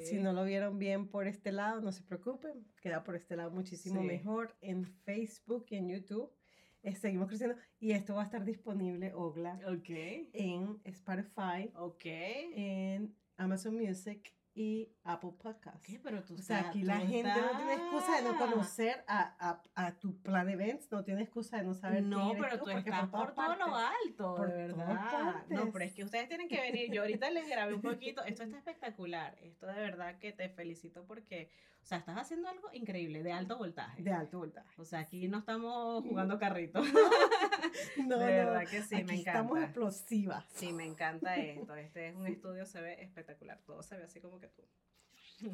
Si 0.06 0.18
no 0.18 0.34
lo 0.34 0.44
vieron 0.44 0.80
bien 0.80 1.08
por 1.08 1.28
este 1.28 1.52
lado, 1.52 1.82
no 1.82 1.92
se 1.92 2.02
preocupen, 2.02 2.66
queda 2.82 3.04
por 3.04 3.16
este 3.16 3.36
lado 3.36 3.52
muchísimo 3.52 4.02
mejor 4.02 4.58
en 4.62 4.86
Facebook 4.86 5.68
y 5.70 5.76
en 5.76 5.90
YouTube. 5.90 6.34
Eh, 6.82 6.96
seguimos 6.96 7.28
creciendo 7.28 7.58
y 7.80 7.92
esto 7.92 8.16
va 8.16 8.22
a 8.22 8.26
estar 8.26 8.44
disponible, 8.44 9.14
Ogla, 9.14 9.60
okay. 9.68 10.32
en 10.34 10.80
Spotify, 10.84 11.72
okay. 11.76 12.52
en 12.56 13.16
Amazon 13.36 13.76
Music 13.76 14.37
y 14.58 14.92
Apple 15.04 15.34
Podcasts. 15.38 15.86
¿Qué? 15.86 16.00
Pero 16.04 16.24
tú 16.24 16.34
O 16.34 16.42
sea, 16.42 16.70
aquí 16.70 16.82
la 16.82 16.98
gente 16.98 17.30
no 17.30 17.58
tiene 17.58 17.74
excusa 17.76 18.16
de 18.18 18.24
no 18.24 18.38
conocer 18.40 19.04
a, 19.08 19.36
a, 19.40 19.62
a, 19.76 20.00
tu 20.00 20.20
plan 20.24 20.50
events, 20.50 20.92
no 20.92 21.04
tiene 21.04 21.22
excusa 21.22 21.58
de 21.58 21.64
no 21.64 21.76
saber 21.76 22.02
No, 22.02 22.34
pero 22.40 22.60
tú, 22.60 22.72
estás 22.72 23.08
por, 23.08 23.36
todo 23.36 23.56
lo 23.56 23.76
alto, 23.76 24.36
por 24.36 24.50
de 24.50 24.58
verdad. 24.58 25.46
No, 25.50 25.72
pero 25.72 25.86
es 25.86 25.94
que 25.94 26.04
ustedes 26.04 26.28
tienen 26.28 26.48
que 26.48 26.60
venir. 26.60 26.92
Yo 26.92 27.04
ahorita 27.04 27.30
les 27.30 27.48
grabé 27.48 27.76
un 27.76 27.84
poquito. 27.84 28.24
Esto 28.24 28.42
está 28.42 28.58
espectacular. 28.58 29.38
Esto 29.44 29.68
de 29.68 29.80
verdad 29.80 30.18
que 30.18 30.32
te 30.32 30.50
felicito 30.50 31.06
porque, 31.06 31.52
o 31.84 31.86
sea, 31.86 32.00
estás 32.00 32.18
haciendo 32.18 32.50
algo 32.50 32.70
increíble, 32.74 33.22
de 33.22 33.34
alto 33.34 33.60
voltaje. 33.60 34.02
De 34.02 34.12
alto 34.12 34.40
voltaje. 34.40 34.82
O 34.82 34.86
sea, 34.86 35.02
aquí 35.02 35.28
no 35.28 35.38
estamos 35.38 36.04
jugando 36.04 36.40
carrito. 36.40 36.82
No, 38.08 38.18
de 38.18 38.26
verdad 38.26 38.68
que 38.68 38.82
sí, 38.82 38.96
me 38.96 39.02
encanta. 39.02 39.32
Estamos 39.32 39.62
explosivas. 39.62 40.46
Sí, 40.56 40.74
me 40.74 40.86
encanta 40.86 41.36
esto. 41.36 41.76
Este 41.76 42.10
es 42.10 42.16
un 42.16 42.28
estudio, 42.28 42.66
se 42.66 42.82
ve 42.82 43.02
espectacular. 43.02 43.60
Todo 43.66 43.84
se 43.84 43.98
ve 43.98 44.04
así 44.04 44.20
como 44.20 44.40
que 44.40 44.48
tú. 44.48 44.64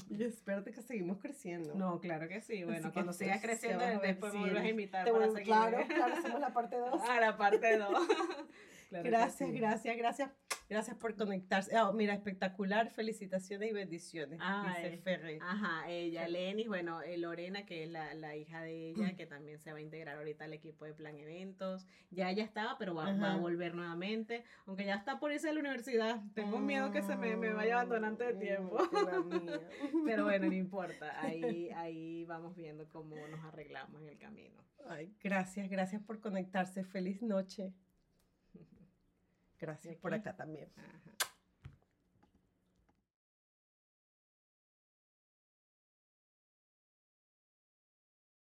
Y 0.10 0.24
espérate 0.24 0.72
que 0.72 0.82
seguimos 0.82 1.18
creciendo. 1.20 1.76
No, 1.76 2.00
claro 2.00 2.30
que 2.30 2.42
sí. 2.42 2.64
Bueno, 2.64 2.94
cuando 2.94 3.12
sigas 3.12 3.42
creciendo, 3.42 3.84
después 4.02 4.34
me 4.34 4.40
vuelves 4.40 4.64
a 4.64 4.70
invitar. 4.70 5.12
para 5.12 5.28
seguir. 5.28 5.46
Claro, 5.46 5.78
claro, 5.88 6.14
hacemos 6.16 6.40
la 6.40 6.54
parte 6.54 6.78
2. 6.78 7.02
Ah, 7.10 7.20
la 7.20 7.38
parte 7.38 7.78
2. 7.78 8.08
gracias, 9.04 9.52
gracias, 9.52 9.98
gracias. 9.98 10.30
Gracias 10.70 10.98
por 10.98 11.16
conectarse. 11.16 11.78
Oh, 11.80 11.94
mira, 11.94 12.14
espectacular. 12.14 12.90
Felicitaciones 12.90 13.70
y 13.70 13.74
bendiciones. 13.74 14.40
Ah, 14.42 14.76
dice 14.78 14.98
Ferre. 14.98 15.40
Ajá, 15.42 15.90
ella, 15.90 16.28
Lenis, 16.28 16.68
bueno, 16.68 17.02
eh, 17.02 17.18
Lorena, 17.18 17.66
que 17.66 17.84
es 17.84 17.90
la, 17.90 18.14
la, 18.14 18.36
hija 18.36 18.62
de 18.62 18.90
ella, 18.90 19.16
que 19.16 19.26
también 19.26 19.60
se 19.60 19.72
va 19.72 19.78
a 19.78 19.82
integrar 19.82 20.18
ahorita 20.18 20.46
al 20.46 20.54
equipo 20.54 20.86
de 20.86 20.94
Plan 20.94 21.18
Eventos. 21.18 21.88
Ya 22.12 22.30
ella 22.30 22.44
estaba, 22.44 22.78
pero 22.78 22.96
va, 22.96 23.14
va 23.14 23.34
a 23.34 23.38
volver 23.38 23.76
nuevamente. 23.76 24.44
Aunque 24.66 24.86
ya 24.86 24.96
está 24.96 25.20
por 25.20 25.32
irse 25.32 25.50
a 25.50 25.54
la 25.54 25.60
universidad. 25.60 26.22
Tengo 26.34 26.60
miedo 26.60 26.92
que 26.92 27.02
se 27.02 27.16
me, 27.16 27.36
me 27.36 27.54
vaya 27.54 27.76
abandonando 27.76 28.24
de 28.24 28.34
tiempo. 28.34 28.78
pero 30.06 30.24
bueno, 30.24 30.48
no 30.48 30.54
importa. 30.54 31.22
Ahí, 31.22 31.70
ahí 31.76 32.26
vamos 32.26 32.56
viendo 32.56 32.88
cómo 32.90 33.16
nos 33.28 33.44
arreglamos 33.46 34.02
en 34.02 34.10
el 34.10 34.18
camino. 34.18 34.64
Ay, 34.88 35.14
gracias, 35.22 35.70
gracias 35.70 36.02
por 36.02 36.20
conectarse. 36.20 36.84
Feliz 36.84 37.22
noche. 37.22 37.74
Gracias 39.64 39.96
por 39.96 40.14
acá 40.14 40.36
también. 40.36 40.68
Ajá. 40.76 41.13